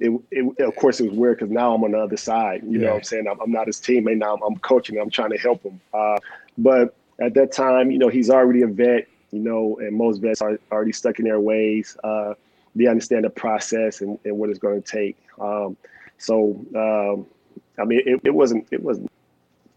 It, 0.00 0.12
it, 0.30 0.60
of 0.60 0.76
course, 0.76 1.00
it 1.00 1.08
was 1.08 1.18
weird 1.18 1.38
because 1.38 1.50
now 1.50 1.74
I'm 1.74 1.82
on 1.82 1.92
the 1.92 1.98
other 1.98 2.16
side. 2.16 2.62
You 2.62 2.78
yeah. 2.78 2.86
know 2.86 2.92
what 2.92 2.98
I'm 2.98 3.04
saying? 3.04 3.26
I'm, 3.28 3.40
I'm, 3.40 3.50
not 3.50 3.66
his 3.66 3.78
teammate 3.78 4.18
now. 4.18 4.34
I'm, 4.34 4.42
I'm 4.42 4.56
coaching. 4.58 4.98
I'm 5.00 5.10
trying 5.10 5.30
to 5.30 5.38
help 5.38 5.62
him. 5.64 5.80
Uh, 5.92 6.18
but 6.56 6.94
at 7.20 7.34
that 7.34 7.50
time, 7.50 7.90
you 7.90 7.98
know, 7.98 8.08
he's 8.08 8.30
already 8.30 8.62
a 8.62 8.68
vet. 8.68 9.08
You 9.30 9.40
know, 9.40 9.78
and 9.80 9.94
most 9.94 10.22
vets 10.22 10.40
are 10.40 10.58
already 10.72 10.92
stuck 10.92 11.18
in 11.18 11.26
their 11.26 11.40
ways. 11.40 11.96
Uh, 12.02 12.32
they 12.74 12.86
understand 12.86 13.24
the 13.24 13.30
process 13.30 14.00
and, 14.00 14.18
and 14.24 14.38
what 14.38 14.48
it's 14.48 14.58
going 14.58 14.80
to 14.82 14.88
take. 14.88 15.18
Um, 15.38 15.76
so, 16.16 16.64
um, 16.74 17.26
I 17.78 17.84
mean, 17.84 18.02
it, 18.06 18.20
it 18.24 18.34
wasn't 18.34 18.66
it 18.70 18.82
wasn't 18.82 19.10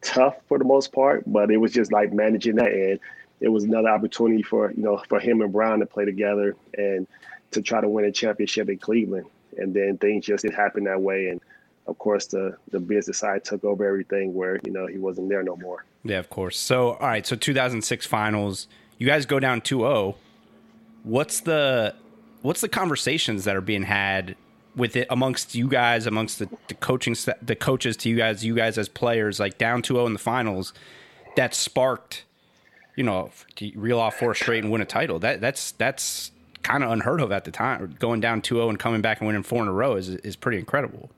tough 0.02 0.36
for 0.48 0.58
the 0.58 0.66
most 0.66 0.92
part, 0.92 1.24
but 1.26 1.52
it 1.52 1.58
was 1.58 1.72
just 1.72 1.92
like 1.92 2.12
managing 2.12 2.56
that, 2.56 2.72
and 2.72 3.00
it 3.40 3.50
was 3.50 3.64
another 3.64 3.90
opportunity 3.90 4.44
for 4.44 4.72
you 4.72 4.84
know 4.84 5.02
for 5.10 5.20
him 5.20 5.42
and 5.42 5.52
Bron 5.52 5.80
to 5.80 5.86
play 5.86 6.06
together 6.06 6.56
and 6.78 7.08
to 7.52 7.62
try 7.62 7.82
to 7.82 7.90
win 7.90 8.06
a 8.06 8.12
championship 8.12 8.70
in 8.70 8.78
Cleveland. 8.78 9.26
And 9.58 9.74
then 9.74 9.98
things 9.98 10.26
just 10.26 10.44
didn't 10.44 10.56
happen 10.56 10.86
that 10.86 11.02
way, 11.02 11.28
and 11.28 11.42
of 11.88 11.98
course 11.98 12.28
the 12.28 12.58
the 12.72 12.80
business 12.80 13.18
side 13.18 13.44
took 13.44 13.64
over 13.64 13.86
everything, 13.86 14.34
where 14.34 14.60
you 14.66 14.72
know 14.72 14.88
he 14.88 14.98
wasn't 14.98 15.30
there 15.30 15.44
no 15.44 15.56
more. 15.58 15.86
Yeah, 16.04 16.20
of 16.20 16.30
course. 16.30 16.58
So, 16.58 16.94
all 16.94 17.08
right, 17.08 17.26
so 17.26 17.36
2006 17.36 18.06
finals, 18.08 18.68
you 18.98 19.06
guys 19.06 19.26
go 19.28 19.40
down 19.40 19.62
2-0. 19.62 20.16
What's 21.04 21.42
the 21.42 21.96
what's 22.42 22.62
the 22.62 22.70
conversations 22.70 23.44
that 23.44 23.56
are 23.56 23.62
being 23.62 23.84
had 23.84 24.36
with 24.76 24.96
it 24.96 25.08
amongst 25.10 25.56
you 25.56 25.68
guys, 25.68 26.06
amongst 26.06 26.40
the, 26.40 26.50
the 26.68 26.74
coaching, 26.76 27.16
the 27.42 27.56
coaches 27.56 27.98
to 27.98 28.10
you 28.10 28.18
guys, 28.18 28.44
you 28.46 28.56
guys 28.56 28.78
as 28.78 28.90
players, 28.90 29.40
like 29.40 29.58
down 29.58 29.82
2-0 29.82 30.08
in 30.08 30.14
the 30.14 30.20
finals, 30.20 30.74
that 31.36 31.54
sparked, 31.54 32.24
you 32.96 33.04
know, 33.04 33.32
reel 33.76 34.00
off 34.00 34.16
four 34.16 34.34
straight 34.34 34.64
and 34.64 34.72
win 34.72 34.82
a 34.82 34.86
title. 34.86 35.20
That 35.20 35.42
that's 35.42 35.72
that's 35.74 36.32
kind 36.64 36.84
of 36.84 36.92
unheard 36.92 37.22
of 37.22 37.32
at 37.32 37.46
the 37.46 37.52
time. 37.52 37.96
Going 38.00 38.22
down 38.22 38.42
2-0 38.42 38.70
and 38.70 38.80
coming 38.80 39.02
back 39.02 39.20
and 39.20 39.28
winning 39.28 39.44
four 39.44 39.62
in 39.62 39.68
a 39.68 39.74
row 39.74 39.96
is 39.96 40.10
is 40.10 40.36
pretty 40.36 40.58
incredible. 40.58 41.10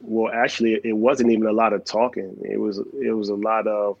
Well, 0.00 0.32
actually, 0.34 0.80
it 0.84 0.96
wasn't 0.96 1.30
even 1.30 1.46
a 1.46 1.52
lot 1.52 1.72
of 1.72 1.84
talking. 1.84 2.36
It 2.42 2.58
was 2.58 2.78
it 3.00 3.12
was 3.12 3.30
a 3.30 3.34
lot 3.34 3.66
of 3.66 3.96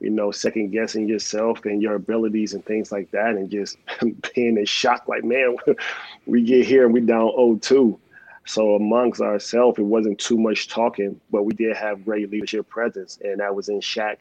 you 0.00 0.10
know, 0.10 0.30
second 0.30 0.70
guessing 0.70 1.06
yourself 1.06 1.64
and 1.66 1.82
your 1.82 1.94
abilities 1.94 2.54
and 2.54 2.64
things 2.64 2.90
like 2.90 3.10
that, 3.10 3.30
and 3.36 3.50
just 3.50 3.76
being 4.34 4.56
in 4.56 4.64
shock, 4.64 5.06
like, 5.06 5.24
man, 5.24 5.56
we 6.26 6.42
get 6.42 6.66
here 6.66 6.86
and 6.86 6.94
we 6.94 7.00
down 7.00 7.28
0-2. 7.28 7.98
So 8.46 8.74
amongst 8.74 9.20
ourselves, 9.20 9.78
it 9.78 9.82
wasn't 9.82 10.18
too 10.18 10.38
much 10.38 10.68
talking, 10.68 11.20
but 11.30 11.44
we 11.44 11.52
did 11.52 11.76
have 11.76 12.04
great 12.04 12.30
leadership 12.30 12.68
presence, 12.68 13.18
and 13.22 13.40
that 13.40 13.54
was 13.54 13.68
in 13.68 13.80
Shaq 13.80 14.16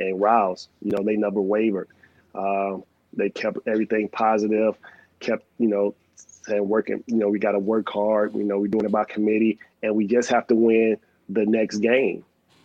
and 0.00 0.20
Riles. 0.20 0.68
You 0.82 0.90
know, 0.90 1.04
they 1.04 1.16
never 1.16 1.40
wavered. 1.40 1.88
Uh, 2.34 2.78
they 3.12 3.30
kept 3.30 3.58
everything 3.66 4.08
positive, 4.08 4.76
kept 5.20 5.44
you 5.58 5.68
know 5.68 5.94
saying 6.16 6.68
working. 6.68 7.04
You 7.06 7.16
know, 7.16 7.28
we 7.28 7.38
got 7.38 7.52
to 7.52 7.58
work 7.60 7.88
hard. 7.88 8.34
You 8.34 8.42
know, 8.42 8.58
we're 8.58 8.66
doing 8.66 8.84
it 8.84 8.90
by 8.90 9.04
committee, 9.04 9.58
and 9.82 9.94
we 9.94 10.06
just 10.06 10.28
have 10.30 10.46
to 10.48 10.56
win 10.56 10.96
the 11.28 11.46
next 11.46 11.78
game 11.78 12.24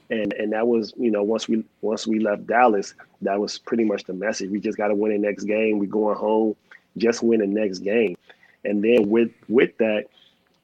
and 0.09 0.33
and 0.33 0.53
that 0.53 0.67
was 0.67 0.93
you 0.97 1.11
know 1.11 1.23
once 1.23 1.47
we 1.47 1.63
once 1.81 2.07
we 2.07 2.19
left 2.19 2.47
Dallas, 2.47 2.93
that 3.21 3.39
was 3.39 3.57
pretty 3.57 3.83
much 3.83 4.03
the 4.05 4.13
message. 4.13 4.49
We 4.49 4.59
just 4.59 4.77
got 4.77 4.87
to 4.87 4.95
win 4.95 5.11
the 5.11 5.17
next 5.17 5.43
game. 5.43 5.79
We're 5.79 5.87
going 5.87 6.17
home, 6.17 6.55
just 6.97 7.23
win 7.23 7.39
the 7.39 7.47
next 7.47 7.79
game, 7.79 8.17
and 8.63 8.83
then 8.83 9.09
with 9.09 9.31
with 9.49 9.77
that, 9.77 10.05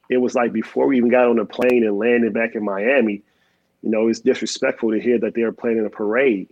it 0.08 0.18
was 0.18 0.34
like 0.34 0.52
before 0.52 0.86
we 0.86 0.96
even 0.96 1.10
got 1.10 1.26
on 1.26 1.36
the 1.36 1.44
plane 1.44 1.84
and 1.84 1.98
landed 1.98 2.32
back 2.32 2.54
in 2.54 2.64
Miami, 2.64 3.22
you 3.82 3.90
know, 3.90 4.08
it's 4.08 4.20
disrespectful 4.20 4.92
to 4.92 5.00
hear 5.00 5.18
that 5.18 5.34
they 5.34 5.42
were 5.42 5.52
playing 5.52 5.78
in 5.78 5.86
a 5.86 5.90
parade, 5.90 6.48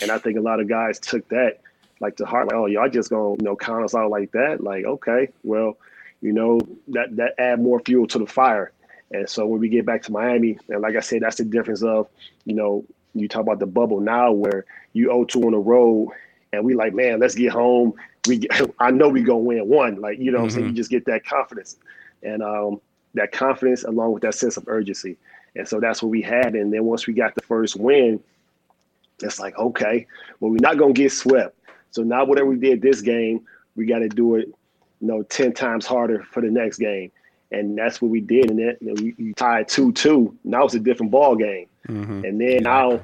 and 0.00 0.10
I 0.10 0.18
think 0.18 0.38
a 0.38 0.42
lot 0.42 0.60
of 0.60 0.68
guys 0.68 0.98
took 0.98 1.28
that 1.28 1.60
like 2.00 2.16
to 2.16 2.26
heart, 2.26 2.48
like, 2.48 2.56
oh, 2.56 2.66
y'all 2.66 2.88
just 2.88 3.10
gonna 3.10 3.30
you 3.30 3.42
know 3.44 3.56
count 3.56 3.84
us 3.84 3.94
out 3.94 4.10
like 4.10 4.32
that? 4.32 4.60
Like, 4.60 4.84
okay, 4.84 5.28
well, 5.44 5.78
you 6.20 6.32
know 6.32 6.60
that 6.88 7.16
that 7.16 7.34
add 7.38 7.60
more 7.60 7.80
fuel 7.80 8.06
to 8.08 8.18
the 8.18 8.26
fire 8.26 8.72
and 9.12 9.28
so 9.28 9.46
when 9.46 9.60
we 9.60 9.68
get 9.68 9.84
back 9.84 10.02
to 10.02 10.12
Miami, 10.12 10.58
and 10.68 10.80
like 10.80 10.96
I 10.96 11.00
said, 11.00 11.22
that's 11.22 11.36
the 11.36 11.44
difference 11.44 11.82
of, 11.82 12.08
you 12.44 12.54
know, 12.54 12.84
you 13.14 13.28
talk 13.28 13.42
about 13.42 13.58
the 13.58 13.66
bubble 13.66 14.00
now 14.00 14.32
where 14.32 14.64
you 14.94 15.10
owe 15.10 15.24
two 15.24 15.42
on 15.44 15.52
the 15.52 15.58
road 15.58 16.08
and 16.52 16.64
we 16.64 16.74
like, 16.74 16.94
man, 16.94 17.20
let's 17.20 17.34
get 17.34 17.52
home. 17.52 17.92
We 18.26 18.38
get, 18.38 18.70
I 18.78 18.90
know 18.90 19.08
we 19.08 19.22
gonna 19.22 19.38
win 19.38 19.68
one. 19.68 20.00
Like, 20.00 20.18
you 20.18 20.30
know 20.30 20.38
mm-hmm. 20.38 20.44
I'm 20.44 20.50
saying? 20.50 20.64
You 20.64 20.70
mm-hmm. 20.70 20.76
just 20.76 20.90
get 20.90 21.04
that 21.06 21.26
confidence. 21.26 21.76
And 22.22 22.42
um, 22.42 22.80
that 23.14 23.32
confidence 23.32 23.84
along 23.84 24.12
with 24.12 24.22
that 24.22 24.34
sense 24.34 24.56
of 24.56 24.64
urgency. 24.66 25.18
And 25.54 25.68
so 25.68 25.78
that's 25.78 26.02
what 26.02 26.08
we 26.08 26.22
had. 26.22 26.54
And 26.54 26.72
then 26.72 26.84
once 26.84 27.06
we 27.06 27.12
got 27.12 27.34
the 27.34 27.42
first 27.42 27.76
win, 27.76 28.22
it's 29.22 29.38
like, 29.38 29.58
okay, 29.58 30.06
well, 30.40 30.50
we're 30.50 30.56
not 30.60 30.78
gonna 30.78 30.94
get 30.94 31.12
swept. 31.12 31.58
So 31.90 32.02
now 32.02 32.24
whatever 32.24 32.48
we 32.48 32.56
did 32.56 32.80
this 32.80 33.02
game, 33.02 33.46
we 33.76 33.84
got 33.84 33.98
to 33.98 34.08
do 34.08 34.36
it, 34.36 34.48
you 35.00 35.06
know, 35.06 35.22
10 35.22 35.52
times 35.52 35.84
harder 35.84 36.22
for 36.22 36.40
the 36.40 36.50
next 36.50 36.78
game 36.78 37.12
and 37.52 37.76
that's 37.76 38.00
what 38.00 38.10
we 38.10 38.20
did. 38.20 38.50
And 38.50 38.58
then 38.58 38.76
you, 38.80 38.94
know, 38.94 39.12
you 39.18 39.34
tied 39.34 39.68
two 39.68 39.92
two. 39.92 40.36
Now 40.44 40.64
it's 40.64 40.74
a 40.74 40.80
different 40.80 41.12
ball 41.12 41.36
game. 41.36 41.66
Mm-hmm. 41.88 42.24
And 42.24 42.40
then 42.40 42.62
now 42.62 43.00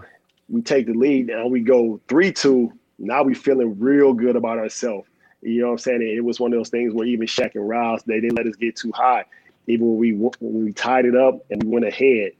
we 0.48 0.62
take 0.62 0.86
the 0.86 0.94
lead. 0.94 1.30
and 1.30 1.50
we 1.50 1.60
go 1.60 2.00
three 2.08 2.32
two. 2.32 2.72
Now 2.98 3.22
we 3.22 3.34
feeling 3.34 3.78
real 3.78 4.12
good 4.12 4.36
about 4.36 4.58
ourselves. 4.58 5.08
You 5.42 5.60
know 5.60 5.66
what 5.68 5.72
I'm 5.72 5.78
saying? 5.78 6.02
It 6.02 6.24
was 6.24 6.40
one 6.40 6.52
of 6.52 6.58
those 6.58 6.68
things 6.68 6.92
where 6.92 7.06
even 7.06 7.26
Shaq 7.26 7.54
and 7.54 7.68
Riles, 7.68 8.02
they 8.04 8.20
didn't 8.20 8.36
let 8.36 8.46
us 8.46 8.56
get 8.56 8.74
too 8.74 8.90
high. 8.92 9.24
Even 9.68 9.88
when 9.88 9.98
we 9.98 10.12
when 10.12 10.64
we 10.64 10.72
tied 10.72 11.04
it 11.04 11.14
up 11.14 11.44
and 11.50 11.62
we 11.62 11.68
went 11.68 11.84
ahead, 11.84 12.32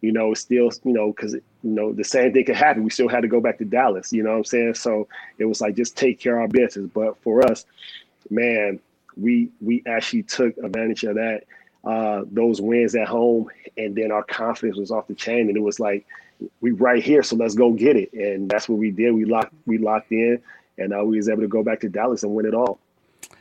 you 0.00 0.12
know, 0.12 0.34
still, 0.34 0.70
you 0.84 0.92
know, 0.92 1.12
because 1.12 1.34
you 1.34 1.42
know 1.62 1.92
the 1.92 2.04
same 2.04 2.32
thing 2.32 2.44
could 2.44 2.56
happen. 2.56 2.82
We 2.82 2.90
still 2.90 3.08
had 3.08 3.20
to 3.20 3.28
go 3.28 3.40
back 3.40 3.58
to 3.58 3.64
Dallas. 3.64 4.12
You 4.12 4.22
know 4.22 4.30
what 4.30 4.38
I'm 4.38 4.44
saying? 4.44 4.74
So 4.74 5.06
it 5.38 5.44
was 5.44 5.60
like 5.60 5.76
just 5.76 5.96
take 5.96 6.18
care 6.18 6.36
of 6.36 6.42
our 6.42 6.48
business. 6.48 6.90
But 6.92 7.22
for 7.22 7.44
us, 7.48 7.66
man, 8.30 8.80
we 9.16 9.50
we 9.60 9.82
actually 9.86 10.22
took 10.24 10.56
advantage 10.58 11.04
of 11.04 11.16
that 11.16 11.44
uh, 11.84 12.22
those 12.30 12.60
wins 12.60 12.94
at 12.94 13.08
home, 13.08 13.48
and 13.76 13.94
then 13.94 14.12
our 14.12 14.22
confidence 14.22 14.78
was 14.78 14.90
off 14.90 15.06
the 15.06 15.14
chain, 15.14 15.48
and 15.48 15.56
it 15.56 15.62
was 15.62 15.80
like 15.80 16.06
we 16.60 16.72
right 16.72 17.02
here, 17.02 17.22
so 17.22 17.36
let's 17.36 17.54
go 17.54 17.72
get 17.72 17.96
it, 17.96 18.12
and 18.12 18.50
that's 18.50 18.68
what 18.68 18.78
we 18.78 18.90
did. 18.90 19.12
We 19.12 19.24
locked 19.24 19.54
we 19.66 19.78
locked 19.78 20.12
in, 20.12 20.40
and 20.78 20.92
uh, 20.92 21.04
we 21.04 21.16
was 21.16 21.28
able 21.28 21.42
to 21.42 21.48
go 21.48 21.62
back 21.62 21.80
to 21.80 21.88
Dallas 21.88 22.22
and 22.22 22.34
win 22.34 22.46
it 22.46 22.54
all. 22.54 22.78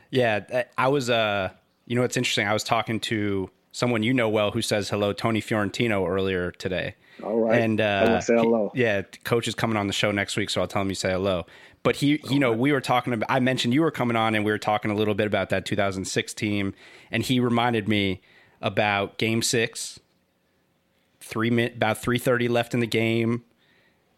Yeah, 0.10 0.64
I 0.78 0.88
was. 0.88 1.10
Uh, 1.10 1.50
you 1.86 1.96
know, 1.96 2.04
it's 2.04 2.18
interesting. 2.18 2.48
I 2.48 2.54
was 2.54 2.64
talking 2.64 3.00
to 3.02 3.50
someone 3.72 4.04
you 4.04 4.14
know 4.14 4.30
well 4.30 4.52
who 4.52 4.62
says 4.62 4.90
hello, 4.90 5.12
Tony 5.12 5.42
Fiorentino, 5.42 6.06
earlier 6.06 6.52
today. 6.52 6.96
All 7.24 7.40
right, 7.40 7.62
and 7.62 7.82
uh, 7.82 8.22
say 8.22 8.36
hello. 8.36 8.72
He, 8.74 8.82
yeah, 8.82 9.02
coach 9.24 9.48
is 9.48 9.56
coming 9.56 9.78
on 9.78 9.88
the 9.88 9.94
show 9.94 10.12
next 10.12 10.38
week, 10.38 10.50
so 10.50 10.62
I'll 10.62 10.68
tell 10.68 10.82
him 10.82 10.90
you 10.90 10.96
say 10.96 11.12
hello. 11.12 11.46
But 11.84 11.98
he, 11.98 12.22
you 12.30 12.40
know, 12.40 12.52
we 12.52 12.72
were 12.72 12.82
talking 12.82 13.14
about. 13.14 13.30
I 13.30 13.40
mentioned 13.40 13.74
you 13.74 13.82
were 13.82 13.92
coming 13.92 14.16
on, 14.18 14.36
and 14.36 14.46
we 14.46 14.52
were 14.52 14.58
talking 14.58 14.92
a 14.92 14.96
little 14.96 15.16
bit 15.16 15.28
about 15.28 15.50
that 15.50 15.66
2006 15.66 16.34
team, 16.34 16.74
and 17.12 17.24
he 17.24 17.40
reminded 17.40 17.88
me 17.88 18.22
about 18.62 19.18
Game 19.18 19.42
Six. 19.42 20.00
Three 21.22 21.50
minute, 21.50 21.76
about 21.76 22.02
3:30 22.02 22.50
left 22.50 22.74
in 22.74 22.80
the 22.80 22.88
game. 22.88 23.44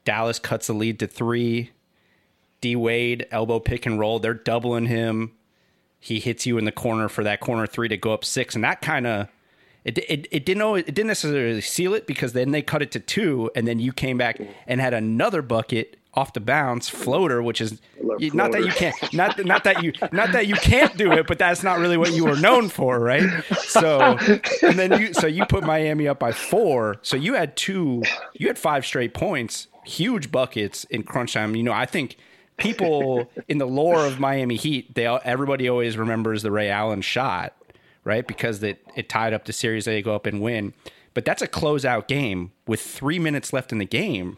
Dallas 0.06 0.40
cuts 0.40 0.68
the 0.68 0.74
lead 0.74 1.00
to 1.00 1.08
three. 1.08 1.72
D 2.62 2.76
Wade 2.76 3.28
elbow 3.32 3.60
pick 3.60 3.86
and 3.86 4.00
roll. 4.00 4.20
They're 4.20 4.34
doubling 4.34 4.86
him. 4.86 5.32
He 6.00 6.20
hits 6.20 6.46
you 6.46 6.58
in 6.58 6.66
the 6.66 6.72
corner 6.72 7.10
for 7.10 7.24
that 7.24 7.40
corner 7.40 7.68
three 7.68 7.88
to 7.88 7.98
go 7.98 8.14
up 8.14 8.24
six, 8.24 8.56
and 8.56 8.64
that 8.64 8.82
kind 8.82 9.06
of 9.06 9.28
it, 9.84 9.98
it, 9.98 10.28
it 10.32 10.46
didn't 10.46 10.60
know 10.60 10.76
it 10.76 10.86
didn't 10.86 11.08
necessarily 11.08 11.62
seal 11.62 11.94
it 11.94 12.06
because 12.06 12.34
then 12.34 12.52
they 12.52 12.62
cut 12.62 12.82
it 12.82 12.92
to 12.92 13.00
two, 13.00 13.50
and 13.56 13.68
then 13.68 13.80
you 13.80 13.92
came 13.92 14.18
back 14.18 14.40
and 14.68 14.80
had 14.80 14.94
another 14.94 15.42
bucket 15.42 15.98
off 16.14 16.34
the 16.34 16.40
bounce 16.40 16.90
floater, 16.90 17.42
which 17.42 17.62
is 17.62 17.82
not 18.34 18.52
that 18.52 18.66
you 18.66 18.72
can't 18.72 19.14
not 19.14 19.44
not 19.46 19.64
that 19.64 19.82
you 19.82 19.94
not 20.12 20.34
that 20.34 20.46
you 20.48 20.56
can't 20.56 20.96
do 20.98 21.12
it, 21.14 21.26
but 21.26 21.40
that's 21.40 21.64
not 21.64 21.80
really 21.80 21.98
what 21.98 22.14
you 22.14 22.26
were 22.26 22.36
known 22.36 22.70
for, 22.70 23.00
right? 23.00 23.24
So 23.60 24.18
and 24.62 24.78
then 24.78 25.00
you 25.00 25.14
so 25.14 25.26
you 25.26 25.46
put 25.46 25.64
Miami 25.64 26.08
up 26.08 26.20
by 26.20 26.32
four. 26.32 26.98
So 27.02 27.16
you 27.16 27.34
had 27.36 27.56
two 27.56 28.04
you 28.34 28.48
had 28.48 28.60
five 28.60 28.86
straight 28.86 29.14
points, 29.14 29.68
huge 29.86 30.32
buckets 30.32 30.84
in 30.86 31.04
crunch 31.04 31.34
time. 31.34 31.56
You 31.56 31.64
know, 31.64 31.74
I 31.74 31.86
think 31.86 32.18
people 32.58 33.32
in 33.48 33.58
the 33.58 33.66
lore 33.66 34.06
of 34.06 34.20
Miami 34.20 34.56
Heat, 34.56 34.94
they 34.94 35.08
everybody 35.08 35.70
always 35.70 35.98
remembers 35.98 36.44
the 36.44 36.52
Ray 36.52 36.70
Allen 36.70 37.02
shot, 37.02 37.56
right? 38.04 38.26
Because 38.26 38.62
it 38.64 38.86
it 38.96 39.10
tied 39.10 39.34
up 39.34 39.46
the 39.46 39.54
series, 39.54 39.86
they 39.86 40.02
go 40.02 40.16
up 40.16 40.26
and 40.26 40.42
win. 40.42 40.74
But 41.14 41.26
that's 41.26 41.42
a 41.42 41.48
closeout 41.48 42.08
game 42.08 42.52
with 42.66 42.80
three 42.80 43.20
minutes 43.20 43.52
left 43.52 43.72
in 43.72 43.80
the 43.80 43.86
game 43.86 44.38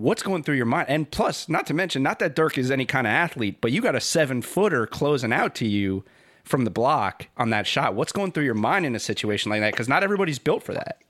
What's 0.00 0.22
going 0.22 0.44
through 0.44 0.54
your 0.54 0.64
mind? 0.64 0.88
And 0.88 1.10
plus, 1.10 1.46
not 1.46 1.66
to 1.66 1.74
mention, 1.74 2.02
not 2.02 2.20
that 2.20 2.34
Dirk 2.34 2.56
is 2.56 2.70
any 2.70 2.86
kind 2.86 3.06
of 3.06 3.10
athlete, 3.10 3.58
but 3.60 3.70
you 3.70 3.82
got 3.82 3.94
a 3.94 4.00
seven 4.00 4.40
footer 4.40 4.86
closing 4.86 5.30
out 5.30 5.54
to 5.56 5.66
you 5.66 6.04
from 6.42 6.64
the 6.64 6.70
block 6.70 7.26
on 7.36 7.50
that 7.50 7.66
shot. 7.66 7.94
What's 7.94 8.10
going 8.10 8.32
through 8.32 8.44
your 8.44 8.54
mind 8.54 8.86
in 8.86 8.96
a 8.96 8.98
situation 8.98 9.50
like 9.50 9.60
that? 9.60 9.74
Because 9.74 9.90
not 9.90 10.02
everybody's 10.02 10.38
built 10.38 10.62
for 10.62 10.72
that. 10.72 11.02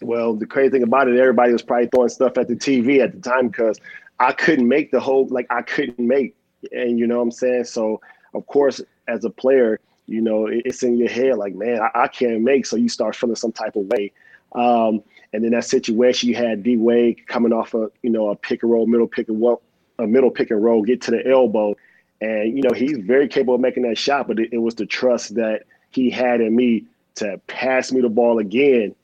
Well, 0.00 0.32
the 0.32 0.46
crazy 0.46 0.70
thing 0.70 0.82
about 0.82 1.06
it, 1.06 1.18
everybody 1.18 1.52
was 1.52 1.60
probably 1.60 1.88
throwing 1.94 2.08
stuff 2.08 2.38
at 2.38 2.48
the 2.48 2.56
TV 2.56 3.00
at 3.00 3.12
the 3.12 3.20
time 3.20 3.48
because 3.48 3.78
I 4.20 4.32
couldn't 4.32 4.68
make 4.68 4.90
the 4.90 4.98
whole 4.98 5.28
like 5.28 5.46
I 5.50 5.60
couldn't 5.60 5.98
make, 5.98 6.34
and 6.72 6.98
you 6.98 7.06
know 7.06 7.18
what 7.18 7.24
I'm 7.24 7.30
saying. 7.30 7.64
So 7.64 8.00
of 8.32 8.46
course, 8.46 8.80
as 9.06 9.26
a 9.26 9.30
player, 9.30 9.80
you 10.06 10.20
know 10.20 10.46
it's 10.48 10.82
in 10.82 10.98
your 10.98 11.08
head 11.08 11.36
like, 11.36 11.54
man, 11.54 11.80
I, 11.80 12.02
I 12.02 12.08
can't 12.08 12.42
make. 12.42 12.66
So 12.66 12.76
you 12.76 12.88
start 12.88 13.16
feeling 13.16 13.36
some 13.36 13.52
type 13.52 13.76
of 13.76 13.86
way. 13.86 14.12
Um, 14.52 15.02
and 15.32 15.42
then 15.42 15.52
that 15.52 15.64
situation, 15.64 16.28
you 16.28 16.34
had 16.34 16.62
D 16.62 16.76
Wade 16.76 17.26
coming 17.26 17.52
off 17.52 17.74
a 17.74 17.90
you 18.02 18.10
know 18.10 18.30
a 18.30 18.36
pick 18.36 18.62
and 18.62 18.72
roll, 18.72 18.86
middle 18.86 19.08
pick 19.08 19.28
and 19.28 19.40
roll, 19.40 19.62
a 19.98 20.06
middle 20.06 20.30
pick 20.30 20.50
and 20.50 20.62
roll, 20.62 20.82
get 20.82 21.00
to 21.02 21.10
the 21.10 21.26
elbow, 21.26 21.76
and 22.20 22.56
you 22.56 22.62
know 22.62 22.72
he's 22.72 22.98
very 22.98 23.28
capable 23.28 23.54
of 23.54 23.60
making 23.60 23.84
that 23.84 23.96
shot. 23.96 24.28
But 24.28 24.38
it, 24.38 24.52
it 24.52 24.58
was 24.58 24.74
the 24.74 24.86
trust 24.86 25.34
that 25.36 25.62
he 25.90 26.10
had 26.10 26.40
in 26.40 26.54
me 26.54 26.84
to 27.14 27.38
pass 27.46 27.92
me 27.92 28.00
the 28.00 28.08
ball 28.08 28.38
again 28.38 28.94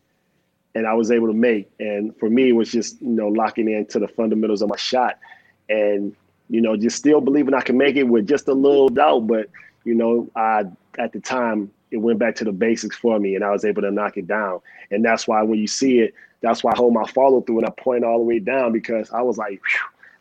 and 0.79 0.87
I 0.87 0.95
was 0.95 1.11
able 1.11 1.27
to 1.27 1.35
make. 1.35 1.71
And 1.79 2.17
for 2.19 2.31
me, 2.31 2.51
it 2.51 2.53
was 2.53 2.71
just 2.71 3.01
you 3.03 3.09
know 3.09 3.29
locking 3.29 3.71
into 3.71 3.99
the 3.99 4.09
fundamentals 4.09 4.63
of 4.63 4.69
my 4.69 4.77
shot, 4.77 5.19
and 5.69 6.15
you 6.49 6.61
know 6.61 6.77
just 6.77 6.97
still 6.97 7.21
believing 7.21 7.55
I 7.55 7.61
can 7.61 7.77
make 7.77 7.97
it 7.97 8.05
with 8.05 8.27
just 8.27 8.49
a 8.49 8.55
little 8.55 8.89
doubt. 8.89 9.27
But 9.27 9.49
you 9.85 9.95
know, 9.95 10.31
I 10.37 10.65
at 10.99 11.13
the 11.13 11.21
time 11.21 11.71
it 11.91 11.99
went 11.99 12.19
back 12.19 12.35
to 12.37 12.45
the 12.45 12.53
basics 12.53 12.97
for 12.97 13.19
me, 13.19 13.35
and 13.35 13.45
I 13.45 13.51
was 13.51 13.65
able 13.65 13.83
to 13.83 13.91
knock 13.91 14.17
it 14.17 14.27
down. 14.27 14.61
And 14.91 15.05
that's 15.05 15.27
why 15.27 15.43
when 15.43 15.59
you 15.59 15.67
see 15.67 16.01
it, 16.01 16.15
that's 16.41 16.63
why 16.63 16.73
I 16.73 16.77
hold 16.77 16.95
my 16.95 17.07
follow 17.07 17.41
through 17.41 17.59
and 17.59 17.67
I 17.67 17.71
point 17.71 18.05
all 18.05 18.19
the 18.19 18.25
way 18.25 18.39
down 18.39 18.73
because 18.73 19.11
I 19.11 19.23
was 19.23 19.39
like, 19.39 19.61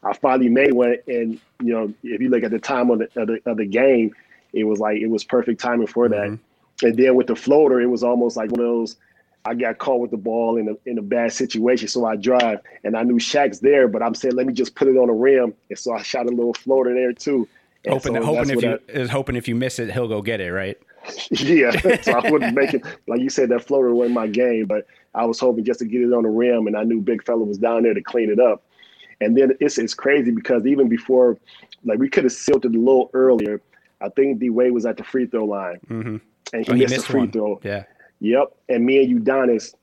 I 0.04 0.14
finally 0.14 0.50
made 0.50 0.74
one. 0.74 0.98
And 1.08 1.40
you 1.62 1.74
know, 1.74 1.94
if 2.04 2.22
you 2.22 2.30
look 2.30 2.44
at 2.44 2.52
the 2.52 2.60
time 2.60 2.90
of 2.90 3.00
the 3.00 3.22
of 3.22 3.28
the, 3.28 3.42
of 3.46 3.58
the 3.58 3.66
game, 3.66 4.16
it 4.54 4.64
was 4.64 4.80
like 4.80 4.98
it 4.98 5.08
was 5.08 5.24
perfect 5.24 5.60
timing 5.60 5.88
for 5.88 6.10
that. 6.10 6.28
Mm-hmm. 6.28 6.86
And 6.86 6.98
then 6.98 7.16
with 7.16 7.28
the 7.28 7.36
floater, 7.36 7.82
it 7.82 7.88
was 7.88 8.04
almost 8.04 8.38
like 8.38 8.52
one 8.52 8.60
of 8.62 8.68
those 8.68 8.98
I 9.48 9.54
got 9.54 9.78
caught 9.78 10.02
with 10.02 10.12
the 10.12 10.18
ball 10.18 10.58
in 10.58 10.68
a 10.68 10.90
in 10.90 10.98
a 10.98 11.02
bad 11.02 11.32
situation, 11.32 11.88
so 11.88 12.06
I 12.06 12.18
drive, 12.18 12.60
and 12.84 12.98
I 12.98 13.04
knew 13.04 13.16
Shaq's 13.16 13.60
there, 13.60 13.88
but 13.88 14.04
I'm 14.04 14.14
saying 14.14 14.36
let 14.36 14.46
me 14.46 14.54
just 14.54 14.76
put 14.76 14.90
it 14.90 14.98
on 14.98 15.08
the 15.08 15.14
rim, 15.14 15.54
and 15.70 15.80
so 15.80 15.94
I 15.94 16.02
shot 16.02 16.26
a 16.26 16.30
little 16.30 16.54
floater 16.54 16.94
there 16.94 17.14
too. 17.14 17.48
And 17.88 17.94
hoping, 17.94 18.16
so 18.16 18.24
hoping 18.24 18.50
if 18.50 18.64
you 18.64 18.72
I, 18.72 18.92
is 18.92 19.10
hoping 19.10 19.36
if 19.36 19.48
you 19.48 19.56
miss 19.56 19.80
it, 19.80 19.92
he'll 19.92 20.08
go 20.08 20.22
get 20.22 20.42
it, 20.42 20.52
right? 20.52 20.78
yeah, 21.32 21.72
so 22.02 22.14
I 22.14 22.30
wouldn't 22.30 22.56
make 22.56 22.74
it 22.74 22.84
like 23.08 23.22
you 23.22 23.30
said. 23.30 23.50
That 23.50 23.64
floater 23.64 23.94
wasn't 23.94 24.16
my 24.16 24.28
game, 24.28 24.66
but 24.66 24.86
I 25.16 25.26
was 25.26 25.40
hoping 25.40 25.64
just 25.64 25.80
to 25.80 25.86
get 25.86 26.02
it 26.02 26.14
on 26.14 26.24
the 26.24 26.30
rim, 26.30 26.68
and 26.68 26.76
I 26.76 26.84
knew 26.84 27.02
Big 27.02 27.24
Fella 27.24 27.44
was 27.44 27.58
down 27.58 27.84
there 27.84 27.94
to 27.94 28.02
clean 28.02 28.30
it 28.30 28.40
up. 28.40 28.64
And 29.22 29.36
then 29.36 29.54
it's 29.60 29.78
it's 29.78 29.94
crazy 29.94 30.32
because 30.32 30.66
even 30.66 30.90
before, 30.90 31.38
like 31.86 32.00
we 32.00 32.10
could 32.10 32.24
have 32.26 32.34
sealed 32.34 32.66
it 32.66 32.76
a 32.76 32.80
little 32.80 33.10
earlier. 33.14 33.62
I 34.00 34.10
think 34.10 34.40
D 34.40 34.50
Wade 34.50 34.74
was 34.74 34.86
at 34.86 34.98
the 34.98 35.04
free 35.04 35.26
throw 35.26 35.46
line, 35.46 35.80
mm-hmm. 35.90 36.18
and 36.54 36.66
he, 36.66 36.72
oh, 36.72 36.76
missed, 36.76 36.92
missed 36.92 37.08
the 37.08 37.12
free 37.12 37.20
one. 37.22 37.32
throw. 37.32 37.60
Yeah, 37.64 37.86
Yep. 38.20 38.56
And 38.70 38.86
me 38.86 39.04
and 39.04 39.24
Udonis, 39.24 39.74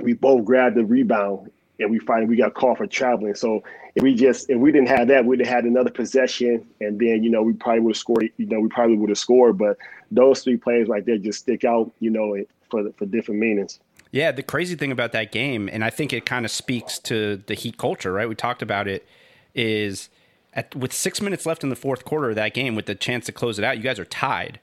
we 0.00 0.14
both 0.14 0.44
grabbed 0.44 0.76
the 0.76 0.84
rebound 0.84 1.50
and 1.78 1.90
we 1.90 1.98
finally 2.00 2.28
we 2.28 2.36
got 2.36 2.54
called 2.54 2.78
for 2.78 2.86
traveling. 2.86 3.34
So 3.34 3.62
if 3.98 4.02
we 4.04 4.14
just 4.14 4.48
if 4.48 4.56
we 4.58 4.70
didn't 4.70 4.88
have 4.88 5.08
that, 5.08 5.24
we'd 5.24 5.40
have 5.40 5.48
had 5.48 5.64
another 5.64 5.90
possession, 5.90 6.64
and 6.80 7.00
then 7.00 7.24
you 7.24 7.30
know 7.30 7.42
we 7.42 7.52
probably 7.52 7.80
would 7.80 7.96
have 7.96 7.98
scored. 7.98 8.30
You 8.36 8.46
know 8.46 8.60
we 8.60 8.68
probably 8.68 8.96
would 8.96 9.08
have 9.08 9.18
scored. 9.18 9.58
But 9.58 9.76
those 10.12 10.44
three 10.44 10.56
plays 10.56 10.86
right 10.86 11.04
there 11.04 11.18
just 11.18 11.40
stick 11.40 11.64
out. 11.64 11.90
You 11.98 12.10
know 12.10 12.34
it 12.34 12.48
for 12.70 12.92
for 12.92 13.06
different 13.06 13.40
meanings. 13.40 13.80
Yeah, 14.12 14.30
the 14.30 14.44
crazy 14.44 14.76
thing 14.76 14.92
about 14.92 15.10
that 15.12 15.32
game, 15.32 15.68
and 15.70 15.84
I 15.84 15.90
think 15.90 16.12
it 16.12 16.24
kind 16.24 16.44
of 16.44 16.52
speaks 16.52 17.00
to 17.00 17.42
the 17.48 17.54
Heat 17.54 17.76
culture, 17.76 18.12
right? 18.12 18.28
We 18.28 18.36
talked 18.36 18.62
about 18.62 18.86
it. 18.86 19.04
Is 19.52 20.10
at 20.52 20.76
with 20.76 20.92
six 20.92 21.20
minutes 21.20 21.44
left 21.44 21.64
in 21.64 21.68
the 21.68 21.76
fourth 21.76 22.04
quarter 22.04 22.30
of 22.30 22.36
that 22.36 22.54
game, 22.54 22.76
with 22.76 22.86
the 22.86 22.94
chance 22.94 23.26
to 23.26 23.32
close 23.32 23.58
it 23.58 23.64
out, 23.64 23.78
you 23.78 23.82
guys 23.82 23.98
are 23.98 24.04
tied. 24.04 24.60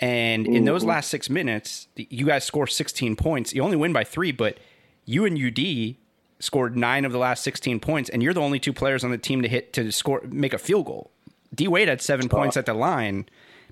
And 0.00 0.46
in 0.46 0.64
those 0.64 0.80
mm-hmm. 0.80 0.88
last 0.88 1.10
six 1.10 1.28
minutes, 1.28 1.88
you 1.94 2.26
guys 2.26 2.42
score 2.42 2.66
16 2.66 3.14
points. 3.16 3.54
You 3.54 3.62
only 3.62 3.76
win 3.76 3.92
by 3.92 4.02
three, 4.02 4.32
but 4.32 4.56
you 5.04 5.26
and 5.26 5.36
UD 5.38 5.96
scored 6.42 6.76
nine 6.76 7.04
of 7.04 7.12
the 7.12 7.18
last 7.18 7.44
16 7.44 7.78
points, 7.78 8.10
and 8.10 8.20
you're 8.20 8.34
the 8.34 8.40
only 8.40 8.58
two 8.58 8.72
players 8.72 9.04
on 9.04 9.12
the 9.12 9.18
team 9.18 9.42
to 9.42 9.48
hit 9.48 9.72
to 9.74 9.92
score 9.92 10.22
make 10.26 10.52
a 10.52 10.58
field 10.58 10.86
goal. 10.86 11.10
D 11.54 11.68
Wade 11.68 11.88
had 11.88 12.02
seven 12.02 12.26
oh. 12.26 12.36
points 12.36 12.56
at 12.56 12.66
the 12.66 12.74
line, 12.74 13.26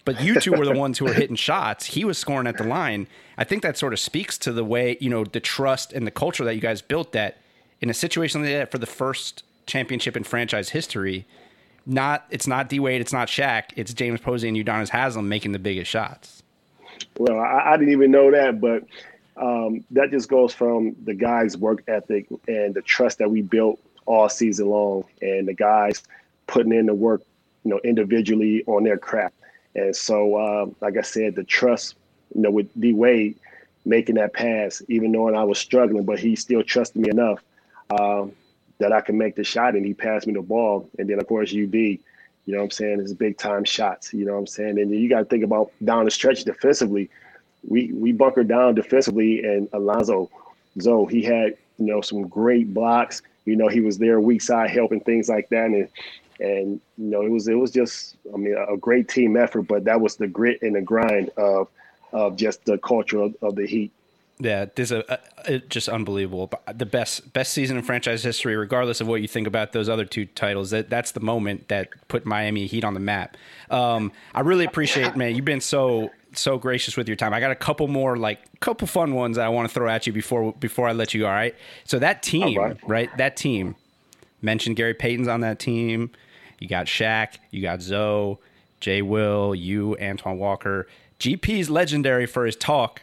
but 0.04 0.22
you 0.22 0.38
two 0.38 0.52
were 0.52 0.64
the 0.64 0.72
ones 0.72 0.96
who 0.98 1.06
were 1.06 1.12
hitting 1.12 1.36
shots. 1.48 1.86
He 1.86 2.04
was 2.04 2.16
scoring 2.16 2.46
at 2.46 2.58
the 2.58 2.64
line. 2.64 3.08
I 3.36 3.42
think 3.42 3.62
that 3.62 3.76
sort 3.76 3.92
of 3.92 3.98
speaks 3.98 4.38
to 4.38 4.52
the 4.52 4.64
way 4.64 4.96
you 5.00 5.10
know 5.10 5.24
the 5.24 5.40
trust 5.40 5.92
and 5.92 6.06
the 6.06 6.12
culture 6.12 6.44
that 6.44 6.54
you 6.54 6.60
guys 6.60 6.80
built. 6.80 7.10
That 7.12 7.38
in 7.80 7.90
a 7.90 7.94
situation 7.94 8.42
like 8.42 8.52
that 8.52 8.70
for 8.70 8.78
the 8.78 8.86
first 8.86 9.42
championship 9.66 10.16
in 10.16 10.22
franchise 10.22 10.68
history, 10.68 11.26
not 11.86 12.24
it's 12.30 12.46
not 12.46 12.68
D 12.68 12.78
Wade, 12.78 13.00
it's 13.00 13.12
not 13.12 13.26
Shaq, 13.26 13.64
it's 13.74 13.92
James 13.92 14.20
Posey 14.20 14.46
and 14.46 14.56
Udonis 14.56 14.90
Haslem 14.90 15.28
making 15.28 15.50
the 15.50 15.58
biggest 15.58 15.90
shots. 15.90 16.44
Well, 17.18 17.40
I, 17.40 17.72
I 17.72 17.76
didn't 17.76 17.92
even 17.92 18.12
know 18.12 18.30
that, 18.30 18.60
but 18.60 18.84
um, 19.40 19.84
that 19.90 20.10
just 20.10 20.28
goes 20.28 20.52
from 20.52 20.94
the 21.04 21.14
guys' 21.14 21.56
work 21.56 21.82
ethic 21.88 22.26
and 22.46 22.74
the 22.74 22.82
trust 22.82 23.18
that 23.18 23.30
we 23.30 23.42
built 23.42 23.80
all 24.06 24.28
season 24.28 24.68
long, 24.68 25.04
and 25.22 25.48
the 25.48 25.54
guys 25.54 26.02
putting 26.46 26.72
in 26.72 26.86
the 26.86 26.94
work, 26.94 27.22
you 27.64 27.70
know, 27.70 27.80
individually 27.84 28.64
on 28.66 28.84
their 28.84 28.98
craft. 28.98 29.34
And 29.74 29.94
so, 29.94 30.36
uh, 30.36 30.66
like 30.80 30.96
I 30.96 31.02
said, 31.02 31.36
the 31.36 31.44
trust, 31.44 31.94
you 32.34 32.42
know, 32.42 32.50
with 32.50 32.68
D 32.78 32.92
Wade 32.92 33.38
making 33.84 34.16
that 34.16 34.32
pass, 34.34 34.82
even 34.88 35.12
knowing 35.12 35.34
I 35.34 35.44
was 35.44 35.58
struggling, 35.58 36.04
but 36.04 36.18
he 36.18 36.36
still 36.36 36.62
trusted 36.62 37.00
me 37.00 37.08
enough 37.08 37.42
um, 37.90 38.32
that 38.78 38.92
I 38.92 39.00
can 39.00 39.16
make 39.16 39.36
the 39.36 39.44
shot 39.44 39.74
and 39.74 39.84
he 39.84 39.94
passed 39.94 40.26
me 40.26 40.34
the 40.34 40.42
ball. 40.42 40.88
And 40.98 41.08
then 41.08 41.18
of 41.18 41.26
course 41.26 41.50
UD, 41.50 41.74
you 41.74 41.98
know 42.46 42.58
what 42.58 42.64
I'm 42.64 42.70
saying, 42.70 43.00
it's 43.00 43.12
big 43.12 43.38
time 43.38 43.64
shots. 43.64 44.12
You 44.12 44.24
know 44.24 44.32
what 44.32 44.40
I'm 44.40 44.46
saying? 44.46 44.78
And 44.78 44.90
you 44.90 45.08
gotta 45.08 45.24
think 45.24 45.44
about 45.44 45.70
down 45.84 46.04
the 46.04 46.10
stretch 46.10 46.44
defensively. 46.44 47.10
We 47.66 47.92
we 47.92 48.12
bunkered 48.12 48.48
down 48.48 48.74
defensively 48.74 49.44
and 49.44 49.68
Alonzo 49.72 50.30
Zo, 50.80 51.06
he 51.06 51.22
had, 51.22 51.56
you 51.78 51.86
know, 51.86 52.00
some 52.00 52.28
great 52.28 52.72
blocks. 52.72 53.22
You 53.44 53.56
know, 53.56 53.68
he 53.68 53.80
was 53.80 53.98
there 53.98 54.20
weak 54.20 54.42
side 54.42 54.70
helping 54.70 55.00
things 55.00 55.28
like 55.28 55.48
that. 55.48 55.66
And 55.66 55.88
and 56.38 56.80
you 56.96 57.10
know, 57.10 57.22
it 57.22 57.30
was 57.30 57.48
it 57.48 57.54
was 57.54 57.70
just 57.70 58.16
I 58.32 58.36
mean 58.36 58.56
a 58.56 58.76
great 58.76 59.08
team 59.08 59.36
effort, 59.36 59.62
but 59.62 59.84
that 59.84 60.00
was 60.00 60.16
the 60.16 60.28
grit 60.28 60.62
and 60.62 60.74
the 60.74 60.80
grind 60.80 61.30
of 61.36 61.68
of 62.12 62.36
just 62.36 62.64
the 62.64 62.78
culture 62.78 63.20
of, 63.20 63.36
of 63.42 63.56
the 63.56 63.66
Heat. 63.66 63.92
Yeah, 64.42 64.64
this 64.74 64.90
is 64.90 65.02
a, 65.06 65.18
a, 65.44 65.58
just 65.58 65.88
unbelievable. 65.90 66.50
The 66.72 66.86
best 66.86 67.30
best 67.34 67.52
season 67.52 67.76
in 67.76 67.82
franchise 67.82 68.22
history, 68.22 68.56
regardless 68.56 69.02
of 69.02 69.06
what 69.06 69.20
you 69.20 69.28
think 69.28 69.46
about 69.46 69.72
those 69.72 69.88
other 69.88 70.06
two 70.06 70.24
titles. 70.24 70.70
That 70.70 70.88
that's 70.88 71.12
the 71.12 71.20
moment 71.20 71.68
that 71.68 71.88
put 72.08 72.24
Miami 72.24 72.66
Heat 72.66 72.84
on 72.84 72.94
the 72.94 73.00
map. 73.00 73.36
Um, 73.70 74.12
I 74.34 74.40
really 74.40 74.64
appreciate, 74.64 75.14
man. 75.14 75.36
You've 75.36 75.44
been 75.44 75.60
so 75.60 76.10
so 76.34 76.58
gracious 76.58 76.96
with 76.96 77.08
your 77.08 77.16
time. 77.16 77.32
I 77.32 77.40
got 77.40 77.50
a 77.50 77.56
couple 77.56 77.88
more 77.88 78.16
like 78.16 78.60
couple 78.60 78.86
fun 78.86 79.14
ones 79.14 79.36
that 79.36 79.46
I 79.46 79.48
want 79.48 79.68
to 79.68 79.74
throw 79.74 79.88
at 79.88 80.06
you 80.06 80.12
before 80.12 80.52
before 80.52 80.88
I 80.88 80.92
let 80.92 81.14
you 81.14 81.20
go. 81.20 81.26
All 81.26 81.32
right. 81.32 81.54
So 81.84 81.98
that 81.98 82.22
team, 82.22 82.58
right. 82.58 82.76
right? 82.86 83.16
That 83.16 83.36
team. 83.36 83.76
Mentioned 84.42 84.76
Gary 84.76 84.94
Payton's 84.94 85.28
on 85.28 85.40
that 85.40 85.58
team. 85.58 86.10
You 86.58 86.68
got 86.68 86.86
Shaq. 86.86 87.36
You 87.50 87.60
got 87.60 87.82
Zo, 87.82 88.38
Jay 88.80 89.02
Will, 89.02 89.54
you, 89.54 89.98
Antoine 90.00 90.38
Walker. 90.38 90.86
GP's 91.18 91.68
legendary 91.68 92.24
for 92.24 92.46
his 92.46 92.56
talk 92.56 93.02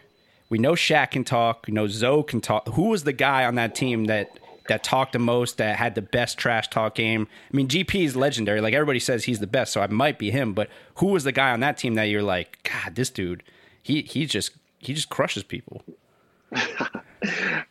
we 0.50 0.58
know 0.58 0.74
Shaq 0.74 1.12
can 1.12 1.24
talk. 1.24 1.66
We 1.68 1.74
know 1.74 1.88
Zo 1.88 2.24
can 2.24 2.42
talk. 2.42 2.68
Who 2.70 2.84
was 2.90 3.04
the 3.04 3.14
guy 3.14 3.46
on 3.46 3.56
that 3.56 3.76
team 3.76 4.06
that 4.06 4.30
that 4.68 4.84
talked 4.84 5.14
the 5.14 5.20
most, 5.20 5.58
that 5.58 5.78
had 5.78 5.96
the 5.96 6.02
best 6.02 6.38
trash 6.38 6.70
talk 6.70 6.96
game? 6.96 7.28
I 7.52 7.56
mean, 7.56 7.68
GP 7.68 8.06
is 8.06 8.16
legendary. 8.16 8.62
Like 8.62 8.74
everybody 8.74 9.00
says, 9.00 9.26
he's 9.26 9.40
the 9.40 9.48
best, 9.48 9.74
so 9.74 9.82
I 9.82 9.88
might 9.88 10.20
be 10.20 10.32
him. 10.32 10.54
But 10.54 10.70
who 10.96 11.08
was 11.08 11.24
the 11.24 11.32
guy 11.32 11.52
on 11.52 11.60
that 11.62 11.78
team 11.78 11.96
that 11.96 12.06
you're 12.06 12.24
like, 12.24 12.60
God, 12.64 12.96
this 12.96 13.10
dude, 13.10 13.44
he 13.82 14.02
he 14.02 14.26
just 14.26 14.52
he 14.80 14.94
just 14.94 15.10
crushes 15.10 15.44
people. 15.44 15.84
I'm 16.52 17.66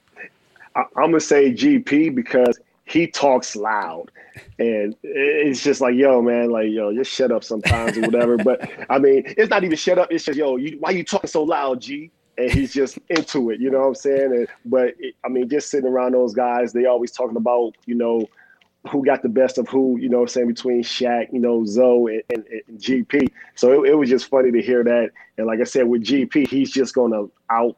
gonna 0.94 1.20
say 1.20 1.52
GP 1.52 2.14
because 2.14 2.58
he 2.86 3.06
talks 3.06 3.56
loud 3.56 4.10
and 4.58 4.94
it's 5.02 5.62
just 5.62 5.80
like 5.80 5.94
yo 5.94 6.22
man 6.22 6.50
like 6.50 6.70
yo 6.70 6.94
just 6.94 7.10
shut 7.10 7.32
up 7.32 7.42
sometimes 7.42 7.98
or 7.98 8.02
whatever 8.02 8.36
but 8.36 8.70
i 8.88 8.98
mean 8.98 9.24
it's 9.36 9.50
not 9.50 9.64
even 9.64 9.76
shut 9.76 9.98
up 9.98 10.08
it's 10.10 10.24
just 10.24 10.38
yo 10.38 10.56
you, 10.56 10.76
why 10.78 10.90
you 10.90 11.02
talking 11.02 11.28
so 11.28 11.42
loud 11.42 11.80
g 11.80 12.10
and 12.38 12.50
he's 12.50 12.72
just 12.72 12.98
into 13.08 13.50
it. 13.50 13.60
You 13.60 13.70
know 13.70 13.80
what 13.80 13.88
I'm 13.88 13.94
saying? 13.94 14.32
And, 14.32 14.48
but 14.64 14.94
it, 14.98 15.14
I 15.24 15.28
mean, 15.28 15.48
just 15.48 15.70
sitting 15.70 15.88
around 15.88 16.12
those 16.12 16.34
guys, 16.34 16.72
they 16.72 16.86
always 16.86 17.12
talking 17.12 17.36
about 17.36 17.72
you 17.86 17.94
know 17.94 18.26
who 18.90 19.04
got 19.04 19.22
the 19.22 19.28
best 19.28 19.58
of 19.58 19.68
who. 19.68 19.98
You 19.98 20.08
know, 20.08 20.18
what 20.18 20.24
I'm 20.24 20.28
saying 20.28 20.48
between 20.48 20.82
Shaq, 20.82 21.32
you 21.32 21.40
know, 21.40 21.64
Zo 21.64 22.06
and, 22.06 22.22
and, 22.30 22.44
and 22.46 22.78
GP. 22.78 23.28
So 23.54 23.84
it, 23.84 23.90
it, 23.90 23.94
was 23.94 24.08
just 24.08 24.28
funny 24.28 24.52
to 24.52 24.62
hear 24.62 24.84
that. 24.84 25.10
And 25.38 25.46
like 25.46 25.60
I 25.60 25.64
said, 25.64 25.88
with 25.88 26.04
GP, 26.04 26.48
he's 26.48 26.70
just 26.70 26.94
gonna 26.94 27.26
out 27.50 27.76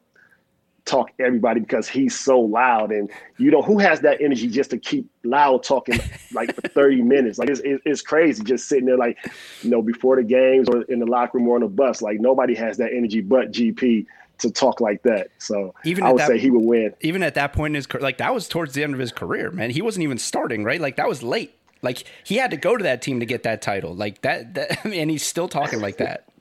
talk 0.89 1.11
everybody 1.19 1.61
because 1.61 1.87
he's 1.87 2.19
so 2.19 2.41
loud 2.41 2.91
and 2.91 3.11
you 3.37 3.51
know 3.51 3.61
who 3.61 3.79
has 3.79 4.01
that 4.01 4.23
energy 4.23 4.49
just 4.49 4.71
to 4.71 4.79
keep 4.79 5.07
loud 5.23 5.63
talking 5.63 6.01
like 6.33 6.55
for 6.55 6.63
30 6.63 7.03
minutes 7.03 7.39
like 7.39 7.51
it's, 7.51 7.61
it's 7.63 8.01
crazy 8.01 8.43
just 8.43 8.67
sitting 8.69 8.87
there 8.87 8.97
like 8.97 9.19
you 9.63 9.69
know 9.69 9.83
before 9.83 10.17
the 10.17 10.23
games 10.23 10.67
or 10.67 10.83
in 10.83 10.99
the 10.99 11.05
locker 11.05 11.37
room 11.37 11.47
or 11.47 11.57
on 11.57 11.61
the 11.61 11.69
bus 11.69 12.01
like 12.01 12.19
nobody 12.21 12.55
has 12.55 12.79
that 12.79 12.91
energy 12.95 13.21
but 13.21 13.53
gp 13.53 14.07
to 14.39 14.51
talk 14.51 14.81
like 14.81 15.03
that. 15.03 15.29
So 15.39 15.75
Even 15.85 16.05
I 16.05 16.09
at 16.09 16.13
would 16.13 16.21
that- 16.21 16.29
say 16.29 16.39
he 16.39 16.51
would 16.51 16.65
win. 16.65 16.95
Even 17.01 17.23
at 17.23 17.35
that 17.35 17.53
point 17.53 17.73
in 17.73 17.75
his 17.77 17.87
career, 17.87 18.03
like 18.03 18.19
that 18.19 18.33
was 18.35 18.49
towards 18.49 18.75
the 18.75 18.83
end 18.85 18.95
of 18.95 19.01
his 19.01 19.13
career, 19.13 19.51
man. 19.51 19.71
He 19.71 19.83
wasn't 19.83 20.05
even 20.05 20.19
starting, 20.19 20.65
right? 20.65 20.81
Like 20.81 20.97
that 20.97 21.09
was 21.09 21.23
late. 21.23 21.55
Like 21.83 22.05
he 22.25 22.37
had 22.37 22.51
to 22.51 22.57
go 22.57 22.77
to 22.77 22.83
that 22.85 23.03
team 23.03 23.21
to 23.21 23.27
get 23.27 23.43
that 23.45 23.63
title. 23.63 23.95
Like 23.95 24.23
that, 24.23 24.55
that 24.55 24.85
and 24.87 25.11
he's 25.11 25.25
still 25.25 25.49
talking 25.49 25.81
like 25.81 25.99
that. 25.99 26.25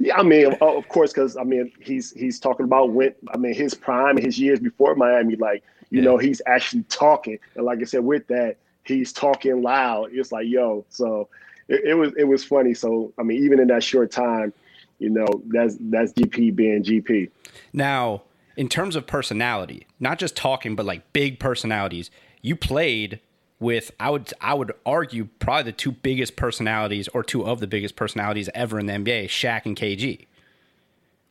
Yeah, 0.00 0.16
I 0.16 0.22
mean, 0.22 0.46
of- 0.54 0.62
of 0.62 0.88
course, 0.88 1.12
because 1.12 1.36
I 1.36 1.44
mean, 1.44 1.70
he's 1.80 2.12
he's 2.12 2.40
talking 2.40 2.64
about 2.64 2.90
when 2.92 3.14
I 3.32 3.36
mean 3.36 3.54
his 3.54 3.74
prime, 3.74 4.16
his 4.16 4.38
years 4.38 4.58
before 4.58 4.94
Miami. 4.94 5.36
Like 5.36 5.62
you 5.90 5.98
Yeah. 5.98 6.04
know, 6.06 6.16
he's 6.16 6.40
actually 6.46 6.84
talking, 6.84 7.38
and 7.54 7.64
like 7.66 7.80
I 7.80 7.84
said, 7.84 8.04
with 8.04 8.26
that, 8.28 8.56
he's 8.84 9.12
talking 9.12 9.60
loud. 9.62 10.10
It's 10.12 10.32
like 10.32 10.46
yo, 10.48 10.86
so 10.88 11.28
it, 11.68 11.84
it 11.84 11.94
was 11.94 12.12
it 12.16 12.24
was 12.24 12.42
funny. 12.42 12.72
So 12.72 13.12
I 13.18 13.22
mean, 13.22 13.42
even 13.44 13.60
in 13.60 13.68
that 13.68 13.82
short 13.84 14.10
time, 14.10 14.54
you 14.98 15.10
know, 15.10 15.26
that's 15.46 15.76
that's 15.80 16.12
GP 16.12 16.54
being 16.54 16.82
GP. 16.82 17.30
Now, 17.72 18.22
in 18.56 18.68
terms 18.68 18.96
of 18.96 19.06
personality, 19.06 19.86
not 20.00 20.18
just 20.18 20.36
talking, 20.36 20.76
but 20.76 20.86
like 20.86 21.12
big 21.12 21.38
personalities, 21.38 22.10
you 22.42 22.56
played 22.56 23.20
with 23.58 23.90
I 23.98 24.10
would 24.10 24.32
I 24.40 24.54
would 24.54 24.72
argue 24.84 25.28
probably 25.38 25.64
the 25.64 25.72
two 25.72 25.92
biggest 25.92 26.36
personalities 26.36 27.08
or 27.08 27.22
two 27.22 27.44
of 27.44 27.60
the 27.60 27.66
biggest 27.66 27.96
personalities 27.96 28.48
ever 28.54 28.78
in 28.78 28.86
the 28.86 28.92
NBA, 28.92 29.26
Shaq 29.26 29.66
and 29.66 29.76
KG. 29.76 30.26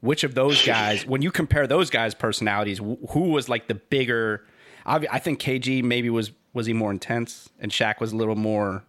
Which 0.01 0.25
of 0.25 0.35
those 0.35 0.65
guys, 0.65 1.05
when 1.05 1.21
you 1.21 1.31
compare 1.31 1.65
those 1.65 1.89
guys' 1.89 2.13
personalities, 2.13 2.79
who 2.79 3.29
was 3.29 3.47
like 3.47 3.67
the 3.67 3.75
bigger? 3.75 4.45
I, 4.85 5.05
I 5.09 5.19
think 5.19 5.39
KG 5.39 5.81
maybe 5.81 6.09
was 6.09 6.31
was 6.53 6.65
he 6.65 6.73
more 6.73 6.91
intense, 6.91 7.49
and 7.59 7.71
Shaq 7.71 7.99
was 7.99 8.11
a 8.11 8.15
little 8.17 8.35
more. 8.35 8.83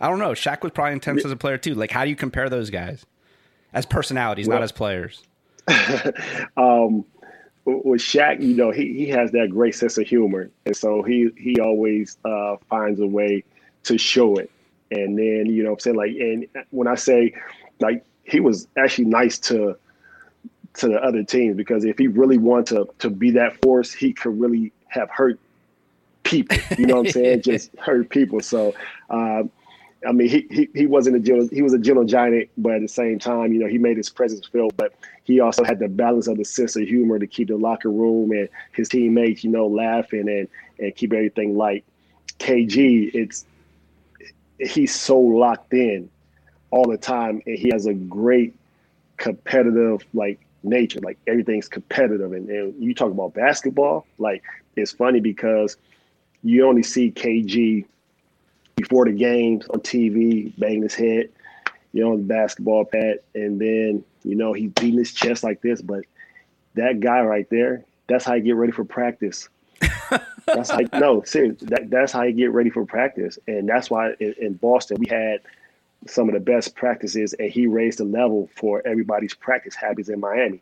I 0.00 0.08
don't 0.08 0.18
know. 0.18 0.32
Shaq 0.32 0.62
was 0.62 0.72
probably 0.72 0.94
intense 0.94 1.24
as 1.24 1.30
a 1.30 1.36
player 1.36 1.58
too. 1.58 1.74
Like, 1.74 1.90
how 1.90 2.04
do 2.04 2.10
you 2.10 2.16
compare 2.16 2.48
those 2.48 2.70
guys 2.70 3.04
as 3.74 3.84
personalities, 3.84 4.48
not 4.48 4.62
as 4.62 4.72
players? 4.72 5.22
um, 6.56 7.04
with 7.64 8.00
Shaq, 8.00 8.42
you 8.42 8.54
know, 8.54 8.70
he, 8.70 8.92
he 8.94 9.08
has 9.08 9.30
that 9.32 9.50
great 9.50 9.74
sense 9.74 9.98
of 9.98 10.06
humor, 10.06 10.50
and 10.66 10.76
so 10.76 11.02
he 11.02 11.30
he 11.36 11.60
always 11.60 12.18
uh, 12.24 12.56
finds 12.68 13.00
a 13.00 13.06
way 13.06 13.42
to 13.84 13.98
show 13.98 14.36
it. 14.36 14.50
And 14.90 15.18
then 15.18 15.46
you 15.46 15.62
know, 15.62 15.70
what 15.70 15.76
I'm 15.76 15.80
saying 15.80 15.96
like, 15.96 16.10
and 16.10 16.46
when 16.70 16.88
I 16.88 16.94
say 16.94 17.34
like, 17.80 18.04
he 18.24 18.40
was 18.40 18.68
actually 18.76 19.06
nice 19.06 19.38
to 19.40 19.76
to 20.74 20.88
the 20.88 21.02
other 21.02 21.22
teams 21.22 21.56
because 21.56 21.84
if 21.84 21.98
he 21.98 22.06
really 22.06 22.38
wanted 22.38 22.66
to 22.66 22.88
to 22.98 23.10
be 23.10 23.30
that 23.32 23.60
force, 23.62 23.92
he 23.92 24.12
could 24.12 24.38
really 24.38 24.72
have 24.88 25.10
hurt 25.10 25.40
people. 26.22 26.58
You 26.78 26.86
know 26.86 26.96
what 26.96 27.06
I'm 27.06 27.12
saying? 27.12 27.42
Just 27.44 27.76
hurt 27.78 28.10
people. 28.10 28.40
So. 28.40 28.74
Um, 29.10 29.50
I 30.06 30.12
mean, 30.12 30.28
he, 30.28 30.46
he 30.50 30.68
he 30.74 30.86
wasn't 30.86 31.28
a 31.28 31.48
he 31.52 31.62
was 31.62 31.72
a 31.72 31.78
gentle 31.78 32.04
giant, 32.04 32.50
but 32.56 32.74
at 32.74 32.82
the 32.82 32.88
same 32.88 33.18
time, 33.18 33.52
you 33.52 33.60
know, 33.60 33.68
he 33.68 33.78
made 33.78 33.96
his 33.96 34.10
presence 34.10 34.46
felt. 34.46 34.76
But 34.76 34.94
he 35.24 35.40
also 35.40 35.64
had 35.64 35.78
the 35.78 35.88
balance 35.88 36.26
of 36.26 36.36
the 36.36 36.44
sense 36.44 36.76
of 36.76 36.82
humor 36.82 37.18
to 37.18 37.26
keep 37.26 37.48
the 37.48 37.56
locker 37.56 37.90
room 37.90 38.32
and 38.32 38.48
his 38.72 38.88
teammates, 38.88 39.44
you 39.44 39.50
know, 39.50 39.66
laughing 39.66 40.28
and 40.28 40.48
and 40.78 40.94
keep 40.94 41.12
everything 41.12 41.56
light. 41.56 41.84
KG, 42.38 43.14
it's 43.14 43.44
he's 44.58 44.94
so 44.94 45.18
locked 45.18 45.72
in 45.72 46.10
all 46.70 46.88
the 46.88 46.98
time, 46.98 47.40
and 47.46 47.58
he 47.58 47.70
has 47.70 47.86
a 47.86 47.94
great 47.94 48.54
competitive 49.16 50.04
like 50.12 50.40
nature. 50.62 51.00
Like 51.00 51.18
everything's 51.26 51.68
competitive, 51.68 52.32
and, 52.32 52.48
and 52.48 52.82
you 52.82 52.94
talk 52.94 53.10
about 53.10 53.34
basketball, 53.34 54.06
like 54.18 54.42
it's 54.76 54.92
funny 54.92 55.20
because 55.20 55.76
you 56.42 56.66
only 56.66 56.82
see 56.82 57.10
KG 57.10 57.86
before 58.84 59.06
the 59.06 59.12
games 59.12 59.66
on 59.70 59.80
TV, 59.80 60.52
banging 60.58 60.82
his 60.82 60.94
head, 60.94 61.30
you 61.92 62.04
know, 62.04 62.12
on 62.12 62.18
the 62.18 62.24
basketball 62.24 62.84
pad, 62.84 63.20
and 63.34 63.58
then 63.58 64.04
you 64.24 64.34
know 64.34 64.52
he's 64.52 64.70
beating 64.72 64.98
his 64.98 65.12
chest 65.12 65.42
like 65.42 65.62
this. 65.62 65.80
But 65.80 66.04
that 66.74 67.00
guy 67.00 67.22
right 67.22 67.48
there, 67.50 67.84
that's 68.08 68.24
how 68.24 68.34
you 68.34 68.42
get 68.42 68.56
ready 68.56 68.72
for 68.72 68.84
practice. 68.84 69.48
that's 70.46 70.70
how 70.70 70.80
no, 70.92 71.22
seriously, 71.22 71.66
that, 71.70 71.88
that's 71.88 72.12
how 72.12 72.22
you 72.22 72.32
get 72.32 72.52
ready 72.52 72.68
for 72.68 72.84
practice, 72.84 73.38
and 73.48 73.66
that's 73.66 73.90
why 73.90 74.12
in, 74.20 74.34
in 74.38 74.52
Boston 74.54 74.98
we 75.00 75.06
had 75.08 75.40
some 76.06 76.28
of 76.28 76.34
the 76.34 76.40
best 76.40 76.76
practices, 76.76 77.32
and 77.32 77.50
he 77.50 77.66
raised 77.66 77.98
the 77.98 78.04
level 78.04 78.50
for 78.54 78.86
everybody's 78.86 79.34
practice 79.34 79.74
habits 79.74 80.10
in 80.10 80.20
Miami. 80.20 80.60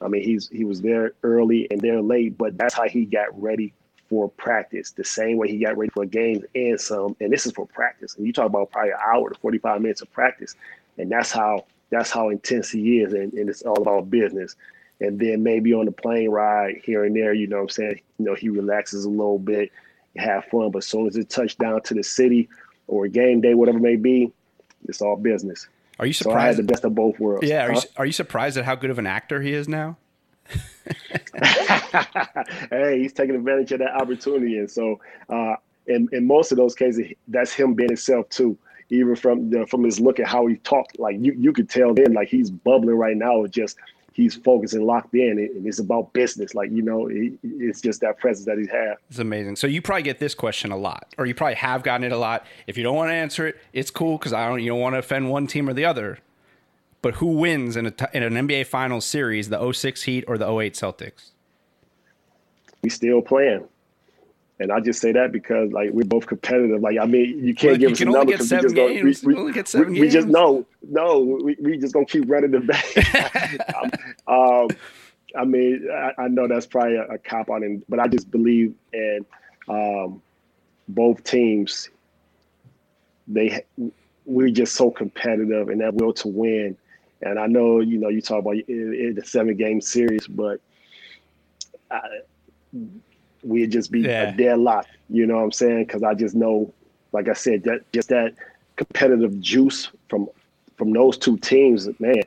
I 0.00 0.06
mean, 0.06 0.22
he's 0.22 0.48
he 0.48 0.64
was 0.64 0.80
there 0.80 1.14
early 1.24 1.66
and 1.72 1.80
there 1.80 2.00
late, 2.00 2.38
but 2.38 2.56
that's 2.56 2.74
how 2.74 2.88
he 2.88 3.04
got 3.04 3.40
ready 3.42 3.72
for 4.08 4.28
practice, 4.28 4.90
the 4.90 5.04
same 5.04 5.36
way 5.36 5.48
he 5.48 5.58
got 5.58 5.76
ready 5.76 5.90
for 5.90 6.04
games 6.04 6.44
and 6.54 6.80
some. 6.80 7.16
And 7.20 7.32
this 7.32 7.46
is 7.46 7.52
for 7.52 7.66
practice. 7.66 8.16
And 8.16 8.26
you 8.26 8.32
talk 8.32 8.46
about 8.46 8.70
probably 8.70 8.90
an 8.90 8.98
hour 9.04 9.30
to 9.30 9.38
45 9.38 9.80
minutes 9.80 10.02
of 10.02 10.12
practice. 10.12 10.54
And 10.98 11.10
that's 11.10 11.32
how 11.32 11.64
that's 11.90 12.10
how 12.10 12.28
intense 12.28 12.70
he 12.70 13.00
is. 13.00 13.12
And, 13.12 13.32
and 13.32 13.48
it's 13.48 13.62
all 13.62 13.80
about 13.80 14.10
business. 14.10 14.56
And 15.00 15.18
then 15.18 15.42
maybe 15.42 15.74
on 15.74 15.86
the 15.86 15.92
plane 15.92 16.30
ride 16.30 16.80
here 16.84 17.04
and 17.04 17.14
there, 17.14 17.34
you 17.34 17.46
know 17.46 17.56
what 17.56 17.62
I'm 17.62 17.68
saying? 17.70 18.00
You 18.18 18.26
know, 18.26 18.34
he 18.34 18.48
relaxes 18.48 19.04
a 19.04 19.10
little 19.10 19.38
bit, 19.38 19.72
have 20.16 20.44
fun. 20.46 20.70
But 20.70 20.78
as 20.78 20.86
soon 20.86 21.06
as 21.06 21.16
it 21.16 21.28
touched 21.28 21.58
down 21.58 21.82
to 21.82 21.94
the 21.94 22.02
city 22.02 22.48
or 22.86 23.08
game 23.08 23.40
day, 23.40 23.54
whatever 23.54 23.78
it 23.78 23.82
may 23.82 23.96
be, 23.96 24.32
it's 24.88 25.02
all 25.02 25.16
business. 25.16 25.68
Are 25.98 26.06
you 26.06 26.12
surprised? 26.12 26.34
So 26.34 26.40
I 26.40 26.46
had 26.46 26.56
the 26.56 26.62
best 26.62 26.84
of 26.84 26.94
both 26.94 27.18
worlds. 27.18 27.46
yeah, 27.46 27.66
are 27.66 27.72
you, 27.72 27.80
are 27.96 28.06
you 28.06 28.12
surprised 28.12 28.56
at 28.56 28.64
how 28.64 28.74
good 28.74 28.90
of 28.90 28.98
an 28.98 29.06
actor 29.06 29.40
he 29.40 29.52
is 29.52 29.68
now? 29.68 29.96
hey, 32.70 33.00
he's 33.00 33.12
taking 33.12 33.34
advantage 33.34 33.72
of 33.72 33.78
that 33.80 33.94
opportunity, 33.94 34.58
and 34.58 34.70
so 34.70 35.00
uh, 35.28 35.54
in 35.86 36.08
in 36.12 36.26
most 36.26 36.52
of 36.52 36.58
those 36.58 36.74
cases, 36.74 37.12
that's 37.28 37.52
him 37.52 37.74
being 37.74 37.90
himself 37.90 38.28
too. 38.28 38.56
Even 38.90 39.16
from 39.16 39.50
the, 39.50 39.66
from 39.66 39.82
his 39.82 39.98
look 39.98 40.20
at 40.20 40.26
how 40.26 40.46
he 40.46 40.56
talked, 40.56 40.98
like 40.98 41.16
you 41.18 41.34
you 41.38 41.52
could 41.52 41.68
tell 41.68 41.94
then, 41.94 42.12
like 42.12 42.28
he's 42.28 42.50
bubbling 42.50 42.96
right 42.96 43.16
now. 43.16 43.44
It's 43.44 43.54
just 43.54 43.78
he's 44.12 44.34
focused 44.34 44.74
and 44.74 44.84
locked 44.84 45.14
in, 45.14 45.38
and 45.38 45.66
it's 45.66 45.78
about 45.78 46.12
business. 46.12 46.54
Like 46.54 46.70
you 46.70 46.82
know, 46.82 47.06
he, 47.06 47.32
it's 47.42 47.80
just 47.80 48.00
that 48.00 48.18
presence 48.18 48.46
that 48.46 48.58
he's 48.58 48.70
had. 48.70 48.94
It's 49.08 49.18
amazing. 49.18 49.56
So 49.56 49.66
you 49.66 49.82
probably 49.82 50.02
get 50.02 50.18
this 50.18 50.34
question 50.34 50.70
a 50.70 50.76
lot, 50.76 51.14
or 51.18 51.26
you 51.26 51.34
probably 51.34 51.56
have 51.56 51.82
gotten 51.82 52.04
it 52.04 52.12
a 52.12 52.18
lot. 52.18 52.46
If 52.66 52.76
you 52.76 52.82
don't 52.82 52.96
want 52.96 53.10
to 53.10 53.14
answer 53.14 53.46
it, 53.46 53.56
it's 53.72 53.90
cool 53.90 54.18
because 54.18 54.32
I 54.32 54.48
don't. 54.48 54.60
You 54.60 54.70
don't 54.70 54.80
want 54.80 54.94
to 54.94 54.98
offend 54.98 55.30
one 55.30 55.46
team 55.46 55.68
or 55.68 55.72
the 55.72 55.84
other. 55.84 56.18
But 57.04 57.16
who 57.16 57.26
wins 57.26 57.76
in, 57.76 57.84
a 57.84 57.92
in 58.14 58.22
an 58.22 58.48
NBA 58.48 58.66
Finals 58.66 59.04
series, 59.04 59.50
the 59.50 59.72
06 59.72 60.04
Heat 60.04 60.24
or 60.26 60.38
the 60.38 60.50
08 60.50 60.72
Celtics? 60.72 61.32
We 62.80 62.88
still 62.88 63.20
playing. 63.20 63.68
And 64.58 64.72
I 64.72 64.80
just 64.80 65.02
say 65.02 65.12
that 65.12 65.30
because 65.30 65.70
like 65.70 65.90
we're 65.92 66.06
both 66.06 66.26
competitive. 66.26 66.80
Like 66.80 66.96
I 66.98 67.04
mean, 67.04 67.44
you 67.44 67.54
can't 67.54 67.72
Look, 67.72 67.80
give 67.80 67.92
us 67.92 67.98
can 67.98 68.08
a 68.08 68.12
number 68.12 68.32
because 68.32 68.40
we 68.44 68.46
seven 68.48 68.62
just 68.62 68.74
go. 68.74 68.86
We, 68.86 68.94
games. 68.94 69.22
we, 69.22 69.36
Only 69.36 69.52
get 69.52 69.66
we- 69.66 69.68
seven 69.68 69.92
we 69.92 70.08
just 70.08 70.28
games. 70.28 70.32
no, 70.32 70.66
no. 70.88 71.20
We, 71.20 71.58
we 71.60 71.76
just 71.76 71.92
gonna 71.92 72.06
keep 72.06 72.24
running 72.26 72.52
the 72.52 72.60
back. 72.60 74.00
um, 74.26 74.68
I 75.36 75.44
mean, 75.44 75.86
I, 75.92 76.22
I 76.22 76.28
know 76.28 76.48
that's 76.48 76.64
probably 76.64 76.96
a, 76.96 77.02
a 77.02 77.18
cop 77.18 77.50
out, 77.50 77.60
but 77.86 78.00
I 78.00 78.08
just 78.08 78.30
believe 78.30 78.74
in 78.94 79.26
um, 79.68 80.22
both 80.88 81.22
teams. 81.22 81.90
They 83.28 83.62
we're 84.24 84.48
just 84.48 84.74
so 84.74 84.90
competitive 84.90 85.68
and 85.68 85.82
that 85.82 85.92
will 85.92 86.14
to 86.14 86.28
win. 86.28 86.78
And 87.22 87.38
I 87.38 87.46
know 87.46 87.80
you 87.80 87.98
know 87.98 88.08
you 88.08 88.20
talk 88.20 88.40
about 88.40 88.56
it, 88.56 88.64
it, 88.68 89.16
the 89.16 89.24
seven 89.24 89.56
game 89.56 89.80
series, 89.80 90.26
but 90.26 90.60
I, 91.90 92.00
we'd 93.42 93.72
just 93.72 93.90
be 93.90 94.00
Yeah. 94.00 94.32
a 94.32 94.36
deadlock. 94.36 94.86
You 95.08 95.26
know 95.26 95.36
what 95.36 95.44
I'm 95.44 95.52
saying? 95.52 95.84
Because 95.86 96.02
I 96.02 96.14
just 96.14 96.34
know, 96.34 96.72
like 97.12 97.28
I 97.28 97.34
said, 97.34 97.62
that 97.64 97.90
just 97.92 98.08
that 98.08 98.34
competitive 98.76 99.40
juice 99.40 99.90
from 100.08 100.28
from 100.76 100.92
those 100.92 101.16
two 101.16 101.38
teams, 101.38 101.88
man, 102.00 102.22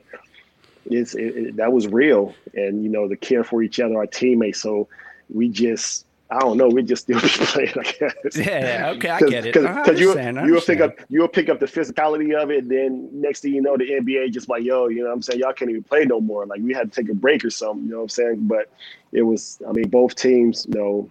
it's 0.86 1.14
it, 1.14 1.36
it, 1.36 1.56
that 1.56 1.72
was 1.72 1.86
real. 1.86 2.34
And 2.54 2.82
you 2.82 2.88
know 2.88 3.06
the 3.08 3.16
care 3.16 3.44
for 3.44 3.62
each 3.62 3.78
other, 3.80 3.96
our 3.96 4.06
teammates. 4.06 4.60
So 4.60 4.88
we 5.32 5.48
just. 5.48 6.06
I 6.30 6.40
don't 6.40 6.58
know. 6.58 6.68
We 6.68 6.82
just 6.82 7.04
still 7.04 7.20
be 7.22 7.28
playing, 7.28 7.72
I 7.78 7.82
guess. 7.82 8.36
Yeah, 8.36 8.92
okay, 8.96 9.08
I 9.08 9.20
get 9.20 9.46
it. 9.46 9.54
Cause, 9.54 9.98
you 9.98 10.18
you'll 10.46 10.60
pick 10.60 10.80
up 10.80 10.98
you'll 11.08 11.28
pick 11.28 11.48
up 11.48 11.58
the 11.58 11.66
physicality 11.66 12.34
of 12.34 12.50
it. 12.50 12.68
Then 12.68 13.08
next 13.12 13.40
thing 13.40 13.54
you 13.54 13.62
know, 13.62 13.76
the 13.76 13.90
NBA 13.90 14.32
just 14.32 14.48
like 14.48 14.62
yo, 14.62 14.88
you 14.88 15.02
know 15.02 15.08
what 15.08 15.14
I'm 15.14 15.22
saying? 15.22 15.40
Y'all 15.40 15.54
can't 15.54 15.70
even 15.70 15.84
play 15.84 16.04
no 16.04 16.20
more. 16.20 16.44
Like 16.44 16.60
we 16.60 16.74
had 16.74 16.92
to 16.92 17.02
take 17.02 17.10
a 17.10 17.14
break 17.14 17.44
or 17.44 17.50
something. 17.50 17.84
You 17.84 17.92
know 17.92 17.96
what 17.98 18.02
I'm 18.04 18.08
saying? 18.10 18.46
But 18.46 18.70
it 19.12 19.22
was. 19.22 19.58
I 19.66 19.72
mean, 19.72 19.88
both 19.88 20.16
teams, 20.16 20.66
you 20.68 20.78
know, 20.78 21.10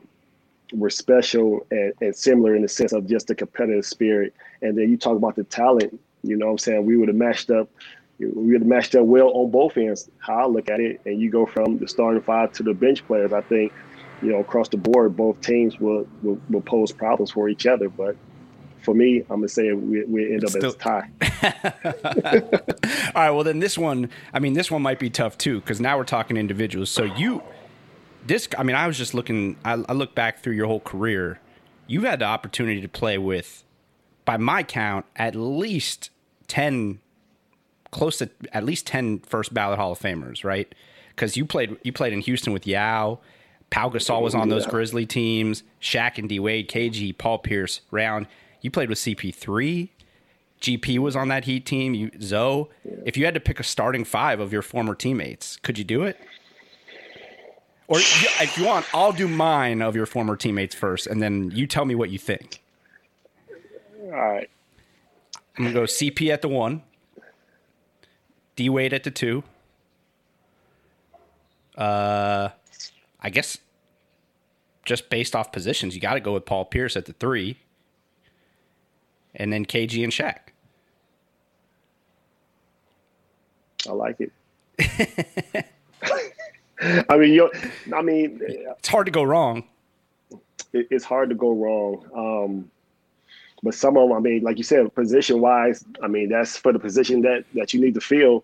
were 0.73 0.91
special 0.91 1.65
and, 1.71 1.93
and 2.01 2.15
similar 2.15 2.55
in 2.55 2.61
the 2.61 2.67
sense 2.67 2.93
of 2.93 3.07
just 3.07 3.27
the 3.27 3.35
competitive 3.35 3.85
spirit. 3.85 4.35
And 4.61 4.77
then 4.77 4.89
you 4.89 4.97
talk 4.97 5.17
about 5.17 5.35
the 5.35 5.43
talent. 5.45 5.99
You 6.23 6.37
know 6.37 6.47
what 6.47 6.51
I'm 6.53 6.57
saying? 6.59 6.85
We 6.85 6.95
would 6.97 7.07
have 7.07 7.17
matched 7.17 7.49
up. 7.49 7.69
We 8.19 8.27
would 8.27 8.61
have 8.61 8.67
matched 8.67 8.95
up 8.95 9.05
well 9.05 9.29
on 9.29 9.49
both 9.49 9.77
ends. 9.77 10.09
How 10.19 10.43
I 10.43 10.45
look 10.45 10.69
at 10.69 10.79
it, 10.79 11.01
and 11.05 11.19
you 11.19 11.31
go 11.31 11.45
from 11.45 11.77
the 11.77 11.87
starting 11.87 12.21
five 12.21 12.51
to 12.53 12.63
the 12.63 12.73
bench 12.73 13.05
players. 13.05 13.33
I 13.33 13.41
think 13.41 13.71
you 14.21 14.31
know, 14.31 14.39
across 14.39 14.69
the 14.69 14.77
board, 14.77 15.15
both 15.15 15.41
teams 15.41 15.79
will, 15.79 16.07
will, 16.23 16.39
will 16.49 16.61
pose 16.61 16.91
problems 16.91 17.31
for 17.31 17.49
each 17.49 17.65
other. 17.65 17.89
But 17.89 18.15
for 18.83 18.93
me, 18.93 19.19
I'm 19.29 19.37
gonna 19.37 19.47
say 19.47 19.71
we, 19.73 20.03
we 20.05 20.33
end 20.33 20.43
up 20.43 20.49
Still- 20.51 20.65
as 20.65 20.75
a 20.75 20.77
tie. 20.77 21.09
All 23.15 23.23
right, 23.23 23.31
well 23.31 23.43
then 23.43 23.59
this 23.59 23.77
one, 23.77 24.09
I 24.33 24.39
mean, 24.39 24.53
this 24.53 24.71
one 24.71 24.81
might 24.81 24.99
be 24.99 25.09
tough 25.09 25.37
too 25.37 25.59
because 25.59 25.79
now 25.79 25.97
we're 25.97 26.03
talking 26.03 26.37
individuals. 26.37 26.89
So 26.89 27.03
you, 27.03 27.43
this, 28.25 28.47
I 28.57 28.63
mean, 28.63 28.75
I 28.75 28.87
was 28.87 28.97
just 28.97 29.13
looking. 29.13 29.55
I, 29.63 29.73
I 29.87 29.93
look 29.93 30.15
back 30.15 30.39
through 30.41 30.53
your 30.53 30.67
whole 30.67 30.79
career. 30.81 31.39
You've 31.87 32.03
had 32.03 32.19
the 32.19 32.25
opportunity 32.25 32.81
to 32.81 32.89
play 32.89 33.17
with, 33.17 33.63
by 34.25 34.37
my 34.37 34.63
count, 34.63 35.05
at 35.15 35.35
least 35.35 36.09
ten, 36.47 36.99
close 37.91 38.17
to 38.17 38.29
at 38.51 38.65
least 38.65 38.85
10 38.87 39.19
first 39.19 39.53
ballot 39.53 39.79
Hall 39.79 39.93
of 39.93 39.99
Famers, 39.99 40.43
right? 40.43 40.73
because 41.17 41.35
you 41.35 41.45
played 41.45 41.75
you 41.83 41.91
played 41.91 42.13
in 42.13 42.19
Houston 42.21 42.53
with 42.53 42.67
Yao. 42.67 43.19
Pau 43.69 43.89
Gasol 43.89 44.21
was 44.21 44.33
on 44.33 44.49
those 44.49 44.63
Yeah. 44.63 44.71
Grizzly 44.71 45.05
teams. 45.05 45.63
Shaq 45.81 46.17
and 46.17 46.29
D 46.29 46.39
Wade, 46.39 46.69
KG, 46.69 47.17
Paul 47.17 47.39
Pierce, 47.39 47.81
Round. 47.91 48.27
You 48.61 48.71
played 48.71 48.89
with 48.89 48.97
CP3. 48.97 49.89
GP 50.61 50.97
was 50.97 51.15
on 51.15 51.27
that 51.27 51.45
Heat 51.45 51.65
team. 51.65 51.93
You 51.93 52.09
Zo. 52.21 52.69
If 53.05 53.15
you 53.17 53.25
had 53.25 53.33
to 53.35 53.39
pick 53.39 53.59
a 53.59 53.63
starting 53.63 54.03
five 54.03 54.39
of 54.39 54.51
your 54.51 54.61
former 54.63 54.95
teammates, 54.95 55.57
could 55.57 55.77
you 55.77 55.83
do 55.83 56.03
it? 56.03 56.19
Or 57.87 57.99
if 57.99 58.57
you 58.57 58.65
want, 58.65 58.85
I'll 58.93 59.13
do 59.13 59.27
mine 59.27 59.81
of 59.81 59.95
your 59.95 60.05
former 60.05 60.35
teammates 60.35 60.75
first, 60.75 61.07
and 61.07 61.21
then 61.21 61.51
you 61.51 61.67
tell 61.67 61.85
me 61.85 61.95
what 61.95 62.09
you 62.09 62.17
think. 62.17 62.61
All 64.03 64.09
right. 64.09 64.49
I'm 65.57 65.63
gonna 65.65 65.73
go 65.73 65.83
CP 65.83 66.29
at 66.31 66.41
the 66.41 66.49
one, 66.49 66.83
D 68.55 68.67
Wade 68.69 68.93
at 68.93 69.03
the 69.03 69.11
two. 69.11 69.43
Uh, 71.77 72.49
I 73.27 73.29
guess 73.29 73.57
just 74.85 75.09
based 75.09 75.35
off 75.35 75.51
positions, 75.51 75.93
you 75.93 75.99
got 75.99 76.13
to 76.13 76.21
go 76.21 76.31
with 76.31 76.45
Paul 76.45 76.63
Pierce 76.63 76.95
at 76.95 77.07
the 77.07 77.11
three, 77.11 77.57
and 79.35 79.51
then 79.51 79.65
KG 79.65 80.01
and 80.01 80.13
Shaq. 80.13 80.37
I 83.85 83.91
like 83.91 84.21
it. 84.21 84.31
I 87.09 87.17
mean, 87.17 87.33
you. 87.33 87.51
I 87.93 88.01
mean, 88.01 88.39
It's 88.41 88.87
hard 88.87 89.07
to 89.07 89.11
go 89.11 89.23
wrong. 89.23 89.65
it, 90.71 90.87
it's 90.89 91.03
hard 91.03 91.27
to 91.27 91.35
go 91.35 91.51
wrong. 91.51 92.05
Um, 92.15 92.71
but 93.63 93.73
some 93.73 93.97
of 93.97 94.09
them, 94.09 94.17
I 94.17 94.19
mean, 94.19 94.43
like 94.43 94.57
you 94.57 94.63
said, 94.63 94.93
position 94.93 95.41
wise, 95.41 95.83
I 96.03 96.07
mean, 96.07 96.29
that's 96.29 96.57
for 96.57 96.71
the 96.71 96.79
position 96.79 97.21
that 97.23 97.43
that 97.55 97.73
you 97.73 97.81
need 97.81 97.95
to 97.95 98.01
fill. 98.01 98.43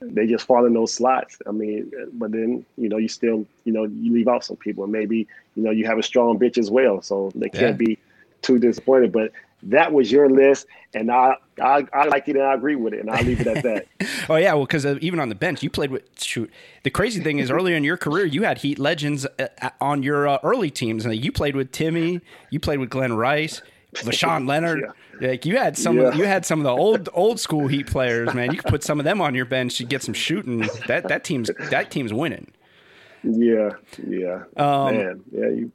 They 0.00 0.26
just 0.26 0.46
fall 0.46 0.64
in 0.64 0.74
those 0.74 0.92
slots. 0.92 1.38
I 1.46 1.50
mean, 1.50 1.90
but 2.12 2.30
then 2.32 2.64
you 2.76 2.88
know, 2.88 2.96
you 2.96 3.08
still, 3.08 3.46
you 3.64 3.72
know, 3.72 3.84
you 3.84 4.12
leave 4.12 4.28
out 4.28 4.44
some 4.44 4.56
people, 4.56 4.84
and 4.84 4.92
maybe 4.92 5.26
you 5.56 5.62
know 5.62 5.70
you 5.70 5.86
have 5.86 5.98
a 5.98 6.02
strong 6.02 6.38
bench 6.38 6.58
as 6.58 6.70
well, 6.70 7.02
so 7.02 7.32
they 7.34 7.48
can't 7.48 7.80
Yeah. 7.80 7.86
be 7.86 7.98
too 8.42 8.58
disappointed. 8.58 9.10
But 9.12 9.32
that 9.64 9.92
was 9.92 10.12
your 10.12 10.28
list, 10.30 10.66
and 10.92 11.10
I 11.10 11.36
I, 11.60 11.86
I 11.92 12.04
like 12.06 12.28
it 12.28 12.36
and 12.36 12.44
I 12.44 12.54
agree 12.54 12.76
with 12.76 12.94
it, 12.94 13.00
and 13.00 13.10
I'll 13.10 13.24
leave 13.24 13.40
it 13.40 13.46
at 13.46 13.62
that. 13.62 13.86
Oh 14.28 14.36
yeah, 14.36 14.54
well, 14.54 14.64
because 14.64 14.86
uh, 14.86 14.96
even 15.02 15.20
on 15.20 15.28
the 15.28 15.34
bench, 15.34 15.62
you 15.62 15.68
played 15.68 15.90
with 15.90 16.02
shoot. 16.18 16.50
The 16.82 16.90
crazy 16.90 17.22
thing 17.22 17.40
is, 17.40 17.50
earlier 17.50 17.76
in 17.76 17.84
your 17.84 17.98
career, 17.98 18.24
you 18.24 18.42
had 18.44 18.58
Heat 18.58 18.78
legends 18.78 19.26
uh, 19.26 19.48
uh, 19.60 19.70
on 19.82 20.02
your 20.02 20.26
uh, 20.26 20.38
early 20.42 20.70
teams, 20.70 21.04
and 21.04 21.14
you 21.14 21.30
played 21.30 21.54
with 21.54 21.72
Timmy, 21.72 22.20
you 22.50 22.58
played 22.58 22.78
with 22.78 22.88
Glen 22.88 23.12
Rice, 23.14 23.60
Voshon 23.94 24.46
Lenard. 24.48 24.84
Like 25.20 25.46
you 25.46 25.56
had 25.56 25.76
some, 25.78 25.98
of, 25.98 26.14
Yeah. 26.14 26.18
you 26.18 26.24
had 26.26 26.44
some 26.44 26.58
of 26.60 26.64
the 26.64 26.70
old 26.70 27.08
old 27.14 27.38
school 27.40 27.68
Heat 27.68 27.86
players, 27.86 28.34
man. 28.34 28.50
You 28.52 28.58
could 28.58 28.70
put 28.70 28.82
some 28.82 28.98
of 28.98 29.04
them 29.04 29.20
on 29.20 29.34
your 29.34 29.44
bench 29.44 29.76
to 29.78 29.84
get 29.84 30.02
some 30.02 30.14
shooting. 30.14 30.68
That 30.88 31.08
that 31.08 31.24
team's 31.24 31.50
that 31.70 31.90
team's 31.90 32.12
winning. 32.12 32.50
yeah, 33.22 33.70
yeah, 34.06 34.42
Um, 34.56 34.94
man, 34.96 35.24
yeah. 35.32 35.48
You, 35.48 35.72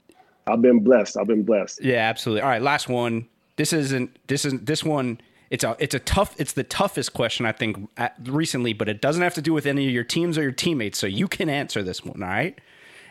I've 0.47 0.61
been 0.61 0.79
blessed. 0.83 1.17
I've 1.17 1.27
been 1.27 1.43
blessed. 1.43 1.81
Yeah, 1.83 1.97
absolutely. 2.09 2.41
All 2.41 2.49
right, 2.49 2.61
last 2.61 2.89
one. 2.89 3.27
This 3.55 3.73
isn't 3.73 4.17
this 4.27 4.45
isn't 4.45 4.65
this 4.65 4.83
one. 4.83 5.19
It's 5.49 5.63
a 5.63 5.75
it's 5.79 5.95
a 5.95 5.99
tough. 5.99 6.35
It's 6.39 6.53
the 6.53 6.63
toughest 6.63 7.13
question 7.13 7.45
I 7.45 7.51
think 7.51 7.89
recently, 8.25 8.73
but 8.73 8.87
it 8.89 9.01
doesn't 9.01 9.21
have 9.23 9.33
to 9.35 9.41
do 9.41 9.53
with 9.53 9.65
any 9.65 9.87
of 9.87 9.93
your 9.93 10.03
teams 10.03 10.37
or 10.37 10.43
your 10.43 10.51
teammates, 10.51 10.99
so 10.99 11.07
you 11.07 11.27
can 11.27 11.49
answer 11.49 11.81
this 11.81 12.03
one. 12.05 12.21
All 12.21 12.29
right, 12.29 12.59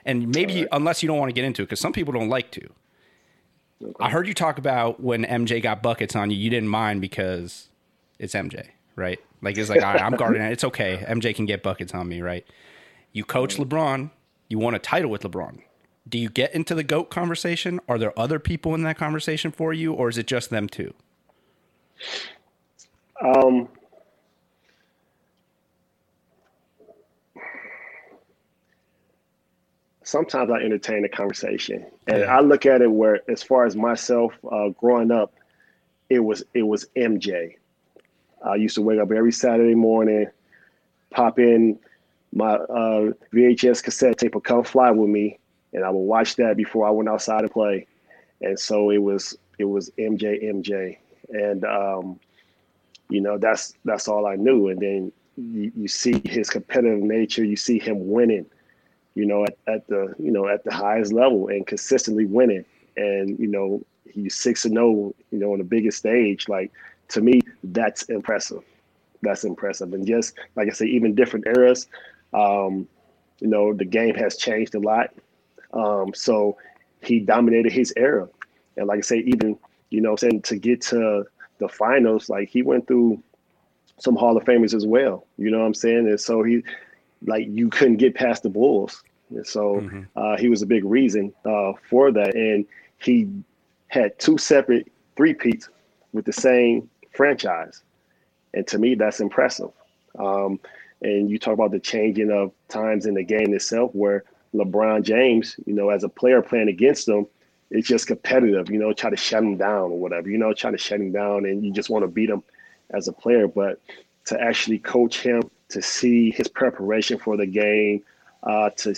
and 0.05 0.29
maybe 0.35 0.67
unless 0.73 1.03
you 1.03 1.09
don't 1.09 1.19
want 1.19 1.31
to 1.31 1.33
get 1.33 1.45
into 1.45 1.63
it, 1.63 1.67
because 1.67 1.81
some 1.81 1.93
people 1.93 2.13
don't 2.13 2.29
like 2.29 2.51
to. 2.53 2.69
I 4.01 4.11
heard 4.11 4.27
you 4.27 4.35
talk 4.35 4.59
about 4.59 5.01
when 5.01 5.25
MJ 5.25 5.63
got 5.63 5.83
buckets 5.83 6.17
on 6.17 6.31
you. 6.31 6.37
You 6.37 6.51
didn't 6.51 6.69
mind 6.69 7.01
because 7.01 7.69
it's 8.19 8.35
MJ, 8.35 8.69
right? 8.97 9.21
Like 9.41 9.57
it's 9.57 9.71
like 9.71 9.83
all 9.83 9.93
right, 9.93 10.03
I'm 10.03 10.17
guarding 10.17 10.43
it. 10.43 10.53
It's 10.53 10.65
okay. 10.65 11.05
MJ 11.09 11.35
can 11.35 11.47
get 11.47 11.63
buckets 11.63 11.95
on 11.95 12.09
me, 12.09 12.21
right? 12.21 12.45
You 13.13 13.25
coach 13.25 13.57
LeBron. 13.57 14.11
You 14.49 14.59
won 14.59 14.75
a 14.75 14.79
title 14.79 15.11
with 15.11 15.23
LeBron. 15.23 15.61
Do 16.09 16.19
you 16.19 16.31
get 16.31 16.55
into 16.55 16.75
the 16.75 16.83
GOAT 16.83 17.11
conversation? 17.11 17.81
Are 17.89 17.99
there 17.99 18.19
other 18.19 18.39
people 18.39 18.75
in 18.75 18.83
that 18.83 18.97
conversation 18.97 19.53
for 19.53 19.73
you, 19.73 19.93
or 19.93 20.09
is 20.09 20.17
it 20.17 20.27
just 20.27 20.49
them 20.49 20.69
two? 20.69 20.95
Um, 23.23 23.69
sometimes 30.09 30.51
I 30.51 30.61
entertain 30.61 31.05
a 31.05 31.09
conversation, 31.09 31.85
and 32.07 32.21
Yeah. 32.21 32.37
I 32.37 32.41
look 32.41 32.65
at 32.65 32.81
it 32.81 32.91
where, 32.91 33.21
as 33.31 33.43
far 33.43 33.67
as 33.67 33.77
myself 33.77 34.33
uh, 34.51 34.71
growing 34.71 35.11
up, 35.11 35.35
it 36.09 36.21
was 36.21 36.43
it 36.55 36.63
was 36.63 36.87
MJ. 36.97 37.57
I 38.43 38.55
used 38.55 38.75
to 38.77 38.83
wake 38.83 38.99
up 39.01 39.13
every 39.13 39.33
Saturday 39.33 39.75
morning, 39.75 40.27
pop 41.11 41.39
in 41.39 41.79
my 42.33 42.55
uh, 42.55 43.13
VHS 43.35 43.83
cassette 43.83 44.17
tape, 44.17 44.35
of 44.35 44.45
"Come 44.45 44.65
Fly 44.65 44.91
with 44.91 45.11
Me," 45.11 45.39
and 45.75 45.85
I 45.85 45.91
would 45.91 45.99
watch 46.15 46.37
that 46.37 46.57
before 46.57 46.87
I 46.87 46.91
went 46.91 47.11
outside 47.11 47.43
to 47.43 47.49
play. 47.49 47.87
And 48.41 48.59
so 48.59 48.89
it 48.91 49.03
was 49.03 49.37
it 49.59 49.67
was 49.67 49.91
MJ 49.99 50.43
MJ, 50.43 50.97
and 51.29 51.65
um, 51.67 52.19
you 53.11 53.21
know 53.21 53.37
that's 53.37 53.75
that's 53.85 54.09
all 54.09 54.25
I 54.27 54.37
knew. 54.37 54.69
And 54.69 54.81
then 54.81 55.13
you, 55.37 55.71
you 55.77 55.89
see 55.89 56.23
his 56.25 56.49
competitive 56.49 57.01
nature, 57.01 57.45
you 57.45 57.57
see 57.57 57.79
him 57.79 58.09
winning, 58.09 58.47
you 59.19 59.27
know, 59.27 59.43
at, 59.43 59.59
at 59.67 59.87
the 59.89 60.15
you 60.19 60.31
know 60.31 60.47
at 60.47 60.63
the 60.63 60.73
highest 60.73 61.13
level 61.13 61.49
and 61.49 61.67
consistently 61.67 62.25
winning. 62.25 62.65
And 62.97 63.39
you 63.39 63.49
know 63.49 63.85
he's 64.09 64.37
six 64.37 64.65
and 64.65 64.75
zero, 64.75 65.13
you 65.33 65.39
know, 65.39 65.53
on 65.53 65.59
the 65.59 65.65
biggest 65.65 65.99
stage. 65.99 66.49
Like 66.49 66.71
to 67.09 67.21
me, 67.21 67.41
that's 67.65 68.05
impressive. 68.05 68.63
That's 69.23 69.43
impressive. 69.43 69.93
And 69.93 70.07
just 70.07 70.35
like 70.55 70.69
I 70.69 70.73
say, 70.73 70.87
even 70.87 71.17
different 71.17 71.49
eras, 71.49 71.89
um, 72.33 72.87
you 73.41 73.49
know, 73.49 73.73
the 73.73 73.85
game 73.85 74.15
has 74.15 74.37
changed 74.37 74.77
a 74.77 74.81
lot. 74.81 75.11
Um, 75.73 76.15
so 76.15 76.57
he 77.03 77.19
dominated 77.19 77.73
his 77.73 77.93
era. 77.97 78.29
And 78.77 78.87
like 78.87 78.99
I 78.99 79.03
say, 79.03 79.19
even, 79.19 79.59
you 79.91 80.01
know, 80.01 80.15
saying 80.15 80.43
to 80.43 80.57
get 80.57 80.81
to 80.83 81.25
the 81.59 81.69
finals, 81.69 82.29
like 82.29 82.49
he 82.49 82.63
went 82.63 82.87
through 82.87 83.21
some 83.99 84.15
Hall 84.15 84.37
of 84.37 84.45
Famers 84.45 84.75
as 84.75 84.87
well. 84.87 85.27
You 85.39 85.51
know 85.51 85.59
what 85.59 85.67
I'm 85.67 85.75
saying? 85.75 86.07
And 86.09 86.21
so 86.21 86.45
he, 86.45 86.63
like, 87.27 87.49
you 87.49 87.69
couldn't 87.69 87.97
get 87.97 88.15
past 88.15 88.45
the 88.45 88.51
Bulls. 88.51 89.03
And 89.31 89.47
so 89.47 89.81
uh, 90.17 90.37
he 90.37 90.49
was 90.49 90.63
a 90.63 90.67
big 90.67 90.85
reason 90.85 91.33
uh, 91.45 91.73
for 91.89 92.11
that. 92.13 92.35
And 92.35 92.67
he 92.99 93.29
had 93.89 94.19
two 94.19 94.39
separate 94.39 94.91
three-peats 95.17 95.69
with 96.13 96.25
the 96.25 96.33
same 96.33 96.89
franchise. 97.13 97.83
And 98.55 98.67
to 98.69 98.79
me, 98.79 98.95
that's 98.95 99.21
impressive. 99.21 99.71
Um, 100.19 100.59
and 101.03 101.31
you 101.31 101.39
talk 101.39 101.55
about 101.55 101.71
the 101.71 101.79
changing 101.79 102.31
of 102.31 102.53
times 102.69 103.07
in 103.07 103.15
the 103.15 103.23
game 103.23 103.55
itself, 103.55 103.95
where 103.95 104.25
LeBron 104.55 105.03
James, 105.03 105.57
you 105.67 105.75
know, 105.75 105.91
as 105.91 106.05
a 106.05 106.09
player 106.09 106.43
playing 106.43 106.69
against 106.69 107.07
them, 107.07 107.27
it's 107.71 107.87
just 107.87 108.07
competitive, 108.07 108.71
you 108.71 108.79
know, 108.79 108.93
try 108.93 109.11
to 109.11 109.17
shut 109.17 109.43
him 109.43 109.59
down 109.59 109.91
or 109.93 109.99
whatever, 109.99 110.31
you 110.31 110.39
know, 110.39 110.55
try 110.55 110.71
to 110.71 110.79
shut 110.79 111.01
him 111.01 111.13
down 111.13 111.45
and 111.45 111.65
you 111.65 111.71
just 111.73 111.91
want 111.91 112.03
to 112.03 112.09
beat 112.09 112.31
him 112.31 112.43
as 112.91 113.09
a 113.09 113.13
player. 113.13 113.47
But 113.47 113.81
to 114.27 114.41
actually 114.41 114.79
coach 114.79 115.21
him, 115.21 115.43
to 115.69 115.83
see 115.83 116.31
his 116.31 116.49
preparation 116.49 117.19
for 117.19 117.37
the 117.37 117.47
game, 117.47 118.03
uh, 118.43 118.71
to 118.71 118.95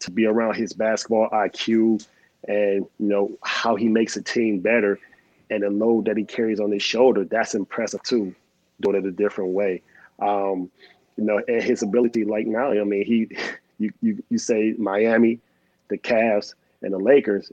to 0.00 0.10
be 0.10 0.26
around 0.26 0.54
his 0.54 0.72
basketball 0.72 1.28
IQ 1.30 2.06
and 2.48 2.86
you 2.98 3.08
know 3.08 3.30
how 3.42 3.76
he 3.76 3.88
makes 3.88 4.16
a 4.16 4.22
team 4.22 4.60
better 4.60 4.98
and 5.52 5.62
the 5.62 5.70
load 5.70 6.06
that 6.06 6.16
he 6.16 6.24
carries 6.24 6.60
on 6.60 6.72
his 6.72 6.82
shoulder, 6.82 7.24
that's 7.24 7.54
impressive 7.54 8.02
too, 8.02 8.34
doing 8.80 8.96
it 8.96 9.06
a 9.06 9.12
different 9.12 9.50
way. 9.50 9.82
Um, 10.18 10.70
you 11.16 11.24
know, 11.24 11.42
and 11.46 11.62
his 11.62 11.82
ability 11.82 12.24
like 12.24 12.46
now, 12.46 12.70
I 12.70 12.84
mean, 12.84 13.04
he 13.04 13.28
you, 13.78 13.92
you 14.00 14.22
you 14.30 14.38
say 14.38 14.74
Miami, 14.78 15.40
the 15.88 15.98
Cavs, 15.98 16.54
and 16.80 16.92
the 16.92 16.98
Lakers. 16.98 17.52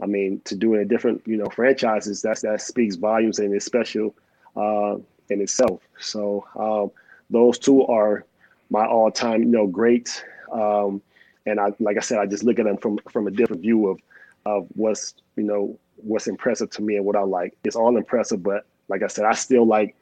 I 0.00 0.06
mean, 0.06 0.42
to 0.44 0.56
do 0.56 0.74
it 0.74 0.80
in 0.80 0.88
different, 0.88 1.22
you 1.26 1.36
know, 1.36 1.46
franchises, 1.46 2.20
that's 2.20 2.42
that 2.42 2.60
speaks 2.60 2.96
volumes 2.96 3.38
and 3.38 3.54
it's 3.54 3.64
special 3.64 4.14
uh, 4.56 4.96
in 5.30 5.40
itself. 5.40 5.80
So 6.00 6.44
um, 6.56 6.90
those 7.30 7.58
two 7.58 7.86
are 7.86 8.24
my 8.70 8.86
all-time, 8.86 9.42
you 9.42 9.48
know, 9.48 9.66
greats. 9.66 10.22
Um, 10.52 11.02
and 11.46 11.60
I, 11.60 11.72
like 11.78 11.96
I 11.96 12.00
said, 12.00 12.18
I 12.18 12.26
just 12.26 12.44
look 12.44 12.58
at 12.58 12.64
them 12.64 12.76
from 12.76 12.98
from 13.10 13.26
a 13.26 13.30
different 13.30 13.62
view 13.62 13.88
of 13.88 14.00
of 14.44 14.66
what's, 14.74 15.14
you 15.36 15.42
know, 15.42 15.78
what's 15.96 16.26
impressive 16.26 16.70
to 16.70 16.82
me 16.82 16.96
and 16.96 17.04
what 17.04 17.16
I 17.16 17.22
like. 17.22 17.56
It's 17.64 17.76
all 17.76 17.96
impressive, 17.96 18.42
but 18.42 18.66
like 18.88 19.02
I 19.02 19.08
said, 19.08 19.24
I 19.24 19.34
still 19.34 19.66
like 19.66 19.96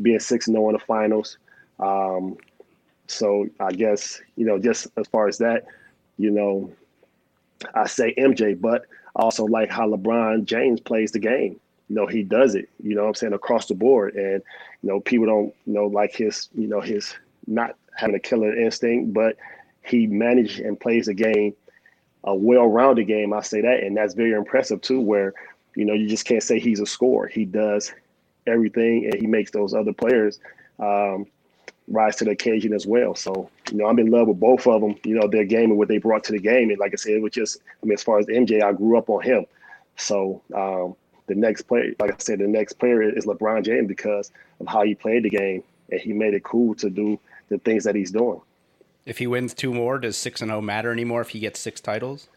being 0.00 0.20
six 0.20 0.46
and 0.46 0.54
zero 0.54 0.68
in 0.68 0.74
the 0.74 0.78
finals. 0.78 1.38
Um, 1.78 2.36
so 3.06 3.48
I 3.58 3.72
guess 3.72 4.20
you 4.36 4.46
know, 4.46 4.58
just 4.58 4.88
as 4.96 5.06
far 5.08 5.28
as 5.28 5.38
that, 5.38 5.64
you 6.18 6.30
know, 6.30 6.70
I 7.74 7.86
say 7.86 8.14
MJ, 8.16 8.58
but 8.58 8.86
I 9.16 9.22
also 9.22 9.44
like 9.44 9.70
how 9.70 9.88
LeBron 9.88 10.44
James 10.44 10.80
plays 10.80 11.12
the 11.12 11.18
game. 11.18 11.58
You 11.88 11.96
know, 11.96 12.06
he 12.06 12.22
does 12.22 12.54
it, 12.54 12.68
you 12.82 12.94
know 12.94 13.08
I'm 13.08 13.14
saying, 13.14 13.32
across 13.32 13.66
the 13.66 13.74
board. 13.74 14.14
And, 14.14 14.42
you 14.82 14.88
know, 14.88 15.00
people 15.00 15.26
don't 15.26 15.54
you 15.66 15.72
know 15.72 15.86
like 15.86 16.14
his, 16.14 16.48
you 16.54 16.68
know, 16.68 16.80
his 16.80 17.14
not 17.46 17.76
having 18.00 18.16
a 18.16 18.20
killer 18.20 18.54
instinct, 18.56 19.12
but 19.12 19.36
he 19.82 20.06
managed 20.06 20.60
and 20.60 20.78
plays 20.78 21.06
the 21.06 21.14
game, 21.14 21.54
a 22.24 22.34
well-rounded 22.34 23.06
game. 23.06 23.32
I 23.32 23.42
say 23.42 23.60
that, 23.60 23.82
and 23.82 23.96
that's 23.96 24.14
very 24.14 24.32
impressive 24.32 24.80
too. 24.80 25.00
Where, 25.00 25.34
you 25.74 25.84
know, 25.84 25.94
you 25.94 26.08
just 26.08 26.24
can't 26.24 26.42
say 26.42 26.58
he's 26.58 26.80
a 26.80 26.86
scorer. 26.86 27.28
He 27.28 27.44
does 27.44 27.92
everything, 28.46 29.04
and 29.06 29.14
he 29.14 29.26
makes 29.26 29.50
those 29.50 29.74
other 29.74 29.92
players, 29.92 30.40
um, 30.78 31.26
rise 31.88 32.16
to 32.16 32.24
the 32.24 32.30
occasion 32.30 32.72
as 32.72 32.86
well. 32.86 33.14
So, 33.14 33.50
you 33.70 33.78
know, 33.78 33.86
I'm 33.86 33.98
in 33.98 34.10
love 34.10 34.28
with 34.28 34.40
both 34.40 34.66
of 34.66 34.80
them, 34.80 34.96
you 35.04 35.14
know, 35.14 35.26
their 35.28 35.44
game 35.44 35.70
and 35.70 35.78
what 35.78 35.88
they 35.88 35.98
brought 35.98 36.24
to 36.24 36.32
the 36.32 36.38
game. 36.38 36.70
And 36.70 36.78
like 36.78 36.92
I 36.92 36.96
said, 36.96 37.12
it 37.12 37.22
was 37.22 37.32
just, 37.32 37.58
I 37.82 37.86
mean, 37.86 37.94
as 37.94 38.02
far 38.02 38.18
as 38.18 38.26
MJ, 38.26 38.62
I 38.62 38.72
grew 38.72 38.96
up 38.96 39.10
on 39.10 39.22
him. 39.22 39.44
So, 39.96 40.40
um, 40.54 40.94
the 41.26 41.34
next 41.34 41.62
player, 41.62 41.94
like 42.00 42.12
I 42.12 42.16
said, 42.18 42.38
the 42.38 42.48
next 42.48 42.74
player 42.74 43.02
is 43.02 43.26
LeBron 43.26 43.64
James 43.64 43.86
because 43.86 44.32
of 44.60 44.66
how 44.66 44.82
he 44.82 44.94
played 44.94 45.24
the 45.24 45.30
game 45.30 45.62
and 45.90 46.00
he 46.00 46.12
made 46.12 46.34
it 46.34 46.42
cool 46.42 46.74
to 46.76 46.90
do 46.90 47.18
the 47.50 47.58
things 47.58 47.84
that 47.84 47.94
he's 47.94 48.10
doing. 48.10 48.40
If 49.04 49.18
he 49.18 49.26
wins 49.26 49.52
two 49.52 49.74
more, 49.74 49.98
does 49.98 50.16
six 50.16 50.40
and 50.40 50.48
zero 50.48 50.58
oh 50.58 50.62
matter 50.62 50.90
anymore? 50.92 51.20
If 51.20 51.30
he 51.30 51.40
gets 51.40 51.60
six 51.60 51.80
titles, 51.80 52.28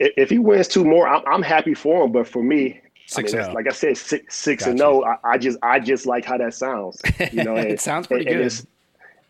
if 0.00 0.30
he 0.30 0.38
wins 0.38 0.68
two 0.68 0.84
more, 0.84 1.08
I'm, 1.08 1.22
I'm 1.26 1.42
happy 1.42 1.74
for 1.74 2.04
him. 2.04 2.12
But 2.12 2.28
for 2.28 2.42
me, 2.42 2.80
Six 3.08 3.32
I 3.32 3.38
mean, 3.38 3.46
oh. 3.48 3.52
like 3.54 3.66
I 3.66 3.72
said, 3.72 3.96
six 3.96 4.36
six 4.36 4.64
gotcha. 4.64 4.70
and 4.70 4.78
no. 4.78 5.02
I, 5.02 5.16
I, 5.24 5.38
just 5.38 5.56
I 5.62 5.80
just 5.80 6.04
like 6.04 6.26
how 6.26 6.36
that 6.36 6.52
sounds. 6.52 7.00
You 7.32 7.42
know, 7.42 7.56
it 7.56 7.80
sounds 7.80 8.06
pretty 8.06 8.26
and, 8.26 8.36
good. 8.36 8.52
And 8.52 8.66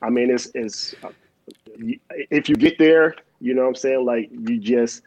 I 0.03 0.11
mean, 0.11 0.31
it's 0.31 0.51
it's 0.53 0.97
uh, 1.05 1.11
if 1.77 2.49
you 2.49 2.57
get 2.57 2.77
there, 2.79 3.15
you 3.41 3.55
know 3.55 3.63
what 3.63 3.69
I'm 3.69 3.75
saying. 3.77 4.05
Like 4.05 4.31
you 4.33 4.59
just, 4.59 5.03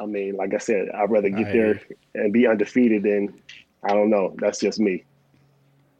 I 0.00 0.06
mean, 0.06 0.34
like 0.34 0.54
I 0.54 0.58
said, 0.58 0.88
I'd 0.90 1.08
rather 1.08 1.28
get 1.28 1.52
there 1.52 1.80
and 2.16 2.32
be 2.32 2.48
undefeated 2.48 3.04
than 3.04 3.40
I 3.84 3.92
don't 3.92 4.10
know. 4.10 4.34
That's 4.38 4.58
just 4.58 4.80
me. 4.80 5.04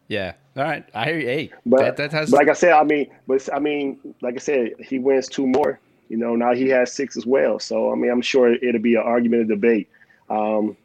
Yeah. 0.08 0.32
All 0.56 0.62
right. 0.62 0.88
I 0.94 1.04
hear 1.04 1.18
you. 1.18 1.26
Hey, 1.26 1.50
but, 1.66 1.80
that, 1.80 1.96
that 1.98 2.12
has... 2.12 2.30
but 2.30 2.38
like 2.38 2.48
I 2.48 2.54
said, 2.54 2.72
I 2.72 2.82
mean, 2.82 3.08
but 3.26 3.46
I 3.52 3.58
mean, 3.58 3.98
like 4.22 4.34
I 4.34 4.38
said, 4.38 4.72
he 4.80 4.98
wins 4.98 5.28
two 5.28 5.46
more. 5.46 5.78
You 6.08 6.16
know, 6.16 6.36
now 6.36 6.54
he 6.54 6.68
has 6.68 6.92
six 6.92 7.16
as 7.16 7.26
well. 7.26 7.58
So 7.58 7.92
I 7.92 7.94
mean, 7.96 8.10
I'm 8.10 8.22
sure 8.22 8.54
it'll 8.54 8.80
be 8.80 8.94
an 8.94 9.02
argument, 9.02 9.42
a 9.42 9.46
debate. 9.46 9.88
Um, 10.30 10.76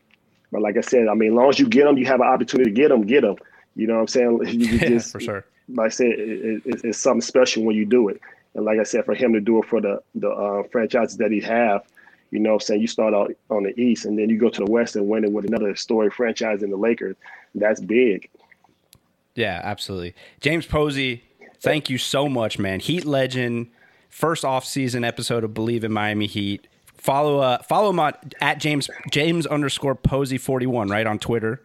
but 0.52 0.62
like 0.62 0.78
I 0.78 0.82
said, 0.82 1.08
I 1.08 1.14
mean, 1.14 1.32
as 1.32 1.36
long 1.36 1.50
as 1.50 1.60
you 1.60 1.68
get 1.68 1.86
them, 1.86 1.98
you 1.98 2.06
have 2.06 2.20
an 2.20 2.28
opportunity 2.28 2.70
to 2.70 2.76
get 2.76 2.90
them, 2.90 3.04
get 3.04 3.22
them. 3.22 3.38
You 3.76 3.88
know 3.88 3.96
what 3.96 4.02
I'm 4.02 4.08
saying? 4.08 4.40
You 4.48 4.80
just, 4.90 5.12
for 5.12 5.20
sure. 5.20 5.46
Like 5.70 5.86
I 5.86 5.90
said, 5.90 6.08
it, 6.08 6.62
it, 6.66 6.82
it's 6.84 6.98
something 6.98 7.22
special 7.22 7.64
when 7.64 7.76
you 7.76 7.86
do 7.86 8.10
it. 8.10 8.20
And 8.56 8.66
like 8.66 8.80
I 8.80 8.84
said, 8.84 9.06
for 9.06 9.16
him 9.16 9.32
to 9.34 9.40
do 9.40 9.60
it 9.60 9.66
for 9.70 9.80
the 9.80 10.02
the 10.16 10.30
uh, 10.30 10.64
franchises 10.72 11.18
that 11.18 11.32
he 11.32 11.40
have, 11.42 11.84
you 12.32 12.40
know, 12.40 12.52
what 12.52 12.64
I'm 12.64 12.66
saying 12.66 12.82
you 12.82 12.88
start 12.88 13.14
out 13.14 13.34
on 13.50 13.64
the 13.64 13.80
East 13.80 14.06
and 14.06 14.18
then 14.18 14.30
you 14.30 14.38
go 14.38 14.50
to 14.50 14.66
the 14.66 14.70
West 14.70 14.98
and 14.98 15.08
win 15.08 15.24
it 15.24 15.32
with 15.32 15.46
another 15.46 15.70
historic 15.70 16.14
franchise 16.14 16.62
in 16.62 16.72
the 16.72 16.78
Lakers. 16.78 17.16
That's 17.56 17.80
big. 17.80 18.30
Yeah, 19.36 19.62
absolutely. 19.64 20.14
James 20.40 20.66
Posey, 20.66 21.24
thank 21.60 21.90
you 21.90 21.98
so 21.98 22.28
much, 22.28 22.60
man. 22.60 22.80
Heat 22.80 23.06
legend, 23.06 23.72
first 24.10 24.44
off 24.44 24.66
season 24.66 25.04
episode 25.04 25.44
of 25.44 25.52
Bleav 25.52 25.84
in 25.84 25.92
Miami 25.92 26.28
Heat. 26.28 26.68
Follow 26.96 27.40
uh 27.40 27.62
follow 27.64 27.90
him 27.90 28.00
on 28.00 28.14
at 28.42 28.60
James 28.60 28.90
James 29.10 29.48
underscore 29.48 29.96
Posey 29.96 30.38
forty 30.38 30.68
one 30.68 30.88
right 30.90 31.08
on 31.08 31.18
Twitter, 31.18 31.64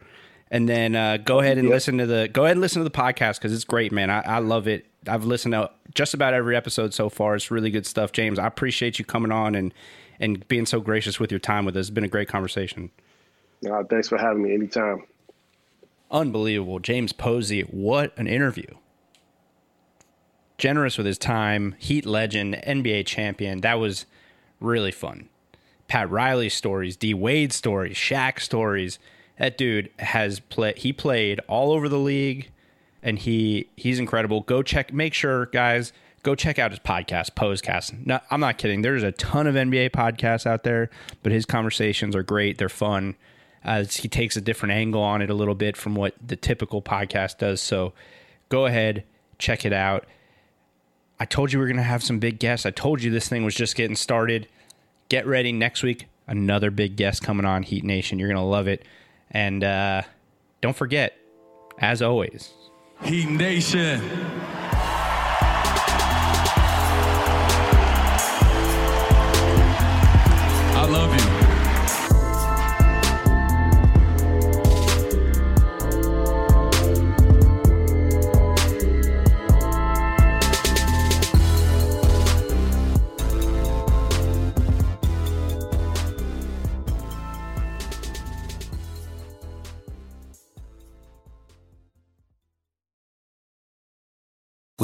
and 0.51 0.67
then 0.69 0.97
uh, 0.97 1.19
go 1.19 1.41
ahead 1.41 1.59
and 1.59 1.67
yep. 1.67 1.75
listen 1.75 1.99
to 1.99 2.07
the 2.07 2.29
go 2.33 2.45
ahead 2.45 2.53
and 2.53 2.63
listen 2.63 2.83
to 2.83 2.89
the 2.89 2.97
podcast 2.97 3.35
because 3.35 3.53
it's 3.53 3.65
great, 3.65 3.93
man. 3.93 4.09
I, 4.09 4.21
I 4.21 4.39
love 4.39 4.67
it. 4.67 4.87
I've 5.07 5.25
listened 5.25 5.53
to 5.53 5.71
just 5.95 6.15
about 6.15 6.33
every 6.33 6.57
episode 6.57 6.95
so 6.95 7.09
far. 7.09 7.35
It's 7.35 7.51
really 7.51 7.71
good 7.71 7.87
stuff, 7.87 8.13
James. 8.13 8.39
I 8.39 8.47
appreciate 8.47 8.99
you 8.99 9.05
coming 9.05 9.31
on 9.31 9.55
and 9.55 9.75
and 10.19 10.47
being 10.49 10.65
so 10.65 10.81
gracious 10.81 11.21
with 11.21 11.31
your 11.31 11.41
time 11.41 11.67
with 11.67 11.77
us. 11.77 11.87
It's 11.87 11.91
been 11.91 12.05
a 12.05 12.09
great 12.09 12.29
conversation. 12.29 12.91
Uh, 13.71 13.85
thanks 13.85 14.09
for 14.09 14.17
having 14.17 14.43
me 14.43 14.55
anytime. 14.55 15.05
Unbelievable, 16.11 16.79
James 16.79 17.13
Posey. 17.13 17.63
What 17.63 18.17
an 18.17 18.27
interview! 18.27 18.77
Generous 20.59 20.97
with 20.97 21.07
his 21.07 21.19
time, 21.19 21.75
Heat 21.79 22.07
legend, 22.07 22.55
NBA 22.67 23.07
champion. 23.07 23.61
That 23.61 23.75
was 23.75 24.07
really 24.61 24.93
fun. 24.93 25.29
Pat 25.89 26.11
Riley 26.11 26.49
stories, 26.49 26.97
D 26.97 27.13
Wade 27.15 27.53
stories, 27.53 27.97
Shaq 27.97 28.41
stories. 28.41 28.99
That 29.39 29.59
dude 29.59 29.91
has 29.99 30.41
played. 30.41 30.79
He 30.79 30.93
played 30.93 31.41
all 31.47 31.73
over 31.73 31.89
the 31.89 31.99
league, 31.99 32.51
and 33.03 33.19
he 33.19 33.69
he's 33.77 33.99
incredible. 33.99 34.41
Go 34.41 34.63
check. 34.63 34.93
Make 34.93 35.13
sure, 35.13 35.47
guys, 35.47 35.93
go 36.23 36.35
check 36.35 36.59
out 36.59 36.71
his 36.71 36.81
podcast, 36.81 37.33
Posecast. 37.33 38.07
No, 38.07 38.21
I'm 38.31 38.41
not 38.41 38.59
kidding. 38.59 38.83
There's 38.83 39.03
a 39.03 39.13
ton 39.13 39.47
of 39.47 39.55
NBA 39.55 39.91
podcasts 39.91 40.47
out 40.47 40.63
there, 40.63 40.89
but 41.23 41.33
his 41.33 41.45
conversations 41.45 42.17
are 42.17 42.23
great. 42.23 42.59
They're 42.59 42.69
fun. 42.69 43.17
As 43.67 43.97
he 43.97 44.09
takes 44.09 44.37
a 44.37 44.41
different 44.41 44.73
angle 44.73 45.03
on 45.03 45.21
it 45.21 45.29
a 45.29 45.35
little 45.35 45.57
bit 45.57 45.77
from 45.77 45.95
what 45.97 46.15
the 46.25 46.37
typical 46.37 46.81
podcast 46.81 47.39
does. 47.39 47.61
So 47.61 47.93
go 48.49 48.67
ahead, 48.67 49.03
check 49.39 49.67
it 49.67 49.73
out. 49.73 50.07
I 51.19 51.25
told 51.25 51.53
you 51.53 51.59
we 51.59 51.65
are 51.65 51.69
going 51.69 51.77
to 51.77 51.83
have 51.83 52.03
some 52.03 52.19
big 52.21 52.39
guests. 52.39 52.65
I 52.65 52.71
told 52.71 53.03
you 53.03 53.11
this 53.11 53.29
thing 53.29 53.45
was 53.45 53.55
just 53.55 53.75
getting 53.75 53.97
started. 53.97 54.47
Get 55.09 55.27
ready 55.27 55.51
next 55.51 55.83
week. 55.83 56.07
Another 56.29 56.71
big 56.71 56.97
guest 56.97 57.23
coming 57.23 57.45
on 57.45 57.63
Heat 57.65 57.85
Nation. 57.85 58.19
You're 58.19 58.29
going 58.29 58.37
to 58.37 58.43
love 58.43 58.69
it. 58.69 58.85
And 59.31 59.65
uh, 59.65 60.03
don't 60.61 60.77
forget, 60.77 61.17
as 61.79 62.03
always, 62.03 62.53
Heat 63.03 63.29
Nation. 63.29 64.01
I 70.79 70.87
love 70.89 71.21
you. 71.21 71.26